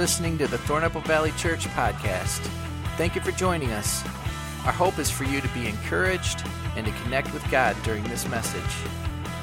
listening 0.00 0.38
to 0.38 0.46
the 0.46 0.56
Thornapple 0.56 1.04
Valley 1.04 1.30
Church 1.32 1.66
podcast. 1.66 2.38
Thank 2.96 3.14
you 3.14 3.20
for 3.20 3.32
joining 3.32 3.70
us. 3.72 4.02
Our 4.64 4.72
hope 4.72 4.98
is 4.98 5.10
for 5.10 5.24
you 5.24 5.42
to 5.42 5.48
be 5.48 5.66
encouraged 5.66 6.42
and 6.74 6.86
to 6.86 6.92
connect 7.02 7.34
with 7.34 7.46
God 7.50 7.76
during 7.82 8.02
this 8.04 8.26
message. 8.26 8.62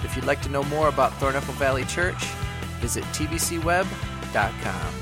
If 0.03 0.15
you'd 0.15 0.25
like 0.25 0.41
to 0.41 0.49
know 0.49 0.63
more 0.63 0.87
about 0.87 1.11
Thornapple 1.19 1.53
Valley 1.59 1.85
Church, 1.85 2.23
visit 2.79 3.03
tvcweb.com. 3.03 4.93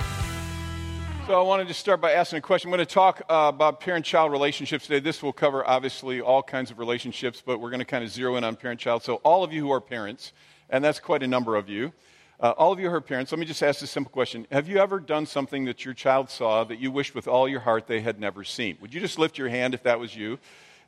So 1.26 1.40
I 1.40 1.42
wanted 1.42 1.70
to 1.70 1.74
start 1.74 2.02
by 2.02 2.12
asking 2.12 2.40
a 2.40 2.42
question. 2.42 2.68
I'm 2.68 2.76
going 2.76 2.86
to 2.86 2.94
talk 2.94 3.22
uh, 3.30 3.46
about 3.48 3.80
parent-child 3.80 4.34
relationships 4.34 4.88
today. 4.88 5.00
This 5.00 5.24
will 5.24 5.32
cover 5.32 5.66
obviously 5.66 6.20
all 6.20 6.44
kinds 6.44 6.70
of 6.70 6.80
relationships, 6.80 7.42
but 7.46 7.62
we're 7.62 7.70
going 7.70 7.80
to 7.80 7.86
kind 7.86 8.04
of 8.04 8.10
zero 8.10 8.36
in 8.36 8.44
on 8.44 8.58
parent-child. 8.58 9.04
So 9.04 9.22
all 9.24 9.46
of 9.46 9.54
you 9.54 9.62
who 9.62 9.72
are 9.72 9.80
parents, 9.80 10.34
and 10.70 10.84
that's 10.84 11.00
quite 11.00 11.24
a 11.24 11.28
number 11.28 11.56
of 11.56 11.70
you, 11.70 11.94
uh, 12.40 12.52
all 12.58 12.72
of 12.72 12.80
you 12.80 12.90
who 12.90 12.96
are 12.96 13.02
parents, 13.02 13.32
let 13.32 13.40
me 13.40 13.46
just 13.46 13.64
ask 13.64 13.80
this 13.80 13.92
simple 13.92 14.12
question. 14.12 14.46
Have 14.52 14.68
you 14.68 14.78
ever 14.78 15.00
done 15.00 15.26
something 15.26 15.66
that 15.66 15.86
your 15.86 15.94
child 15.94 16.30
saw 16.30 16.64
that 16.66 16.80
you 16.80 16.92
wished 16.92 17.16
with 17.16 17.28
all 17.28 17.48
your 17.48 17.62
heart 17.62 17.88
they 17.88 18.02
had 18.02 18.20
never 18.20 18.44
seen? 18.44 18.78
Would 18.82 18.94
you 18.94 19.00
just 19.00 19.18
lift 19.18 19.38
your 19.38 19.50
hand 19.50 19.74
if 19.74 19.84
that 19.84 20.00
was 20.00 20.16
you? 20.16 20.38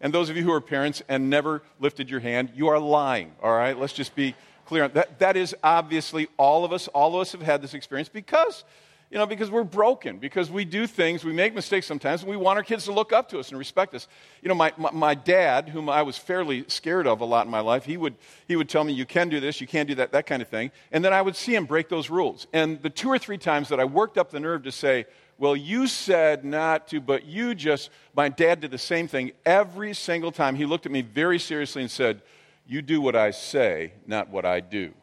And 0.02 0.14
those 0.14 0.30
of 0.30 0.38
you 0.38 0.44
who 0.44 0.52
are 0.52 0.62
parents 0.62 1.02
and 1.08 1.30
never 1.30 1.64
lifted 1.80 2.10
your 2.10 2.20
hand, 2.20 2.52
you 2.54 2.68
are 2.68 2.80
lying, 2.80 3.32
all 3.42 3.56
right? 3.56 3.78
Let's 3.78 3.94
just 3.94 4.16
be 4.16 4.36
clear 4.66 4.88
that. 4.90 5.20
That 5.20 5.38
is 5.38 5.56
obviously 5.64 6.28
all 6.38 6.66
of 6.66 6.74
us. 6.74 6.88
All 6.90 7.16
of 7.16 7.22
us 7.22 7.32
have 7.32 7.42
had 7.42 7.62
this 7.62 7.74
experience 7.74 8.10
because 8.10 8.64
you 9.10 9.18
know, 9.18 9.26
because 9.26 9.50
we're 9.50 9.64
broken, 9.64 10.18
because 10.18 10.52
we 10.52 10.66
do 10.66 10.86
things, 10.86 11.24
we 11.24 11.32
make 11.32 11.56
mistakes 11.56 11.86
sometimes, 11.86 12.24
and 12.24 12.30
we 12.30 12.36
want 12.36 12.58
our 12.58 12.64
kids 12.64 12.86
to 12.86 12.92
look 12.92 13.14
up 13.14 13.30
to 13.30 13.40
us 13.40 13.50
and 13.50 13.58
respect 13.58 13.96
us. 13.96 14.08
You 14.42 14.50
know, 14.50 14.56
my, 14.56 14.74
my, 14.76 14.92
my, 14.92 15.16
dad, 15.16 15.70
whom 15.70 15.88
I 15.90 16.02
was 16.02 16.18
fairly 16.18 16.66
scared 16.68 17.08
of 17.08 17.22
a 17.22 17.26
lot 17.26 17.46
in 17.46 17.52
my 17.52 17.62
life, 17.62 17.86
he 17.86 17.96
would, 17.96 18.16
he 18.48 18.58
would 18.58 18.68
tell 18.68 18.84
me, 18.84 18.92
you 18.92 19.06
can 19.06 19.30
do 19.30 19.40
this, 19.40 19.62
you 19.62 19.68
can't 19.68 19.88
do 19.88 19.96
that, 19.96 20.12
that 20.12 20.26
kind 20.26 20.42
of 20.42 20.50
thing. 20.50 20.72
And 20.92 21.06
then 21.06 21.14
I 21.14 21.22
would 21.22 21.38
see 21.38 21.56
him 21.56 21.66
break 21.66 21.88
those 21.88 22.10
rules. 22.10 22.48
And 22.52 22.82
the 22.82 22.90
two 22.90 23.08
or 23.08 23.18
three 23.18 23.38
times 23.38 23.70
that 23.70 23.80
I 23.80 23.86
worked 23.86 24.18
up 24.18 24.30
the 24.30 24.42
nerve 24.42 24.64
to 24.64 24.72
say, 24.74 25.06
well, 25.38 25.56
you 25.56 25.88
said 25.88 26.44
not 26.44 26.88
to, 26.90 27.00
but 27.00 27.26
you 27.26 27.56
just, 27.56 27.92
my 28.14 28.28
dad 28.28 28.60
did 28.60 28.72
the 28.72 28.78
same 28.78 29.08
thing 29.08 29.32
every 29.46 29.94
single 29.94 30.32
time. 30.34 30.56
He 30.56 30.66
looked 30.66 30.86
at 30.86 30.92
me 30.92 31.02
very 31.02 31.40
seriously 31.40 31.82
and 31.82 31.92
said, 31.92 32.22
you 32.66 32.82
do 32.82 33.00
what 33.00 33.16
I 33.16 33.32
say, 33.32 33.94
not 34.06 34.30
what 34.30 34.44
I 34.46 34.60
do. 34.60 34.94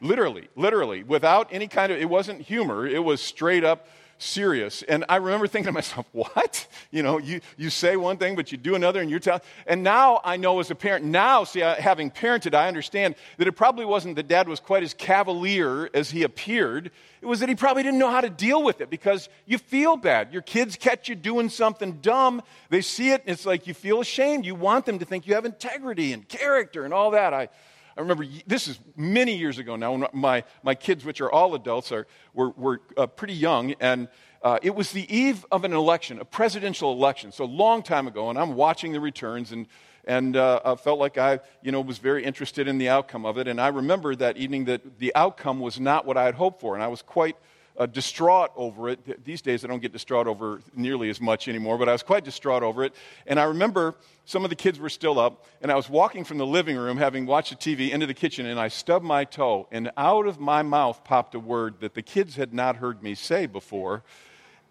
Literally, 0.00 0.48
literally, 0.56 1.02
without 1.02 1.48
any 1.50 1.68
kind 1.68 1.90
of, 1.90 1.98
it 1.98 2.08
wasn't 2.08 2.42
humor, 2.42 2.86
it 2.86 3.02
was 3.02 3.20
straight 3.20 3.64
up 3.64 3.86
serious. 4.18 4.82
And 4.82 5.04
I 5.08 5.16
remember 5.16 5.46
thinking 5.46 5.66
to 5.66 5.72
myself, 5.72 6.06
what? 6.12 6.66
You 6.90 7.02
know, 7.02 7.18
you, 7.18 7.40
you 7.56 7.70
say 7.70 7.96
one 7.96 8.16
thing, 8.16 8.36
but 8.36 8.52
you 8.52 8.58
do 8.58 8.74
another, 8.74 9.00
and 9.00 9.10
you're 9.10 9.20
telling. 9.20 9.42
And 9.66 9.82
now 9.82 10.20
I 10.24 10.36
know 10.36 10.60
as 10.60 10.70
a 10.70 10.74
parent, 10.74 11.04
now, 11.04 11.44
see, 11.44 11.60
having 11.60 12.10
parented, 12.10 12.54
I 12.54 12.68
understand 12.68 13.14
that 13.38 13.46
it 13.46 13.52
probably 13.52 13.84
wasn't 13.84 14.16
that 14.16 14.28
dad 14.28 14.48
was 14.48 14.60
quite 14.60 14.82
as 14.82 14.94
cavalier 14.94 15.90
as 15.94 16.10
he 16.10 16.22
appeared. 16.22 16.90
It 17.20 17.26
was 17.26 17.40
that 17.40 17.48
he 17.48 17.54
probably 17.54 17.82
didn't 17.82 17.98
know 17.98 18.10
how 18.10 18.20
to 18.20 18.30
deal 18.30 18.62
with 18.62 18.80
it 18.80 18.90
because 18.90 19.28
you 19.46 19.58
feel 19.58 19.96
bad. 19.96 20.32
Your 20.32 20.42
kids 20.42 20.76
catch 20.76 21.08
you 21.08 21.14
doing 21.14 21.48
something 21.48 21.94
dumb. 22.00 22.42
They 22.70 22.82
see 22.82 23.10
it, 23.10 23.22
and 23.26 23.30
it's 23.30 23.46
like 23.46 23.66
you 23.66 23.74
feel 23.74 24.00
ashamed. 24.00 24.44
You 24.44 24.54
want 24.54 24.86
them 24.86 24.98
to 24.98 25.04
think 25.04 25.26
you 25.26 25.34
have 25.34 25.44
integrity 25.44 26.12
and 26.12 26.26
character 26.28 26.84
and 26.84 26.94
all 26.94 27.12
that. 27.12 27.34
I, 27.34 27.48
I 27.96 28.00
remember 28.00 28.26
this 28.46 28.68
is 28.68 28.78
many 28.94 29.36
years 29.36 29.58
ago 29.58 29.74
now 29.76 29.92
when 29.92 30.06
my, 30.12 30.44
my 30.62 30.74
kids, 30.74 31.04
which 31.04 31.22
are 31.22 31.32
all 31.32 31.54
adults, 31.54 31.90
are, 31.92 32.06
were, 32.34 32.50
were 32.50 32.82
uh, 32.96 33.06
pretty 33.06 33.32
young. 33.32 33.74
And 33.80 34.08
uh, 34.42 34.58
it 34.62 34.74
was 34.74 34.92
the 34.92 35.12
eve 35.14 35.46
of 35.50 35.64
an 35.64 35.72
election, 35.72 36.20
a 36.20 36.24
presidential 36.24 36.92
election. 36.92 37.32
So 37.32 37.44
a 37.44 37.46
long 37.46 37.82
time 37.82 38.06
ago. 38.06 38.28
And 38.28 38.38
I'm 38.38 38.54
watching 38.54 38.92
the 38.92 39.00
returns 39.00 39.52
and, 39.52 39.66
and 40.04 40.36
uh, 40.36 40.60
I 40.62 40.74
felt 40.74 40.98
like 40.98 41.16
I 41.16 41.40
you 41.62 41.72
know, 41.72 41.80
was 41.80 41.96
very 41.96 42.22
interested 42.22 42.68
in 42.68 42.76
the 42.76 42.90
outcome 42.90 43.24
of 43.24 43.38
it. 43.38 43.48
And 43.48 43.58
I 43.58 43.68
remember 43.68 44.14
that 44.16 44.36
evening 44.36 44.66
that 44.66 44.98
the 44.98 45.14
outcome 45.14 45.58
was 45.60 45.80
not 45.80 46.04
what 46.04 46.18
I 46.18 46.24
had 46.24 46.34
hoped 46.34 46.60
for. 46.60 46.74
And 46.74 46.84
I 46.84 46.88
was 46.88 47.00
quite 47.00 47.36
uh, 47.78 47.86
distraught 47.86 48.52
over 48.56 48.88
it. 48.88 49.24
These 49.24 49.42
days, 49.42 49.64
I 49.64 49.68
don't 49.68 49.80
get 49.80 49.92
distraught 49.92 50.26
over 50.26 50.60
nearly 50.74 51.10
as 51.10 51.20
much 51.20 51.48
anymore, 51.48 51.78
but 51.78 51.88
I 51.88 51.92
was 51.92 52.02
quite 52.02 52.24
distraught 52.24 52.62
over 52.62 52.84
it. 52.84 52.94
And 53.26 53.38
I 53.38 53.44
remember 53.44 53.94
some 54.24 54.44
of 54.44 54.50
the 54.50 54.56
kids 54.56 54.78
were 54.78 54.88
still 54.88 55.18
up, 55.18 55.44
and 55.62 55.70
I 55.70 55.76
was 55.76 55.88
walking 55.88 56.24
from 56.24 56.38
the 56.38 56.46
living 56.46 56.76
room, 56.76 56.96
having 56.96 57.26
watched 57.26 57.50
the 57.50 57.76
TV, 57.76 57.90
into 57.90 58.06
the 58.06 58.14
kitchen, 58.14 58.46
and 58.46 58.58
I 58.58 58.68
stubbed 58.68 59.04
my 59.04 59.24
toe, 59.24 59.68
and 59.70 59.90
out 59.96 60.26
of 60.26 60.40
my 60.40 60.62
mouth 60.62 61.04
popped 61.04 61.34
a 61.34 61.40
word 61.40 61.80
that 61.80 61.94
the 61.94 62.02
kids 62.02 62.36
had 62.36 62.52
not 62.52 62.76
heard 62.76 63.02
me 63.02 63.14
say 63.14 63.46
before. 63.46 64.02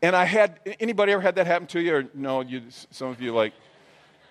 And 0.01 0.15
I 0.15 0.25
had 0.25 0.59
anybody 0.79 1.13
ever 1.13 1.21
had 1.21 1.35
that 1.35 1.47
happen 1.47 1.67
to 1.67 1.79
you? 1.79 1.95
Or 1.95 2.05
no, 2.13 2.41
you, 2.41 2.63
some 2.91 3.09
of 3.09 3.21
you 3.21 3.33
like, 3.33 3.53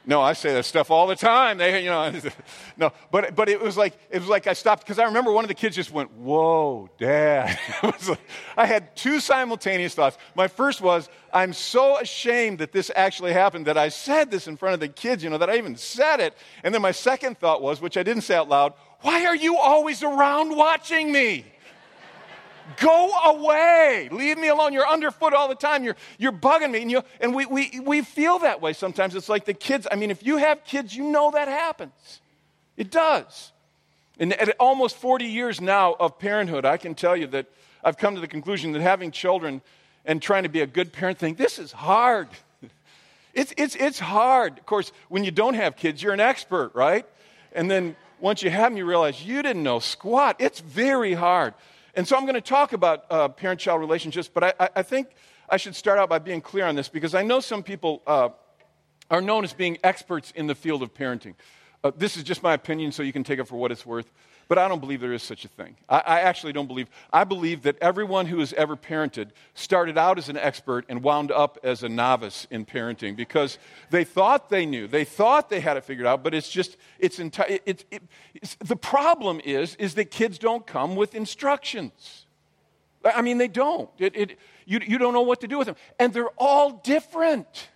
no, 0.06 0.20
I 0.20 0.34
say 0.34 0.52
that 0.52 0.64
stuff 0.64 0.90
all 0.90 1.06
the 1.06 1.16
time. 1.16 1.58
They, 1.58 1.82
you 1.82 1.90
know, 1.90 2.12
no, 2.76 2.92
but 3.10 3.34
but 3.34 3.48
it 3.48 3.60
was 3.60 3.76
like 3.76 3.96
it 4.10 4.18
was 4.18 4.28
like 4.28 4.46
I 4.46 4.52
stopped 4.52 4.84
because 4.84 4.98
I 4.98 5.04
remember 5.04 5.32
one 5.32 5.44
of 5.44 5.48
the 5.48 5.54
kids 5.54 5.76
just 5.76 5.90
went, 5.90 6.12
"Whoa, 6.12 6.90
Dad!" 6.98 7.58
like, 7.82 8.20
I 8.56 8.66
had 8.66 8.94
two 8.96 9.18
simultaneous 9.20 9.94
thoughts. 9.94 10.18
My 10.34 10.48
first 10.48 10.80
was, 10.80 11.08
"I'm 11.32 11.52
so 11.52 11.98
ashamed 11.98 12.58
that 12.58 12.72
this 12.72 12.90
actually 12.94 13.32
happened 13.32 13.66
that 13.66 13.78
I 13.78 13.88
said 13.88 14.30
this 14.30 14.46
in 14.46 14.56
front 14.56 14.74
of 14.74 14.80
the 14.80 14.88
kids. 14.88 15.24
You 15.24 15.30
know, 15.30 15.38
that 15.38 15.48
I 15.48 15.56
even 15.56 15.76
said 15.76 16.20
it." 16.20 16.36
And 16.62 16.74
then 16.74 16.82
my 16.82 16.92
second 16.92 17.38
thought 17.38 17.62
was, 17.62 17.80
which 17.80 17.96
I 17.96 18.02
didn't 18.02 18.22
say 18.22 18.34
out 18.34 18.48
loud, 18.48 18.74
"Why 19.00 19.24
are 19.24 19.36
you 19.36 19.56
always 19.56 20.02
around 20.02 20.54
watching 20.54 21.12
me?" 21.12 21.46
Go 22.78 23.10
away. 23.24 24.08
Leave 24.10 24.38
me 24.38 24.48
alone. 24.48 24.72
You're 24.72 24.88
underfoot 24.88 25.34
all 25.34 25.48
the 25.48 25.54
time. 25.54 25.84
You're, 25.84 25.96
you're 26.18 26.32
bugging 26.32 26.70
me. 26.70 26.82
And, 26.82 26.90
you, 26.90 27.02
and 27.20 27.34
we, 27.34 27.46
we, 27.46 27.80
we 27.80 28.02
feel 28.02 28.38
that 28.40 28.60
way 28.60 28.72
sometimes. 28.72 29.14
It's 29.14 29.28
like 29.28 29.44
the 29.44 29.54
kids. 29.54 29.86
I 29.90 29.96
mean, 29.96 30.10
if 30.10 30.24
you 30.24 30.38
have 30.38 30.64
kids, 30.64 30.96
you 30.96 31.04
know 31.04 31.30
that 31.32 31.48
happens. 31.48 32.20
It 32.76 32.90
does. 32.90 33.52
And 34.18 34.32
at 34.32 34.56
almost 34.58 34.96
40 34.96 35.26
years 35.26 35.60
now 35.60 35.94
of 35.94 36.18
parenthood, 36.18 36.64
I 36.64 36.76
can 36.76 36.94
tell 36.94 37.16
you 37.16 37.26
that 37.28 37.46
I've 37.82 37.98
come 37.98 38.14
to 38.14 38.20
the 38.20 38.28
conclusion 38.28 38.72
that 38.72 38.82
having 38.82 39.10
children 39.10 39.60
and 40.04 40.22
trying 40.22 40.44
to 40.44 40.48
be 40.48 40.60
a 40.60 40.66
good 40.66 40.92
parent 40.92 41.18
thing, 41.18 41.34
this 41.34 41.58
is 41.58 41.72
hard. 41.72 42.28
It's, 43.36 43.52
it's, 43.56 43.74
it's 43.74 43.98
hard. 43.98 44.58
Of 44.58 44.64
course, 44.66 44.92
when 45.08 45.24
you 45.24 45.32
don't 45.32 45.54
have 45.54 45.74
kids, 45.74 46.00
you're 46.00 46.12
an 46.12 46.20
expert, 46.20 46.72
right? 46.72 47.04
And 47.52 47.68
then 47.68 47.96
once 48.20 48.44
you 48.44 48.50
have 48.50 48.70
them, 48.70 48.76
you 48.76 48.86
realize 48.86 49.24
you 49.24 49.42
didn't 49.42 49.64
know 49.64 49.80
squat. 49.80 50.36
It's 50.38 50.60
very 50.60 51.14
hard. 51.14 51.54
And 51.96 52.06
so 52.06 52.16
I'm 52.16 52.22
going 52.22 52.34
to 52.34 52.40
talk 52.40 52.72
about 52.72 53.04
uh, 53.10 53.28
parent 53.28 53.60
child 53.60 53.80
relationships, 53.80 54.28
but 54.32 54.44
I, 54.58 54.68
I, 54.76 54.82
think 54.82 55.08
I 55.48 55.56
should 55.56 55.76
start 55.76 55.98
out 55.98 56.08
by 56.08 56.18
being 56.18 56.40
clear 56.40 56.66
on 56.66 56.74
this 56.74 56.88
because 56.88 57.14
I 57.14 57.22
know 57.22 57.38
some 57.38 57.62
people 57.62 58.02
uh, 58.06 58.30
are 59.10 59.20
known 59.20 59.44
as 59.44 59.52
being 59.52 59.78
experts 59.84 60.32
in 60.34 60.48
the 60.48 60.54
field 60.54 60.82
of 60.82 60.92
parenting. 60.92 61.34
Uh, 61.84 61.92
this 61.96 62.16
is 62.16 62.24
just 62.24 62.42
my 62.42 62.54
opinion, 62.54 62.90
so 62.90 63.02
you 63.02 63.12
can 63.12 63.22
take 63.22 63.38
it 63.38 63.44
for 63.46 63.56
what 63.56 63.70
it's 63.70 63.86
worth. 63.86 64.10
But 64.48 64.58
I 64.58 64.68
don't 64.68 64.80
believe 64.80 65.00
there 65.00 65.12
is 65.12 65.22
such 65.22 65.44
a 65.44 65.48
thing. 65.48 65.76
I, 65.88 65.98
I, 65.98 66.20
actually 66.20 66.52
don't 66.52 66.66
believe. 66.66 66.88
I 67.12 67.24
believe 67.24 67.62
that 67.62 67.76
everyone 67.80 68.26
who 68.26 68.40
has 68.40 68.52
ever 68.54 68.76
parented 68.76 69.30
started 69.54 69.96
out 69.96 70.18
as 70.18 70.28
an 70.28 70.36
expert 70.36 70.84
and 70.88 71.02
wound 71.02 71.32
up 71.32 71.58
as 71.62 71.82
a 71.82 71.88
novice 71.88 72.46
in 72.50 72.66
parenting 72.66 73.16
because 73.16 73.58
they 73.90 74.04
thought 74.04 74.50
they 74.50 74.66
knew. 74.66 74.86
They 74.86 75.04
thought 75.04 75.48
they 75.48 75.60
had 75.60 75.76
it 75.76 75.84
figured 75.84 76.06
out, 76.06 76.22
but 76.22 76.34
it's 76.34 76.50
just, 76.50 76.76
it's, 76.98 77.18
enti- 77.18 77.60
it, 77.64 77.84
it, 77.90 78.02
the 78.58 78.76
problem 78.76 79.40
is, 79.44 79.76
is 79.76 79.94
that 79.94 80.10
kids 80.10 80.38
don't 80.38 80.66
come 80.66 80.96
with 80.96 81.14
instructions. 81.14 82.26
I 83.04 83.22
mean, 83.22 83.38
they 83.38 83.48
don't. 83.48 83.90
It, 83.98 84.38
you, 84.66 84.80
you 84.86 84.98
don't 84.98 85.12
know 85.12 85.22
what 85.22 85.40
to 85.42 85.48
do 85.48 85.58
with 85.58 85.66
them. 85.66 85.76
And 85.98 86.12
they're 86.12 86.30
all 86.38 86.80
different. 86.84 87.68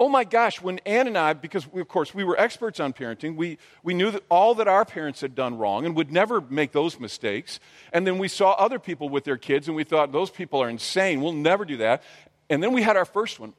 Oh 0.00 0.08
my 0.08 0.22
gosh, 0.22 0.62
when 0.62 0.78
Ann 0.86 1.08
and 1.08 1.18
I, 1.18 1.32
because 1.32 1.70
we, 1.70 1.80
of 1.80 1.88
course 1.88 2.14
we 2.14 2.22
were 2.22 2.38
experts 2.38 2.78
on 2.78 2.92
parenting, 2.92 3.34
we, 3.34 3.58
we 3.82 3.94
knew 3.94 4.12
that 4.12 4.22
all 4.28 4.54
that 4.54 4.68
our 4.68 4.84
parents 4.84 5.20
had 5.20 5.34
done 5.34 5.58
wrong 5.58 5.84
and 5.84 5.96
would 5.96 6.12
never 6.12 6.40
make 6.40 6.70
those 6.70 7.00
mistakes. 7.00 7.58
And 7.92 8.06
then 8.06 8.18
we 8.18 8.28
saw 8.28 8.52
other 8.52 8.78
people 8.78 9.08
with 9.08 9.24
their 9.24 9.36
kids 9.36 9.66
and 9.66 9.76
we 9.76 9.82
thought, 9.82 10.12
those 10.12 10.30
people 10.30 10.62
are 10.62 10.68
insane. 10.68 11.20
We'll 11.20 11.32
never 11.32 11.64
do 11.64 11.78
that. 11.78 12.04
And 12.48 12.62
then 12.62 12.72
we 12.72 12.82
had 12.82 12.96
our 12.96 13.04
first 13.04 13.40
one. 13.40 13.54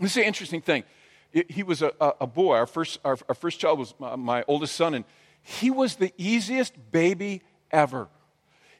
This 0.00 0.12
is 0.12 0.18
an 0.18 0.24
interesting 0.24 0.62
thing. 0.62 0.84
He 1.48 1.62
was 1.62 1.82
a, 1.82 1.92
a 2.00 2.26
boy. 2.26 2.56
Our 2.56 2.66
first, 2.66 2.98
our, 3.04 3.18
our 3.28 3.34
first 3.34 3.60
child 3.60 3.78
was 3.78 3.94
my, 3.98 4.16
my 4.16 4.44
oldest 4.48 4.74
son, 4.74 4.94
and 4.94 5.04
he 5.42 5.70
was 5.70 5.96
the 5.96 6.12
easiest 6.16 6.74
baby 6.90 7.42
ever. 7.70 8.08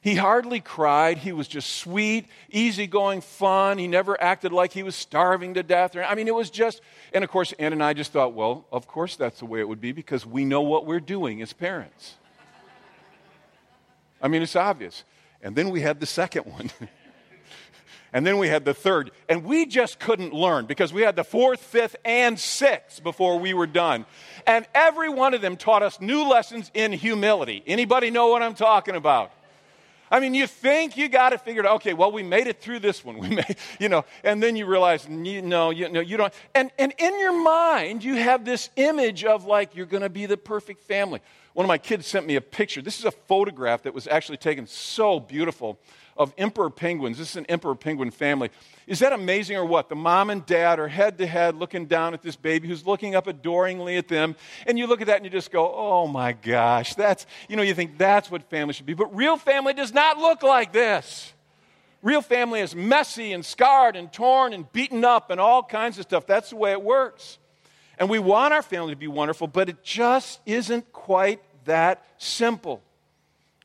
He 0.07 0.15
hardly 0.15 0.61
cried. 0.61 1.17
He 1.17 1.33
was 1.33 1.49
just 1.49 1.69
sweet, 1.69 2.27
easygoing, 2.49 3.19
fun. 3.19 3.77
He 3.77 3.87
never 3.87 4.17
acted 4.23 4.53
like 4.53 4.71
he 4.71 4.81
was 4.81 4.95
starving 4.95 5.55
to 5.55 5.63
death. 5.63 5.97
I 5.97 6.15
mean, 6.15 6.29
it 6.29 6.33
was 6.33 6.49
just, 6.49 6.79
and 7.11 7.25
of 7.25 7.29
course, 7.29 7.51
Ann 7.59 7.73
and 7.73 7.83
I 7.83 7.91
just 7.91 8.13
thought, 8.13 8.31
well, 8.33 8.65
of 8.71 8.87
course 8.87 9.17
that's 9.17 9.39
the 9.39 9.45
way 9.45 9.59
it 9.59 9.67
would 9.67 9.81
be 9.81 9.91
because 9.91 10.25
we 10.25 10.45
know 10.45 10.61
what 10.61 10.85
we're 10.85 11.01
doing 11.01 11.41
as 11.41 11.51
parents. 11.51 12.15
I 14.21 14.29
mean, 14.29 14.41
it's 14.41 14.55
obvious. 14.55 15.03
And 15.41 15.57
then 15.57 15.71
we 15.71 15.81
had 15.81 15.99
the 15.99 16.05
second 16.05 16.43
one. 16.43 16.71
and 18.13 18.25
then 18.25 18.37
we 18.37 18.47
had 18.47 18.63
the 18.63 18.73
third. 18.73 19.11
And 19.27 19.43
we 19.43 19.65
just 19.65 19.99
couldn't 19.99 20.31
learn 20.33 20.67
because 20.67 20.93
we 20.93 21.01
had 21.01 21.17
the 21.17 21.25
fourth, 21.25 21.59
fifth, 21.59 21.97
and 22.05 22.39
sixth 22.39 23.03
before 23.03 23.39
we 23.39 23.53
were 23.53 23.67
done. 23.67 24.05
And 24.45 24.65
every 24.73 25.09
one 25.09 25.33
of 25.33 25.41
them 25.41 25.57
taught 25.57 25.83
us 25.83 25.99
new 25.99 26.29
lessons 26.29 26.71
in 26.73 26.93
humility. 26.93 27.61
Anybody 27.67 28.09
know 28.09 28.29
what 28.29 28.41
I'm 28.41 28.55
talking 28.55 28.95
about? 28.95 29.33
I 30.09 30.19
mean, 30.19 30.33
you 30.33 30.47
think 30.47 30.95
you 30.95 31.09
got 31.09 31.33
it 31.33 31.41
figured 31.41 31.65
out. 31.65 31.75
Okay, 31.75 31.93
well, 31.93 32.11
we 32.11 32.23
made 32.23 32.47
it 32.47 32.61
through 32.61 32.79
this 32.79 33.03
one. 33.03 33.17
We 33.27 33.29
made, 33.29 33.57
you 33.79 33.89
know, 33.89 34.05
and 34.23 34.41
then 34.41 34.55
you 34.55 34.65
realize, 34.65 35.07
no, 35.09 35.69
you, 35.71 35.89
no, 35.89 35.99
you 35.99 36.17
don't. 36.17 36.33
And, 36.55 36.71
and 36.79 36.93
in 36.97 37.19
your 37.19 37.41
mind, 37.43 38.03
you 38.03 38.15
have 38.15 38.45
this 38.45 38.69
image 38.75 39.25
of 39.25 39.45
like 39.45 39.75
you're 39.75 39.85
going 39.85 40.03
to 40.03 40.09
be 40.09 40.25
the 40.25 40.37
perfect 40.37 40.83
family. 40.83 41.19
One 41.53 41.65
of 41.65 41.67
my 41.67 41.79
kids 41.79 42.05
sent 42.05 42.27
me 42.27 42.35
a 42.35 42.41
picture. 42.41 42.81
This 42.81 42.99
is 42.99 43.05
a 43.05 43.11
photograph 43.11 43.83
that 43.83 43.93
was 43.93 44.07
actually 44.07 44.37
taken 44.37 44.67
so 44.67 45.19
beautiful 45.19 45.79
of 46.17 46.33
emperor 46.37 46.69
penguins. 46.69 47.17
This 47.17 47.31
is 47.31 47.35
an 47.35 47.45
emperor 47.47 47.75
penguin 47.75 48.11
family. 48.11 48.49
Is 48.87 48.99
that 48.99 49.13
amazing 49.13 49.57
or 49.57 49.65
what? 49.65 49.89
The 49.89 49.95
mom 49.95 50.29
and 50.29 50.45
dad 50.45 50.79
are 50.79 50.87
head 50.87 51.17
to 51.17 51.27
head 51.27 51.55
looking 51.55 51.85
down 51.85 52.13
at 52.13 52.21
this 52.21 52.35
baby 52.35 52.67
who's 52.67 52.85
looking 52.85 53.15
up 53.15 53.27
adoringly 53.27 53.97
at 53.97 54.07
them. 54.07 54.35
And 54.65 54.79
you 54.79 54.87
look 54.87 55.01
at 55.01 55.07
that 55.07 55.17
and 55.17 55.25
you 55.25 55.31
just 55.31 55.51
go, 55.51 55.73
oh 55.75 56.07
my 56.07 56.31
gosh, 56.33 56.95
that's, 56.95 57.25
you 57.49 57.55
know, 57.55 57.63
you 57.63 57.73
think 57.73 57.97
that's 57.97 58.31
what 58.31 58.49
family 58.49 58.73
should 58.73 58.85
be. 58.85 58.93
But 58.93 59.15
real 59.15 59.37
family 59.37 59.73
does 59.73 59.93
not 59.93 60.17
look 60.17 60.43
like 60.43 60.71
this. 60.71 61.33
Real 62.01 62.21
family 62.21 62.61
is 62.61 62.75
messy 62.75 63.33
and 63.33 63.45
scarred 63.45 63.95
and 63.95 64.11
torn 64.11 64.53
and 64.53 64.71
beaten 64.71 65.03
up 65.03 65.29
and 65.31 65.39
all 65.39 65.63
kinds 65.63 65.97
of 65.97 66.03
stuff. 66.03 66.25
That's 66.25 66.51
the 66.51 66.55
way 66.55 66.71
it 66.71 66.81
works. 66.81 67.39
And 67.99 68.09
we 68.09 68.19
want 68.19 68.53
our 68.53 68.61
family 68.61 68.93
to 68.93 68.97
be 68.97 69.07
wonderful, 69.07 69.47
but 69.47 69.69
it 69.69 69.83
just 69.83 70.39
isn't 70.45 70.93
quite 70.93 71.41
that 71.65 72.05
simple. 72.17 72.81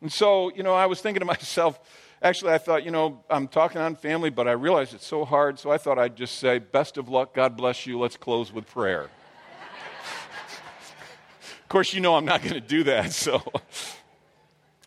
And 0.01 0.13
so, 0.13 0.51
you 0.55 0.63
know, 0.63 0.75
I 0.75 0.87
was 0.87 1.01
thinking 1.01 1.21
to 1.21 1.27
myself, 1.37 1.79
actually, 2.23 2.53
I 2.53 2.59
thought, 2.59 2.85
you 2.85 2.91
know, 2.91 3.23
I'm 3.29 3.49
talking 3.49 3.81
on 3.81 3.97
family, 3.97 4.31
but 4.31 4.49
I 4.49 4.53
realized 4.53 4.95
it's 4.95 5.07
so 5.07 5.25
hard, 5.25 5.59
so 5.59 5.71
I 5.71 5.79
thought 5.79 5.99
I'd 5.99 6.17
just 6.17 6.39
say, 6.39 6.59
best 6.59 6.97
of 6.97 7.09
luck, 7.09 7.35
God 7.35 7.57
bless 7.57 7.87
you, 7.87 7.99
let's 7.99 8.17
close 8.17 8.53
with 8.53 8.67
prayer. 8.67 9.11
of 11.43 11.69
course, 11.69 11.93
you 11.93 12.01
know 12.01 12.15
I'm 12.15 12.25
not 12.25 12.43
going 12.43 12.55
to 12.55 12.61
do 12.61 12.85
that, 12.85 13.13
so. 13.13 13.43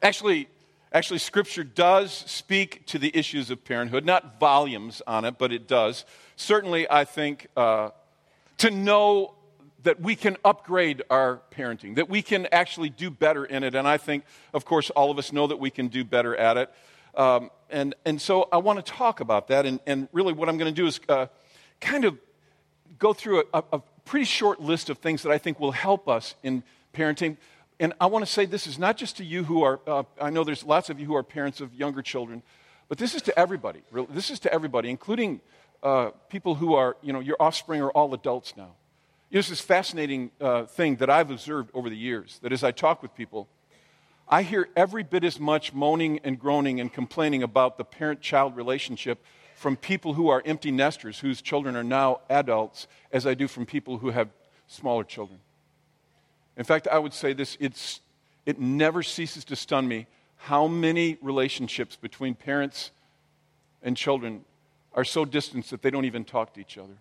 actually, 0.01 0.47
actually, 0.91 1.19
Scripture 1.19 1.63
does 1.63 2.11
speak 2.13 2.85
to 2.87 2.97
the 2.97 3.15
issues 3.15 3.51
of 3.51 3.63
parenthood, 3.63 4.05
not 4.05 4.39
volumes 4.39 5.01
on 5.05 5.25
it, 5.25 5.37
but 5.37 5.51
it 5.51 5.67
does. 5.67 6.05
Certainly, 6.35 6.89
I 6.89 7.05
think. 7.05 7.47
Uh, 7.55 7.89
to 8.57 8.71
know 8.71 9.33
that 9.83 10.01
we 10.01 10.15
can 10.15 10.37
upgrade 10.43 11.03
our 11.09 11.41
parenting, 11.55 11.95
that 11.95 12.09
we 12.09 12.21
can 12.21 12.47
actually 12.51 12.89
do 12.89 13.11
better 13.11 13.45
in 13.45 13.63
it. 13.63 13.75
And 13.75 13.87
I 13.87 13.97
think, 13.97 14.23
of 14.53 14.65
course, 14.65 14.89
all 14.89 15.11
of 15.11 15.19
us 15.19 15.31
know 15.31 15.45
that 15.47 15.59
we 15.59 15.69
can 15.69 15.87
do 15.87 16.03
better 16.03 16.35
at 16.35 16.57
it. 16.57 16.71
Um, 17.15 17.49
and, 17.69 17.95
and 18.05 18.21
so 18.21 18.47
I 18.51 18.57
want 18.57 18.83
to 18.83 18.91
talk 18.91 19.19
about 19.19 19.47
that. 19.47 19.65
And, 19.65 19.79
and 19.85 20.07
really, 20.11 20.33
what 20.33 20.49
I'm 20.49 20.57
going 20.57 20.73
to 20.73 20.81
do 20.81 20.87
is 20.87 20.99
uh, 21.09 21.27
kind 21.81 22.05
of 22.05 22.17
go 22.99 23.13
through 23.13 23.43
a, 23.53 23.63
a, 23.73 23.81
pretty 24.05 24.25
short 24.25 24.61
list 24.61 24.91
of 24.91 24.99
things 24.99 25.23
that 25.23 25.31
I 25.31 25.39
think 25.39 25.59
will 25.59 25.71
help 25.71 26.07
us 26.07 26.35
in 26.43 26.61
parenting. 26.93 27.37
And 27.79 27.91
I 27.99 28.05
want 28.05 28.23
to 28.23 28.31
say 28.31 28.45
this 28.45 28.67
is 28.67 28.77
not 28.77 28.97
just 28.97 29.17
to 29.17 29.25
you 29.25 29.43
who 29.43 29.63
are, 29.63 29.79
uh, 29.87 30.03
I 30.21 30.29
know 30.29 30.43
there's 30.43 30.63
lots 30.63 30.91
of 30.91 30.99
you 30.99 31.07
who 31.07 31.15
are 31.15 31.23
parents 31.23 31.59
of 31.59 31.73
younger 31.73 32.03
children, 32.03 32.43
but 32.87 32.99
this 32.99 33.15
is 33.15 33.23
to 33.23 33.37
everybody. 33.37 33.81
This 34.11 34.29
is 34.29 34.39
to 34.41 34.53
everybody, 34.53 34.91
including 34.91 35.41
uh, 35.81 36.11
people 36.29 36.53
who 36.53 36.75
are, 36.75 36.97
you 37.01 37.13
know, 37.13 37.19
your 37.19 37.35
offspring 37.39 37.81
are 37.81 37.89
all 37.89 38.13
adults 38.13 38.55
now. 38.55 38.75
You 39.31 39.37
know, 39.37 39.39
it's 39.39 39.49
this 39.49 39.59
fascinating 39.59 40.29
uh, 40.39 40.65
thing 40.65 40.97
that 40.97 41.09
I've 41.09 41.31
observed 41.31 41.71
over 41.73 41.89
the 41.89 41.97
years 41.97 42.39
that 42.43 42.53
as 42.53 42.63
I 42.63 42.71
talk 42.71 43.01
with 43.01 43.15
people, 43.15 43.47
I 44.27 44.41
hear 44.43 44.67
every 44.75 45.03
bit 45.03 45.23
as 45.23 45.39
much 45.39 45.73
moaning 45.73 46.19
and 46.23 46.39
groaning 46.39 46.79
and 46.79 46.91
complaining 46.91 47.43
about 47.43 47.77
the 47.77 47.85
parent 47.85 48.21
child 48.21 48.55
relationship 48.55 49.23
from 49.55 49.77
people 49.77 50.13
who 50.15 50.29
are 50.29 50.41
empty 50.45 50.71
nesters 50.71 51.19
whose 51.19 51.41
children 51.41 51.75
are 51.75 51.83
now 51.83 52.21
adults 52.29 52.87
as 53.11 53.27
I 53.27 53.35
do 53.35 53.47
from 53.47 53.65
people 53.65 53.99
who 53.99 54.09
have 54.09 54.29
smaller 54.67 55.03
children. 55.03 55.39
In 56.57 56.63
fact, 56.63 56.87
I 56.87 56.97
would 56.97 57.13
say 57.13 57.33
this 57.33 57.55
it's, 57.59 58.01
it 58.45 58.59
never 58.59 59.03
ceases 59.03 59.45
to 59.45 59.55
stun 59.55 59.87
me 59.87 60.07
how 60.37 60.67
many 60.67 61.17
relationships 61.21 61.95
between 61.95 62.35
parents 62.35 62.91
and 63.83 63.95
children 63.95 64.43
are 64.93 65.03
so 65.03 65.25
distant 65.25 65.69
that 65.69 65.81
they 65.81 65.91
don't 65.91 66.05
even 66.05 66.23
talk 66.23 66.53
to 66.53 66.61
each 66.61 66.77
other. 66.77 66.93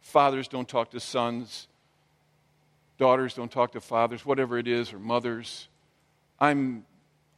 Fathers 0.00 0.48
don't 0.48 0.68
talk 0.68 0.90
to 0.90 1.00
sons, 1.00 1.68
daughters 2.98 3.34
don't 3.34 3.50
talk 3.50 3.72
to 3.72 3.80
fathers, 3.80 4.24
whatever 4.24 4.58
it 4.58 4.68
is, 4.68 4.92
or 4.92 4.98
mothers. 4.98 5.68
I'm, 6.40 6.84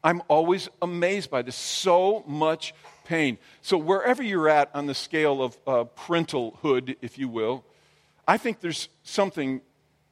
I'm 0.05 0.23
always 0.29 0.69
amazed 0.81 1.31
by 1.31 1.43
this. 1.43 1.57
So 1.57 2.25
much 2.27 2.75
pain. 3.05 3.39
So, 3.61 3.77
wherever 3.77 4.23
you're 4.23 4.49
at 4.49 4.71
on 4.75 4.87
the 4.87 4.95
scale 4.95 5.43
of 5.43 5.59
uh, 5.67 5.85
parentalhood, 5.97 6.97
if 7.03 7.19
you 7.19 7.29
will, 7.29 7.65
I 8.27 8.39
think 8.39 8.61
there's 8.61 8.89
something 9.03 9.61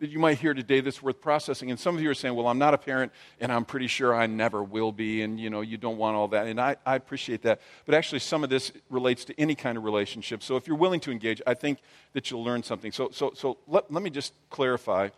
that 0.00 0.08
you 0.08 0.19
might 0.19 0.38
hear 0.38 0.54
today 0.54 0.81
that's 0.81 1.02
worth 1.02 1.20
processing. 1.20 1.70
And 1.70 1.78
some 1.78 1.94
of 1.94 2.02
you 2.02 2.10
are 2.10 2.14
saying, 2.14 2.34
well, 2.34 2.48
I'm 2.48 2.58
not 2.58 2.72
a 2.72 2.78
parent 2.78 3.12
and 3.38 3.52
I'm 3.52 3.66
pretty 3.66 3.87
sure 3.87 4.14
I 4.14 4.26
never 4.26 4.62
will 4.62 4.93
be. 4.93 5.20
And, 5.20 5.38
you 5.38 5.50
know, 5.50 5.60
you 5.60 5.76
don't 5.76 5.98
want 5.98 6.16
all 6.16 6.28
that. 6.28 6.46
And 6.46 6.58
I, 6.58 6.76
I 6.86 6.96
appreciate 6.96 7.43
that. 7.43 7.60
But 7.84 7.94
actually, 7.94 8.20
some 8.20 8.43
of 8.43 8.48
this 8.48 8.72
relates 8.88 9.26
to 9.26 9.38
any 9.38 9.54
kind 9.54 9.76
of 9.76 9.84
relationship. 9.84 10.43
So 10.43 10.56
if 10.56 10.66
you're 10.66 10.76
willing 10.78 11.00
to 11.00 11.12
engage, 11.12 11.43
I 11.46 11.52
think 11.52 11.81
that 12.14 12.31
you'll 12.31 12.43
learn 12.43 12.62
something. 12.62 12.93
So, 12.93 13.10
so, 13.12 13.32
so 13.34 13.58
let, 13.69 13.93
let 13.93 14.02
me 14.02 14.08
just 14.08 14.32
clarify. 14.48 15.10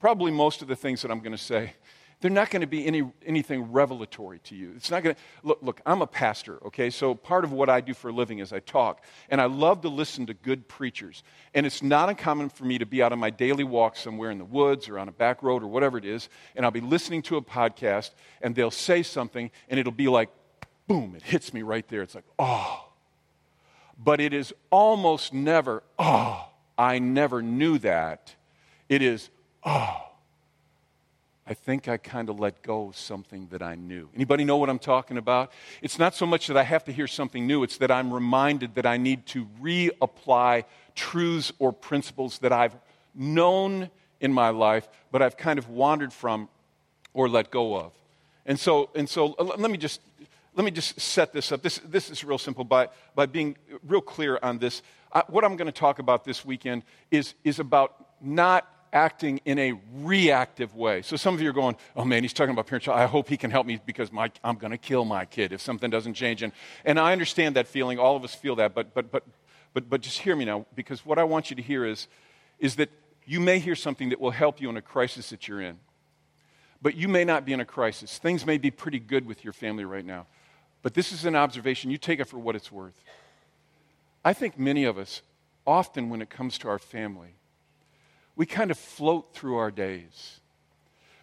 Probably 0.00 0.30
most 0.30 0.60
of 0.60 0.68
the 0.68 0.76
things 0.76 1.00
that 1.00 1.10
I'm 1.10 1.20
going 1.20 1.32
to 1.32 1.38
say 1.38 1.72
they're 2.20 2.30
not 2.30 2.50
going 2.50 2.62
to 2.62 2.66
be 2.66 2.86
any, 2.86 3.10
anything 3.26 3.72
revelatory 3.72 4.38
to 4.44 4.54
you. 4.54 4.72
It's 4.74 4.90
not 4.90 5.02
going 5.02 5.14
to, 5.14 5.20
look, 5.42 5.58
look, 5.60 5.80
I'm 5.84 6.00
a 6.00 6.06
pastor, 6.06 6.58
okay? 6.66 6.88
So 6.88 7.14
part 7.14 7.44
of 7.44 7.52
what 7.52 7.68
I 7.68 7.82
do 7.82 7.92
for 7.92 8.08
a 8.08 8.12
living 8.12 8.38
is 8.38 8.54
I 8.54 8.60
talk. 8.60 9.04
And 9.28 9.38
I 9.38 9.44
love 9.44 9.82
to 9.82 9.90
listen 9.90 10.24
to 10.26 10.34
good 10.34 10.66
preachers. 10.66 11.22
And 11.52 11.66
it's 11.66 11.82
not 11.82 12.08
uncommon 12.08 12.48
for 12.48 12.64
me 12.64 12.78
to 12.78 12.86
be 12.86 13.02
out 13.02 13.12
on 13.12 13.18
my 13.18 13.28
daily 13.28 13.64
walk 13.64 13.96
somewhere 13.96 14.30
in 14.30 14.38
the 14.38 14.46
woods 14.46 14.88
or 14.88 14.98
on 14.98 15.08
a 15.08 15.12
back 15.12 15.42
road 15.42 15.62
or 15.62 15.66
whatever 15.66 15.98
it 15.98 16.06
is. 16.06 16.30
And 16.54 16.64
I'll 16.64 16.70
be 16.70 16.80
listening 16.80 17.20
to 17.22 17.36
a 17.36 17.42
podcast 17.42 18.12
and 18.40 18.54
they'll 18.54 18.70
say 18.70 19.02
something 19.02 19.50
and 19.68 19.78
it'll 19.78 19.92
be 19.92 20.08
like, 20.08 20.30
boom, 20.86 21.14
it 21.16 21.22
hits 21.22 21.52
me 21.52 21.62
right 21.62 21.86
there. 21.88 22.00
It's 22.00 22.14
like, 22.14 22.24
oh. 22.38 22.88
But 24.02 24.20
it 24.20 24.32
is 24.32 24.54
almost 24.70 25.34
never, 25.34 25.82
oh, 25.98 26.48
I 26.78 26.98
never 26.98 27.42
knew 27.42 27.78
that. 27.78 28.34
It 28.88 29.02
is, 29.02 29.28
oh 29.64 30.05
I 31.46 31.54
think 31.54 31.86
I 31.86 31.96
kind 31.96 32.28
of 32.28 32.40
let 32.40 32.62
go 32.62 32.88
of 32.88 32.96
something 32.96 33.46
that 33.52 33.62
I 33.62 33.76
knew. 33.76 34.08
Anybody 34.14 34.44
know 34.44 34.56
what 34.56 34.68
I'm 34.68 34.80
talking 34.80 35.16
about? 35.16 35.52
It's 35.80 35.98
not 35.98 36.14
so 36.14 36.26
much 36.26 36.48
that 36.48 36.56
I 36.56 36.64
have 36.64 36.84
to 36.84 36.92
hear 36.92 37.06
something 37.06 37.46
new, 37.46 37.62
it's 37.62 37.78
that 37.78 37.90
I'm 37.90 38.12
reminded 38.12 38.74
that 38.74 38.86
I 38.86 38.96
need 38.96 39.26
to 39.26 39.46
reapply 39.62 40.64
truths 40.94 41.52
or 41.58 41.72
principles 41.72 42.40
that 42.40 42.52
I've 42.52 42.74
known 43.14 43.90
in 44.20 44.32
my 44.32 44.48
life, 44.48 44.88
but 45.12 45.22
I've 45.22 45.36
kind 45.36 45.58
of 45.58 45.68
wandered 45.68 46.12
from 46.12 46.48
or 47.14 47.28
let 47.28 47.50
go 47.50 47.76
of. 47.76 47.92
And 48.44 48.58
so, 48.58 48.90
and 48.94 49.08
so 49.08 49.34
let 49.38 49.70
me 49.70 49.78
just 49.78 50.00
let 50.56 50.64
me 50.64 50.70
just 50.70 50.98
set 50.98 51.32
this 51.34 51.52
up. 51.52 51.62
This, 51.62 51.78
this 51.84 52.08
is 52.08 52.24
real 52.24 52.38
simple 52.38 52.64
by, 52.64 52.88
by 53.14 53.26
being 53.26 53.56
real 53.86 54.00
clear 54.00 54.38
on 54.42 54.58
this. 54.58 54.80
I, 55.12 55.22
what 55.28 55.44
I'm 55.44 55.54
going 55.56 55.66
to 55.66 55.72
talk 55.72 55.98
about 55.98 56.24
this 56.24 56.46
weekend 56.46 56.82
is, 57.10 57.34
is 57.44 57.58
about 57.58 57.94
not 58.22 58.66
acting 58.96 59.40
in 59.44 59.58
a 59.58 59.74
reactive 59.92 60.74
way. 60.74 61.02
So 61.02 61.16
some 61.16 61.34
of 61.34 61.42
you 61.42 61.50
are 61.50 61.52
going, 61.52 61.76
oh 61.94 62.04
man, 62.04 62.22
he's 62.22 62.32
talking 62.32 62.52
about 62.52 62.66
parent 62.66 62.84
child. 62.84 62.98
I 62.98 63.06
hope 63.06 63.28
he 63.28 63.36
can 63.36 63.50
help 63.50 63.66
me 63.66 63.78
because 63.84 64.10
my, 64.10 64.30
I'm 64.42 64.56
going 64.56 64.70
to 64.70 64.78
kill 64.78 65.04
my 65.04 65.26
kid 65.26 65.52
if 65.52 65.60
something 65.60 65.90
doesn't 65.90 66.14
change. 66.14 66.42
And, 66.42 66.52
and 66.84 66.98
I 66.98 67.12
understand 67.12 67.56
that 67.56 67.68
feeling. 67.68 67.98
All 67.98 68.16
of 68.16 68.24
us 68.24 68.34
feel 68.34 68.56
that. 68.56 68.74
But, 68.74 68.94
but, 68.94 69.12
but, 69.12 69.22
but, 69.74 69.90
but 69.90 70.00
just 70.00 70.18
hear 70.20 70.34
me 70.34 70.46
now 70.46 70.64
because 70.74 71.04
what 71.04 71.18
I 71.18 71.24
want 71.24 71.50
you 71.50 71.56
to 71.56 71.62
hear 71.62 71.84
is, 71.84 72.08
is 72.58 72.76
that 72.76 72.90
you 73.26 73.38
may 73.38 73.58
hear 73.58 73.76
something 73.76 74.08
that 74.08 74.20
will 74.20 74.30
help 74.30 74.60
you 74.60 74.70
in 74.70 74.76
a 74.78 74.82
crisis 74.82 75.28
that 75.30 75.46
you're 75.46 75.60
in. 75.60 75.78
But 76.80 76.94
you 76.94 77.08
may 77.08 77.24
not 77.24 77.44
be 77.44 77.52
in 77.52 77.60
a 77.60 77.66
crisis. 77.66 78.18
Things 78.18 78.46
may 78.46 78.56
be 78.56 78.70
pretty 78.70 78.98
good 78.98 79.26
with 79.26 79.44
your 79.44 79.52
family 79.52 79.84
right 79.84 80.04
now. 80.04 80.26
But 80.82 80.94
this 80.94 81.12
is 81.12 81.24
an 81.26 81.36
observation. 81.36 81.90
You 81.90 81.98
take 81.98 82.20
it 82.20 82.26
for 82.26 82.38
what 82.38 82.56
it's 82.56 82.72
worth. 82.72 82.94
I 84.24 84.32
think 84.32 84.58
many 84.58 84.84
of 84.84 84.96
us, 84.96 85.20
often 85.66 86.08
when 86.08 86.22
it 86.22 86.30
comes 86.30 86.58
to 86.58 86.68
our 86.68 86.78
family, 86.78 87.34
we 88.36 88.46
kind 88.46 88.70
of 88.70 88.78
float 88.78 89.34
through 89.34 89.56
our 89.56 89.70
days. 89.70 90.40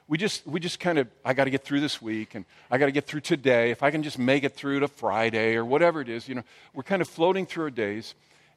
We 0.08 0.18
just, 0.18 0.46
we 0.46 0.60
just 0.60 0.80
kind 0.80 0.98
of, 0.98 1.08
I 1.24 1.34
got 1.34 1.46
to 1.46 1.50
get 1.50 1.64
through 1.64 1.80
this 1.80 2.02
week 2.02 2.36
and 2.36 2.44
I 2.70 2.78
got 2.78 2.88
to 2.88 2.92
get 2.92 3.06
through 3.06 3.22
today. 3.22 3.72
If 3.72 3.84
I 3.84 3.92
can 3.92 4.04
just 4.04 4.20
make 4.20 4.44
it 4.44 4.54
through 4.54 4.82
to 4.82 4.88
Friday 4.88 5.56
or 5.56 5.64
whatever 5.64 6.02
it 6.02 6.10
is, 6.10 6.28
you 6.28 6.36
know, 6.36 6.44
we're 6.74 6.84
kind 6.84 7.02
of 7.02 7.08
floating 7.08 7.46
through 7.46 7.66
our 7.66 7.70
days. 7.72 8.14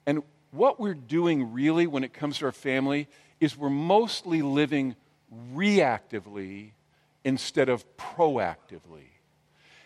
And 0.06 0.22
what 0.50 0.80
we're 0.80 0.94
doing 0.94 1.52
really 1.52 1.86
when 1.86 2.02
it 2.02 2.12
comes 2.12 2.38
to 2.38 2.46
our 2.46 2.52
family 2.52 3.08
is 3.40 3.56
we're 3.56 3.70
mostly 3.70 4.42
living 4.42 4.96
reactively 5.54 6.70
instead 7.24 7.68
of 7.68 7.84
proactively. 7.96 9.15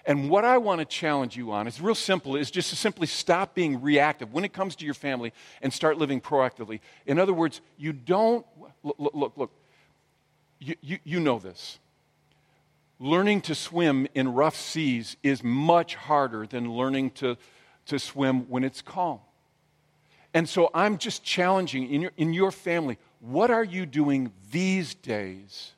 And 0.06 0.30
what 0.30 0.44
I 0.44 0.58
want 0.58 0.80
to 0.80 0.84
challenge 0.84 1.36
you 1.36 1.52
on 1.52 1.66
is 1.66 1.80
real 1.80 1.94
simple 1.94 2.36
is 2.36 2.50
just 2.50 2.70
to 2.70 2.76
simply 2.76 3.06
stop 3.06 3.54
being 3.54 3.80
reactive 3.80 4.32
when 4.32 4.44
it 4.44 4.52
comes 4.52 4.76
to 4.76 4.84
your 4.84 4.94
family 4.94 5.32
and 5.60 5.72
start 5.72 5.98
living 5.98 6.20
proactively. 6.20 6.80
In 7.06 7.18
other 7.18 7.34
words, 7.34 7.60
you 7.76 7.92
don't 7.92 8.46
look, 8.82 8.96
look, 8.98 9.36
look. 9.36 9.50
You, 10.58 10.74
you, 10.80 10.98
you 11.04 11.20
know 11.20 11.38
this. 11.38 11.78
Learning 12.98 13.40
to 13.42 13.54
swim 13.54 14.06
in 14.14 14.32
rough 14.32 14.56
seas 14.56 15.16
is 15.22 15.42
much 15.42 15.94
harder 15.94 16.46
than 16.46 16.70
learning 16.70 17.10
to, 17.12 17.36
to 17.86 17.98
swim 17.98 18.48
when 18.50 18.64
it's 18.64 18.82
calm. 18.82 19.20
And 20.32 20.48
so 20.48 20.70
I'm 20.74 20.98
just 20.98 21.24
challenging 21.24 21.90
in 21.90 22.02
your, 22.02 22.12
in 22.16 22.32
your 22.32 22.50
family 22.50 22.98
what 23.20 23.50
are 23.50 23.64
you 23.64 23.84
doing 23.84 24.32
these 24.50 24.94
days 24.94 25.72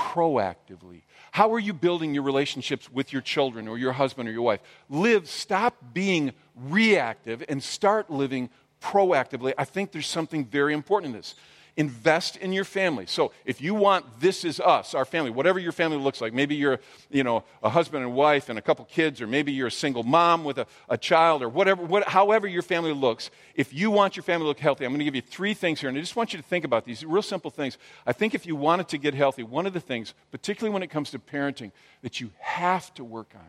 proactively? 0.00 1.02
How 1.30 1.52
are 1.52 1.58
you 1.58 1.74
building 1.74 2.14
your 2.14 2.22
relationships 2.22 2.90
with 2.90 3.12
your 3.12 3.22
children 3.22 3.68
or 3.68 3.76
your 3.76 3.92
husband 3.92 4.28
or 4.28 4.32
your 4.32 4.42
wife? 4.42 4.60
Live, 4.88 5.28
stop 5.28 5.76
being 5.92 6.32
reactive 6.56 7.44
and 7.48 7.62
start 7.62 8.10
living 8.10 8.48
proactively. 8.80 9.52
I 9.58 9.64
think 9.64 9.92
there's 9.92 10.06
something 10.06 10.46
very 10.46 10.72
important 10.72 11.14
in 11.14 11.18
this. 11.18 11.34
Invest 11.76 12.36
in 12.36 12.52
your 12.52 12.64
family. 12.64 13.06
So 13.06 13.32
if 13.44 13.60
you 13.60 13.74
want 13.74 14.20
this 14.20 14.44
is 14.44 14.60
us, 14.60 14.94
our 14.94 15.04
family, 15.04 15.30
whatever 15.30 15.58
your 15.58 15.72
family 15.72 15.96
looks 15.98 16.20
like, 16.20 16.32
maybe 16.32 16.54
you're 16.54 16.80
you 17.10 17.24
know, 17.24 17.44
a 17.62 17.70
husband 17.70 18.04
and 18.04 18.14
wife 18.14 18.48
and 18.48 18.58
a 18.58 18.62
couple 18.62 18.84
kids, 18.84 19.20
or 19.20 19.26
maybe 19.26 19.52
you're 19.52 19.68
a 19.68 19.72
single 19.72 20.02
mom 20.02 20.44
with 20.44 20.58
a, 20.58 20.66
a 20.88 20.98
child, 20.98 21.42
or 21.42 21.48
whatever, 21.48 21.82
what, 21.84 22.08
however 22.08 22.46
your 22.46 22.62
family 22.62 22.92
looks, 22.92 23.30
if 23.54 23.72
you 23.72 23.90
want 23.90 24.16
your 24.16 24.22
family 24.22 24.44
to 24.44 24.48
look 24.48 24.60
healthy, 24.60 24.84
I'm 24.84 24.90
going 24.90 24.98
to 24.98 25.04
give 25.04 25.14
you 25.14 25.22
three 25.22 25.54
things 25.54 25.80
here, 25.80 25.88
and 25.88 25.96
I 25.96 26.00
just 26.00 26.16
want 26.16 26.32
you 26.32 26.38
to 26.38 26.44
think 26.44 26.64
about 26.64 26.84
these 26.84 27.04
real 27.04 27.22
simple 27.22 27.50
things. 27.50 27.78
I 28.06 28.12
think 28.12 28.34
if 28.34 28.46
you 28.46 28.56
want 28.56 28.80
it 28.80 28.88
to 28.88 28.98
get 28.98 29.14
healthy, 29.14 29.42
one 29.42 29.66
of 29.66 29.72
the 29.72 29.80
things, 29.80 30.14
particularly 30.30 30.72
when 30.72 30.82
it 30.82 30.90
comes 30.90 31.10
to 31.12 31.18
parenting, 31.18 31.72
that 32.02 32.20
you 32.20 32.30
have 32.38 32.92
to 32.94 33.04
work 33.04 33.32
on, 33.34 33.46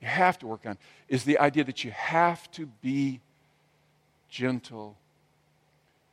you 0.00 0.08
have 0.08 0.38
to 0.38 0.46
work 0.46 0.66
on, 0.66 0.78
is 1.08 1.24
the 1.24 1.38
idea 1.38 1.64
that 1.64 1.84
you 1.84 1.90
have 1.90 2.50
to 2.52 2.66
be 2.80 3.20
gentle 4.28 4.96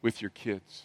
with 0.02 0.22
your 0.22 0.32
kids. 0.32 0.84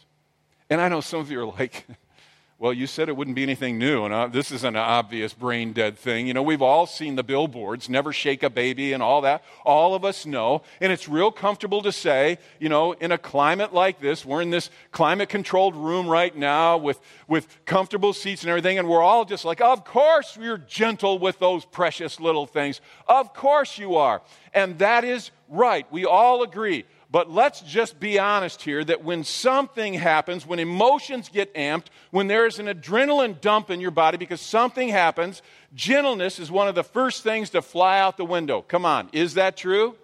And 0.72 0.80
I 0.80 0.88
know 0.88 1.02
some 1.02 1.20
of 1.20 1.30
you 1.30 1.38
are 1.38 1.44
like, 1.44 1.86
well, 2.58 2.72
you 2.72 2.86
said 2.86 3.10
it 3.10 3.14
wouldn't 3.14 3.36
be 3.36 3.42
anything 3.42 3.76
new, 3.76 4.06
and 4.06 4.14
uh, 4.14 4.26
this 4.28 4.50
is 4.50 4.64
an 4.64 4.74
obvious 4.74 5.34
brain 5.34 5.74
dead 5.74 5.98
thing. 5.98 6.26
You 6.26 6.32
know, 6.32 6.42
we've 6.42 6.62
all 6.62 6.86
seen 6.86 7.14
the 7.14 7.22
billboards, 7.22 7.90
never 7.90 8.10
shake 8.10 8.42
a 8.42 8.48
baby 8.48 8.94
and 8.94 9.02
all 9.02 9.20
that. 9.20 9.44
All 9.66 9.94
of 9.94 10.02
us 10.02 10.24
know. 10.24 10.62
And 10.80 10.90
it's 10.90 11.10
real 11.10 11.30
comfortable 11.30 11.82
to 11.82 11.92
say, 11.92 12.38
you 12.58 12.70
know, 12.70 12.92
in 12.92 13.12
a 13.12 13.18
climate 13.18 13.74
like 13.74 14.00
this, 14.00 14.24
we're 14.24 14.40
in 14.40 14.48
this 14.48 14.70
climate 14.92 15.28
controlled 15.28 15.76
room 15.76 16.08
right 16.08 16.34
now 16.34 16.78
with, 16.78 16.98
with 17.28 17.62
comfortable 17.66 18.14
seats 18.14 18.40
and 18.40 18.48
everything, 18.48 18.78
and 18.78 18.88
we're 18.88 19.02
all 19.02 19.26
just 19.26 19.44
like, 19.44 19.60
of 19.60 19.84
course 19.84 20.38
you're 20.40 20.56
gentle 20.56 21.18
with 21.18 21.38
those 21.38 21.66
precious 21.66 22.18
little 22.18 22.46
things. 22.46 22.80
Of 23.06 23.34
course 23.34 23.76
you 23.76 23.96
are. 23.96 24.22
And 24.54 24.78
that 24.78 25.04
is 25.04 25.32
right. 25.50 25.86
We 25.92 26.06
all 26.06 26.42
agree. 26.42 26.86
But 27.12 27.30
let's 27.30 27.60
just 27.60 28.00
be 28.00 28.18
honest 28.18 28.62
here 28.62 28.82
that 28.82 29.04
when 29.04 29.22
something 29.22 29.92
happens, 29.92 30.46
when 30.46 30.58
emotions 30.58 31.28
get 31.28 31.54
amped, 31.54 31.88
when 32.10 32.26
there's 32.26 32.58
an 32.58 32.66
adrenaline 32.66 33.38
dump 33.38 33.70
in 33.70 33.82
your 33.82 33.90
body 33.90 34.16
because 34.16 34.40
something 34.40 34.88
happens, 34.88 35.42
gentleness 35.74 36.38
is 36.38 36.50
one 36.50 36.68
of 36.68 36.74
the 36.74 36.82
first 36.82 37.22
things 37.22 37.50
to 37.50 37.60
fly 37.60 37.98
out 37.98 38.16
the 38.16 38.24
window. 38.24 38.62
Come 38.62 38.86
on, 38.86 39.10
is 39.12 39.34
that 39.34 39.58
true? 39.58 39.94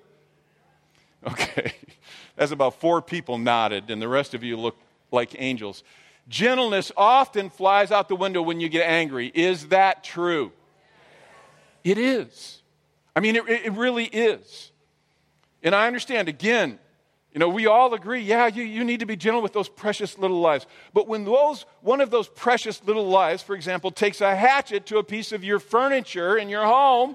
Okay, 1.27 1.73
that's 2.37 2.53
about 2.53 2.79
four 2.79 3.01
people 3.01 3.39
nodded, 3.39 3.91
and 3.91 4.03
the 4.03 4.09
rest 4.09 4.35
of 4.35 4.45
you 4.45 4.59
look 4.59 4.77
like 5.11 5.35
angels. 5.39 5.85
Gentleness 6.29 6.93
often 6.95 7.49
flies 7.49 7.91
out 7.91 8.11
the 8.11 8.17
window 8.17 8.43
when 8.43 8.61
you 8.61 8.69
get 8.69 8.87
angry. 8.87 9.33
Is 9.35 9.69
that 9.69 10.05
true? 10.05 10.53
It 11.85 11.97
is. 11.97 12.61
I 13.17 13.21
mean, 13.21 13.35
it, 13.35 13.49
it 13.49 13.73
really 13.73 14.05
is. 14.05 14.73
And 15.63 15.75
I 15.75 15.87
understand, 15.87 16.29
again, 16.29 16.79
you 17.39 17.45
know, 17.45 17.51
we 17.51 17.69
all 17.69 17.95
agree, 17.95 18.21
yeah, 18.21 18.49
you, 18.49 18.65
you 18.65 18.83
need 18.83 18.99
to 18.99 19.07
be 19.07 19.15
gentle 19.15 19.41
with 19.41 19.53
those 19.53 19.69
precious 19.69 20.19
little 20.19 20.41
lives. 20.41 20.67
But 20.93 21.07
when 21.07 21.25
those, 21.25 21.67
one 21.83 22.01
of 22.01 22.11
those 22.11 22.27
precious 22.27 22.83
little 22.85 23.07
lives, 23.07 23.45
for 23.45 23.55
example, 23.55 23.93
takes 23.93 24.21
a 24.21 24.35
hatchet 24.35 24.87
to 24.87 24.99
a 24.99 25.05
piece 25.05 25.31
of 25.31 25.45
your 25.45 25.61
furniture 25.61 26.37
in 26.37 26.49
your 26.49 26.65
home, 26.65 27.15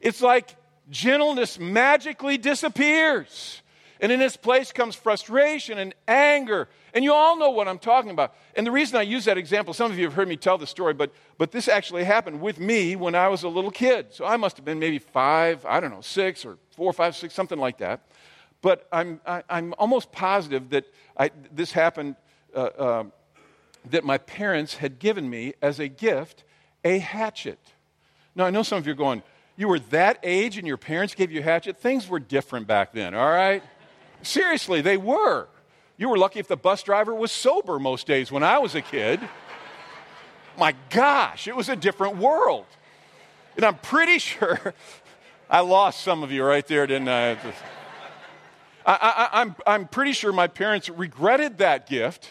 it's 0.00 0.22
like 0.22 0.54
gentleness 0.90 1.58
magically 1.58 2.38
disappears. 2.38 3.62
And 4.04 4.12
in 4.12 4.20
its 4.20 4.36
place 4.36 4.70
comes 4.70 4.94
frustration 4.94 5.78
and 5.78 5.94
anger. 6.06 6.68
And 6.92 7.02
you 7.02 7.14
all 7.14 7.38
know 7.38 7.48
what 7.48 7.68
I'm 7.68 7.78
talking 7.78 8.10
about. 8.10 8.34
And 8.54 8.66
the 8.66 8.70
reason 8.70 8.98
I 8.98 9.02
use 9.02 9.24
that 9.24 9.38
example, 9.38 9.72
some 9.72 9.90
of 9.90 9.96
you 9.96 10.04
have 10.04 10.12
heard 10.12 10.28
me 10.28 10.36
tell 10.36 10.58
the 10.58 10.66
story, 10.66 10.92
but, 10.92 11.10
but 11.38 11.52
this 11.52 11.68
actually 11.68 12.04
happened 12.04 12.42
with 12.42 12.60
me 12.60 12.96
when 12.96 13.14
I 13.14 13.28
was 13.28 13.44
a 13.44 13.48
little 13.48 13.70
kid. 13.70 14.08
So 14.10 14.26
I 14.26 14.36
must 14.36 14.58
have 14.58 14.64
been 14.66 14.78
maybe 14.78 14.98
five, 14.98 15.64
I 15.64 15.80
don't 15.80 15.90
know, 15.90 16.02
six 16.02 16.44
or 16.44 16.58
four, 16.76 16.92
five, 16.92 17.16
six, 17.16 17.32
something 17.32 17.58
like 17.58 17.78
that. 17.78 18.02
But 18.60 18.86
I'm, 18.92 19.22
I, 19.24 19.38
am 19.38 19.44
i 19.48 19.56
am 19.56 19.74
almost 19.78 20.12
positive 20.12 20.68
that 20.68 20.84
I, 21.16 21.30
this 21.50 21.72
happened, 21.72 22.16
uh, 22.54 22.58
uh, 22.58 23.04
that 23.86 24.04
my 24.04 24.18
parents 24.18 24.74
had 24.74 24.98
given 24.98 25.30
me 25.30 25.54
as 25.62 25.80
a 25.80 25.88
gift 25.88 26.44
a 26.84 26.98
hatchet. 26.98 27.58
Now, 28.34 28.44
I 28.44 28.50
know 28.50 28.64
some 28.64 28.76
of 28.76 28.86
you 28.86 28.92
are 28.92 28.96
going, 28.96 29.22
you 29.56 29.68
were 29.68 29.78
that 29.78 30.18
age 30.22 30.58
and 30.58 30.66
your 30.66 30.76
parents 30.76 31.14
gave 31.14 31.32
you 31.32 31.40
a 31.40 31.42
hatchet? 31.42 31.78
Things 31.78 32.06
were 32.06 32.18
different 32.18 32.66
back 32.66 32.92
then, 32.92 33.14
all 33.14 33.30
right? 33.30 33.62
Seriously, 34.24 34.80
they 34.80 34.96
were. 34.96 35.48
You 35.96 36.08
were 36.08 36.18
lucky 36.18 36.40
if 36.40 36.48
the 36.48 36.56
bus 36.56 36.82
driver 36.82 37.14
was 37.14 37.30
sober 37.30 37.78
most 37.78 38.06
days 38.06 38.32
when 38.32 38.42
I 38.42 38.58
was 38.58 38.74
a 38.74 38.82
kid. 38.82 39.20
My 40.58 40.74
gosh, 40.90 41.46
it 41.46 41.54
was 41.54 41.68
a 41.68 41.76
different 41.76 42.16
world. 42.16 42.66
And 43.56 43.64
I'm 43.64 43.76
pretty 43.76 44.18
sure 44.18 44.74
I 45.48 45.60
lost 45.60 46.00
some 46.00 46.22
of 46.22 46.32
you 46.32 46.44
right 46.44 46.66
there, 46.66 46.86
didn't 46.86 47.08
I? 47.08 47.32
I, 47.32 47.36
I, 48.86 49.28
I'm, 49.40 49.56
I'm 49.66 49.88
pretty 49.88 50.12
sure 50.12 50.32
my 50.32 50.46
parents 50.46 50.88
regretted 50.88 51.58
that 51.58 51.88
gift, 51.88 52.28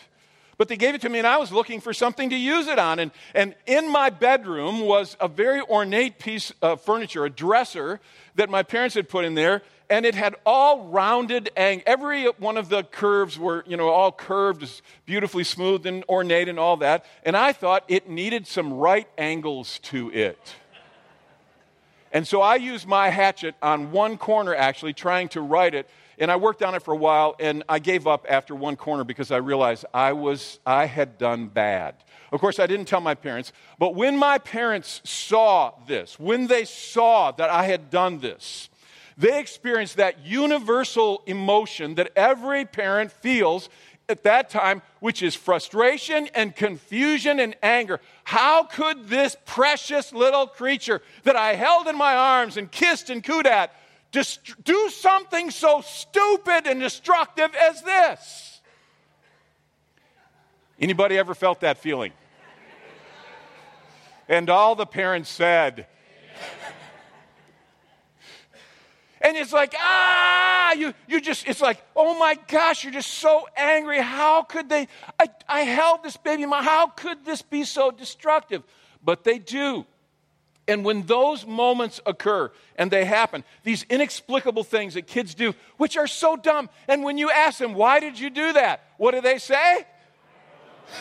but 0.57 0.67
they 0.67 0.77
gave 0.77 0.95
it 0.95 1.01
to 1.01 1.09
me 1.09 1.19
and 1.19 1.27
I 1.27 1.37
was 1.37 1.51
looking 1.51 1.79
for 1.79 1.93
something 1.93 2.29
to 2.29 2.35
use 2.35 2.67
it 2.67 2.79
on. 2.79 2.99
And, 2.99 3.11
and 3.33 3.55
in 3.65 3.89
my 3.89 4.09
bedroom 4.09 4.81
was 4.81 5.17
a 5.19 5.27
very 5.27 5.61
ornate 5.61 6.19
piece 6.19 6.51
of 6.61 6.81
furniture, 6.81 7.25
a 7.25 7.29
dresser 7.29 7.99
that 8.35 8.49
my 8.49 8.63
parents 8.63 8.95
had 8.95 9.09
put 9.09 9.25
in 9.25 9.35
there 9.35 9.61
and 9.89 10.05
it 10.05 10.15
had 10.15 10.35
all 10.45 10.87
rounded 10.87 11.49
and 11.55 11.83
every 11.85 12.25
one 12.25 12.57
of 12.57 12.69
the 12.69 12.83
curves 12.83 13.37
were 13.37 13.63
you 13.67 13.77
know 13.77 13.89
all 13.89 14.11
curved 14.11 14.81
beautifully 15.05 15.43
smooth 15.43 15.85
and 15.85 16.03
ornate 16.09 16.49
and 16.49 16.59
all 16.59 16.77
that 16.77 17.05
and 17.23 17.35
i 17.35 17.51
thought 17.51 17.83
it 17.87 18.09
needed 18.09 18.47
some 18.47 18.73
right 18.73 19.07
angles 19.17 19.79
to 19.79 20.11
it. 20.11 20.55
And 22.11 22.27
so 22.27 22.41
i 22.41 22.55
used 22.55 22.87
my 22.87 23.09
hatchet 23.09 23.55
on 23.61 23.91
one 23.91 24.17
corner 24.17 24.55
actually 24.55 24.93
trying 24.93 25.29
to 25.29 25.41
write 25.41 25.73
it 25.73 25.89
and 26.17 26.31
i 26.31 26.35
worked 26.35 26.61
on 26.63 26.75
it 26.75 26.83
for 26.83 26.93
a 26.93 26.97
while 26.97 27.35
and 27.39 27.63
i 27.67 27.79
gave 27.79 28.07
up 28.07 28.25
after 28.29 28.55
one 28.55 28.75
corner 28.75 29.03
because 29.03 29.31
i 29.31 29.37
realized 29.37 29.85
i 29.93 30.13
was 30.13 30.59
i 30.65 30.85
had 30.85 31.17
done 31.17 31.47
bad. 31.47 31.95
Of 32.31 32.39
course 32.39 32.59
i 32.59 32.67
didn't 32.67 32.85
tell 32.85 33.01
my 33.01 33.15
parents 33.15 33.51
but 33.79 33.95
when 33.95 34.17
my 34.17 34.37
parents 34.37 35.01
saw 35.03 35.73
this 35.87 36.19
when 36.19 36.47
they 36.47 36.65
saw 36.65 37.31
that 37.31 37.49
i 37.49 37.65
had 37.65 37.89
done 37.89 38.19
this 38.19 38.69
they 39.17 39.39
experienced 39.39 39.97
that 39.97 40.25
universal 40.25 41.23
emotion 41.25 41.95
that 41.95 42.11
every 42.15 42.65
parent 42.65 43.11
feels 43.11 43.69
at 44.09 44.23
that 44.23 44.49
time, 44.49 44.81
which 44.99 45.21
is 45.21 45.35
frustration 45.35 46.27
and 46.35 46.55
confusion 46.55 47.39
and 47.39 47.55
anger. 47.63 47.99
How 48.23 48.63
could 48.63 49.07
this 49.07 49.35
precious 49.45 50.11
little 50.11 50.47
creature 50.47 51.01
that 51.23 51.35
I 51.35 51.53
held 51.53 51.87
in 51.87 51.97
my 51.97 52.15
arms 52.15 52.57
and 52.57 52.71
kissed 52.71 53.09
and 53.09 53.23
cooed 53.23 53.47
at 53.47 53.73
dist- 54.11 54.63
do 54.63 54.89
something 54.89 55.51
so 55.51 55.81
stupid 55.81 56.67
and 56.67 56.79
destructive 56.79 57.53
as 57.55 57.81
this? 57.81 58.61
Anybody 60.79 61.17
ever 61.17 61.33
felt 61.33 61.61
that 61.61 61.77
feeling? 61.77 62.11
And 64.27 64.49
all 64.49 64.75
the 64.75 64.85
parents 64.85 65.29
said, 65.29 65.87
And 69.23 69.37
it's 69.37 69.53
like, 69.53 69.73
ah, 69.79 70.73
you, 70.73 70.93
you 71.07 71.21
just, 71.21 71.47
it's 71.47 71.61
like, 71.61 71.81
oh 71.95 72.19
my 72.19 72.37
gosh, 72.49 72.83
you're 72.83 72.91
just 72.91 73.09
so 73.09 73.47
angry. 73.55 74.01
How 74.01 74.43
could 74.43 74.67
they? 74.67 74.89
I, 75.17 75.29
I 75.47 75.61
held 75.61 76.03
this 76.03 76.17
baby, 76.17 76.43
how 76.43 76.87
could 76.87 77.23
this 77.23 77.41
be 77.41 77.63
so 77.63 77.89
destructive? 77.89 78.63
But 79.01 79.23
they 79.23 79.39
do. 79.39 79.85
And 80.67 80.85
when 80.85 81.03
those 81.03 81.45
moments 81.45 81.99
occur, 82.05 82.51
and 82.77 82.89
they 82.89 83.05
happen, 83.05 83.43
these 83.63 83.83
inexplicable 83.89 84.63
things 84.63 84.93
that 84.93 85.07
kids 85.07 85.35
do, 85.35 85.53
which 85.77 85.97
are 85.97 86.07
so 86.07 86.35
dumb, 86.35 86.69
and 86.87 87.03
when 87.03 87.17
you 87.17 87.29
ask 87.29 87.59
them, 87.59 87.73
why 87.73 87.99
did 87.99 88.17
you 88.17 88.29
do 88.29 88.53
that? 88.53 88.83
What 88.97 89.11
do 89.11 89.21
they 89.21 89.39
say? 89.39 89.85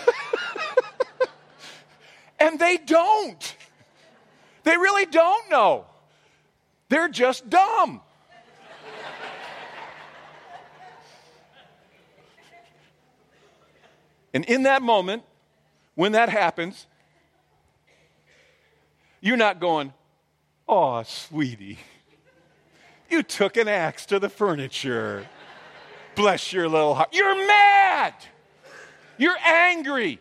and 2.41 2.59
they 2.59 2.77
don't. 2.77 3.57
They 4.65 4.77
really 4.77 5.07
don't 5.07 5.51
know. 5.51 5.87
They're 6.89 7.09
just 7.09 7.49
dumb. 7.49 8.01
And 14.35 14.45
in 14.47 14.65
that 14.65 14.83
moment, 14.83 15.23
when 15.95 16.13
that 16.13 16.29
happens, 16.29 16.87
you're 19.21 19.37
not 19.37 19.61
going, 19.61 19.93
Oh, 20.69 21.03
sweetie, 21.03 21.79
you 23.11 23.23
took 23.23 23.57
an 23.57 23.69
axe 23.69 24.07
to 24.07 24.19
the 24.19 24.29
furniture. 24.29 25.27
Bless 26.15 26.53
your 26.53 26.69
little 26.69 26.95
heart. 26.95 27.11
You're 27.13 27.47
mad. 27.47 28.15
You're 29.19 29.37
angry. 29.45 30.19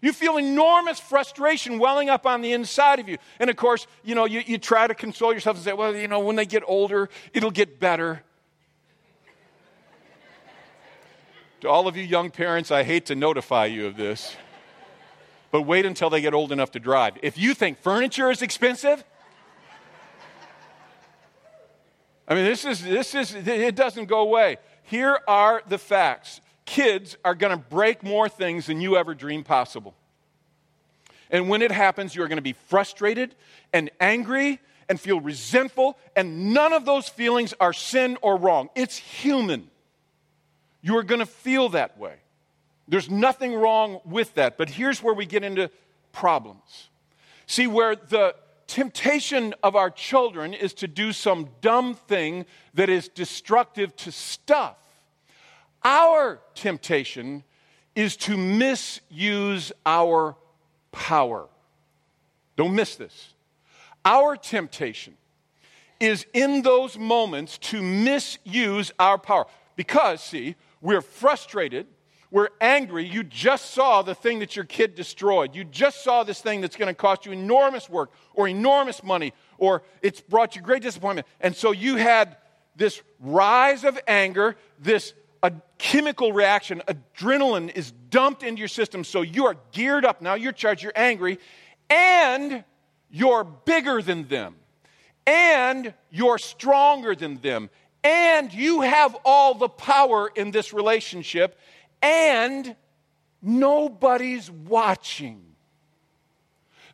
You 0.00 0.12
feel 0.12 0.36
enormous 0.36 0.98
frustration 0.98 1.78
welling 1.78 2.10
up 2.10 2.26
on 2.26 2.42
the 2.42 2.52
inside 2.52 2.98
of 2.98 3.08
you. 3.08 3.18
And 3.38 3.48
of 3.48 3.56
course, 3.56 3.86
you 4.02 4.16
know, 4.16 4.24
you, 4.24 4.40
you 4.44 4.58
try 4.58 4.88
to 4.88 4.94
console 4.94 5.32
yourself 5.32 5.56
and 5.56 5.64
say, 5.64 5.72
well, 5.72 5.94
you 5.94 6.08
know, 6.08 6.20
when 6.20 6.34
they 6.34 6.46
get 6.46 6.64
older, 6.66 7.08
it'll 7.32 7.52
get 7.52 7.78
better. 7.78 8.22
To 11.62 11.68
all 11.68 11.86
of 11.86 11.96
you 11.96 12.02
young 12.02 12.30
parents, 12.30 12.72
I 12.72 12.82
hate 12.82 13.06
to 13.06 13.14
notify 13.14 13.66
you 13.66 13.86
of 13.86 13.96
this, 13.96 14.34
but 15.52 15.62
wait 15.62 15.86
until 15.86 16.10
they 16.10 16.20
get 16.20 16.34
old 16.34 16.50
enough 16.50 16.72
to 16.72 16.80
drive. 16.80 17.14
If 17.22 17.38
you 17.38 17.54
think 17.54 17.78
furniture 17.78 18.32
is 18.32 18.42
expensive, 18.42 19.04
I 22.26 22.34
mean, 22.34 22.46
this 22.46 22.64
is, 22.64 22.82
this 22.82 23.14
is, 23.14 23.36
it 23.36 23.76
doesn't 23.76 24.06
go 24.06 24.22
away. 24.22 24.56
Here 24.82 25.20
are 25.28 25.62
the 25.68 25.78
facts. 25.78 26.40
kids 26.64 27.16
are 27.24 27.36
going 27.36 27.56
to 27.56 27.64
break 27.64 28.02
more 28.02 28.28
things 28.28 28.66
than 28.66 28.80
you 28.80 28.96
ever 28.96 29.14
dreamed 29.14 29.46
possible. 29.46 29.94
And 31.30 31.48
when 31.48 31.62
it 31.62 31.70
happens, 31.70 32.12
you're 32.12 32.26
going 32.26 32.38
to 32.38 32.42
be 32.42 32.54
frustrated 32.54 33.36
and 33.72 33.88
angry 34.00 34.58
and 34.88 35.00
feel 35.00 35.20
resentful, 35.20 35.96
and 36.16 36.52
none 36.52 36.72
of 36.72 36.86
those 36.86 37.08
feelings 37.08 37.54
are 37.60 37.72
sin 37.72 38.18
or 38.20 38.36
wrong. 38.36 38.68
It's 38.74 38.96
human. 38.96 39.70
You 40.82 40.96
are 40.98 41.02
going 41.02 41.20
to 41.20 41.26
feel 41.26 41.68
that 41.70 41.98
way. 41.98 42.16
There's 42.88 43.08
nothing 43.08 43.54
wrong 43.54 44.00
with 44.04 44.34
that. 44.34 44.58
But 44.58 44.68
here's 44.68 45.02
where 45.02 45.14
we 45.14 45.24
get 45.24 45.44
into 45.44 45.70
problems. 46.12 46.90
See, 47.46 47.66
where 47.66 47.96
the 47.96 48.34
temptation 48.66 49.54
of 49.62 49.76
our 49.76 49.90
children 49.90 50.54
is 50.54 50.74
to 50.74 50.88
do 50.88 51.12
some 51.12 51.48
dumb 51.60 51.94
thing 51.94 52.46
that 52.74 52.88
is 52.88 53.08
destructive 53.08 53.94
to 53.96 54.10
stuff. 54.10 54.76
Our 55.84 56.40
temptation 56.54 57.44
is 57.94 58.16
to 58.16 58.36
misuse 58.36 59.72
our 59.84 60.36
power. 60.90 61.46
Don't 62.56 62.74
miss 62.74 62.96
this. 62.96 63.34
Our 64.04 64.36
temptation 64.36 65.14
is 66.00 66.26
in 66.32 66.62
those 66.62 66.98
moments 66.98 67.58
to 67.58 67.82
misuse 67.82 68.90
our 68.98 69.18
power. 69.18 69.46
Because, 69.76 70.22
see, 70.22 70.56
we're 70.82 71.00
frustrated, 71.00 71.86
we're 72.30 72.50
angry. 72.60 73.06
You 73.06 73.24
just 73.24 73.70
saw 73.72 74.02
the 74.02 74.14
thing 74.14 74.40
that 74.40 74.56
your 74.56 74.64
kid 74.64 74.94
destroyed. 74.94 75.54
You 75.54 75.64
just 75.64 76.02
saw 76.02 76.24
this 76.24 76.40
thing 76.40 76.60
that's 76.60 76.76
going 76.76 76.88
to 76.88 76.94
cost 76.94 77.26
you 77.26 77.32
enormous 77.32 77.88
work 77.88 78.10
or 78.34 78.48
enormous 78.48 79.02
money 79.02 79.32
or 79.58 79.82
it's 80.00 80.20
brought 80.20 80.56
you 80.56 80.62
great 80.62 80.82
disappointment. 80.82 81.26
And 81.40 81.54
so 81.54 81.72
you 81.72 81.96
had 81.96 82.36
this 82.74 83.02
rise 83.20 83.84
of 83.84 83.98
anger, 84.08 84.56
this 84.78 85.14
a 85.42 85.52
chemical 85.76 86.32
reaction, 86.32 86.82
adrenaline 86.88 87.74
is 87.74 87.92
dumped 88.10 88.42
into 88.42 88.60
your 88.60 88.68
system. 88.68 89.04
So 89.04 89.22
you 89.22 89.46
are 89.46 89.56
geared 89.72 90.04
up. 90.04 90.22
Now 90.22 90.34
you're 90.34 90.52
charged, 90.52 90.82
you're 90.82 90.92
angry, 90.94 91.38
and 91.90 92.64
you're 93.10 93.44
bigger 93.44 94.00
than 94.00 94.28
them, 94.28 94.56
and 95.26 95.92
you're 96.10 96.38
stronger 96.38 97.14
than 97.14 97.36
them, 97.36 97.70
and 98.04 98.52
you 98.52 98.80
have 98.80 99.16
all 99.24 99.54
the 99.54 99.68
power 99.68 100.30
in 100.34 100.50
this 100.50 100.72
relationship, 100.72 101.58
and 102.00 102.74
nobody's 103.40 104.50
watching. 104.50 105.44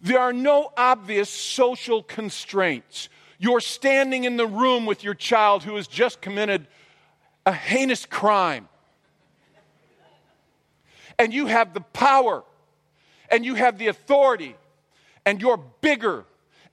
There 0.00 0.20
are 0.20 0.32
no 0.32 0.72
obvious 0.76 1.30
social 1.30 2.02
constraints. 2.02 3.08
You're 3.38 3.60
standing 3.60 4.24
in 4.24 4.36
the 4.36 4.46
room 4.46 4.86
with 4.86 5.02
your 5.02 5.14
child 5.14 5.62
who 5.62 5.76
has 5.76 5.86
just 5.86 6.20
committed 6.20 6.66
a 7.46 7.52
heinous 7.52 8.04
crime. 8.04 8.68
And 11.18 11.32
you 11.34 11.46
have 11.46 11.74
the 11.74 11.80
power, 11.80 12.44
and 13.30 13.44
you 13.44 13.54
have 13.56 13.78
the 13.78 13.88
authority, 13.88 14.54
and 15.24 15.40
you're 15.40 15.56
bigger, 15.56 16.24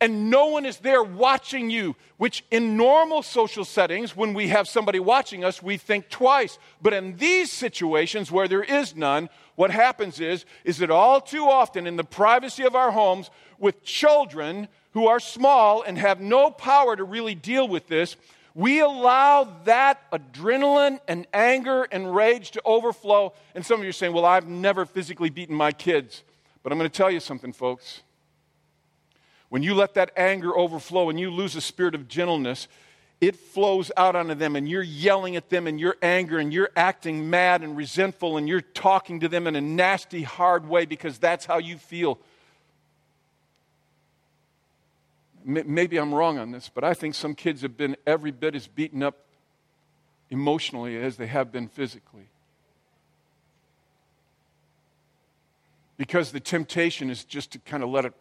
and 0.01 0.29
no 0.29 0.47
one 0.47 0.65
is 0.65 0.77
there 0.77 1.03
watching 1.03 1.69
you, 1.69 1.95
which 2.17 2.43
in 2.51 2.77
normal 2.77 3.23
social 3.23 3.65
settings, 3.65 4.15
when 4.15 4.33
we 4.33 4.49
have 4.49 4.67
somebody 4.67 4.99
watching 4.99 5.43
us, 5.43 5.61
we 5.61 5.77
think 5.77 6.09
twice. 6.09 6.57
But 6.81 6.93
in 6.93 7.17
these 7.17 7.51
situations 7.51 8.31
where 8.31 8.47
there 8.47 8.63
is 8.63 8.95
none, 8.95 9.29
what 9.55 9.71
happens 9.71 10.19
is, 10.19 10.45
is 10.63 10.77
that 10.79 10.91
all 10.91 11.21
too 11.21 11.45
often 11.45 11.87
in 11.87 11.95
the 11.95 12.03
privacy 12.03 12.63
of 12.63 12.75
our 12.75 12.91
homes, 12.91 13.29
with 13.57 13.83
children 13.83 14.67
who 14.91 15.07
are 15.07 15.19
small 15.19 15.81
and 15.81 15.97
have 15.97 16.19
no 16.19 16.49
power 16.49 16.95
to 16.95 17.03
really 17.03 17.35
deal 17.35 17.67
with 17.67 17.87
this, 17.87 18.15
we 18.53 18.79
allow 18.79 19.43
that 19.65 20.09
adrenaline 20.11 20.99
and 21.07 21.27
anger 21.33 21.83
and 21.91 22.15
rage 22.15 22.51
to 22.51 22.61
overflow. 22.63 23.33
And 23.53 23.65
some 23.65 23.79
of 23.79 23.83
you 23.83 23.89
are 23.89 23.93
saying, 23.93 24.13
Well, 24.13 24.25
I've 24.25 24.47
never 24.47 24.85
physically 24.85 25.29
beaten 25.29 25.55
my 25.55 25.73
kids. 25.73 26.23
But 26.63 26.71
I'm 26.71 26.79
going 26.79 26.89
to 26.89 26.97
tell 26.97 27.11
you 27.11 27.19
something, 27.19 27.53
folks. 27.53 28.01
When 29.55 29.63
you 29.63 29.73
let 29.73 29.93
that 29.93 30.11
anger 30.17 30.53
overflow 30.53 31.09
and 31.09 31.17
you 31.17 31.31
lose 31.31 31.55
a 31.55 31.61
spirit 31.61 31.95
of 31.95 32.09
gentleness, 32.09 32.67
it 33.21 33.37
flows 33.37 33.89
out 33.95 34.13
onto 34.13 34.35
them, 34.35 34.57
and 34.57 34.67
you're 34.67 34.83
yelling 34.83 35.37
at 35.37 35.49
them, 35.49 35.65
and 35.65 35.79
you're 35.79 35.95
angry, 36.01 36.41
and 36.41 36.51
you're 36.51 36.71
acting 36.75 37.29
mad 37.29 37.61
and 37.63 37.77
resentful, 37.77 38.35
and 38.35 38.49
you're 38.49 38.59
talking 38.59 39.21
to 39.21 39.29
them 39.29 39.47
in 39.47 39.55
a 39.55 39.61
nasty, 39.61 40.23
hard 40.23 40.67
way 40.67 40.85
because 40.85 41.19
that's 41.19 41.45
how 41.45 41.57
you 41.57 41.77
feel. 41.77 42.19
maybe 45.45 45.95
I'm 45.95 46.13
wrong 46.13 46.37
on 46.37 46.51
this, 46.51 46.67
but 46.67 46.83
I 46.83 46.93
think 46.93 47.15
some 47.15 47.33
kids 47.33 47.61
have 47.61 47.77
been 47.77 47.95
every 48.05 48.31
bit 48.31 48.55
as 48.55 48.67
beaten 48.67 49.01
up 49.01 49.19
emotionally 50.29 50.97
as 50.97 51.15
they 51.15 51.27
have 51.27 51.53
been 51.53 51.69
physically. 51.69 52.27
Because 55.95 56.33
the 56.33 56.41
temptation 56.41 57.09
is 57.09 57.23
just 57.23 57.51
to 57.51 57.59
kind 57.59 57.81
of 57.81 57.87
let 57.87 58.03
it 58.03 58.13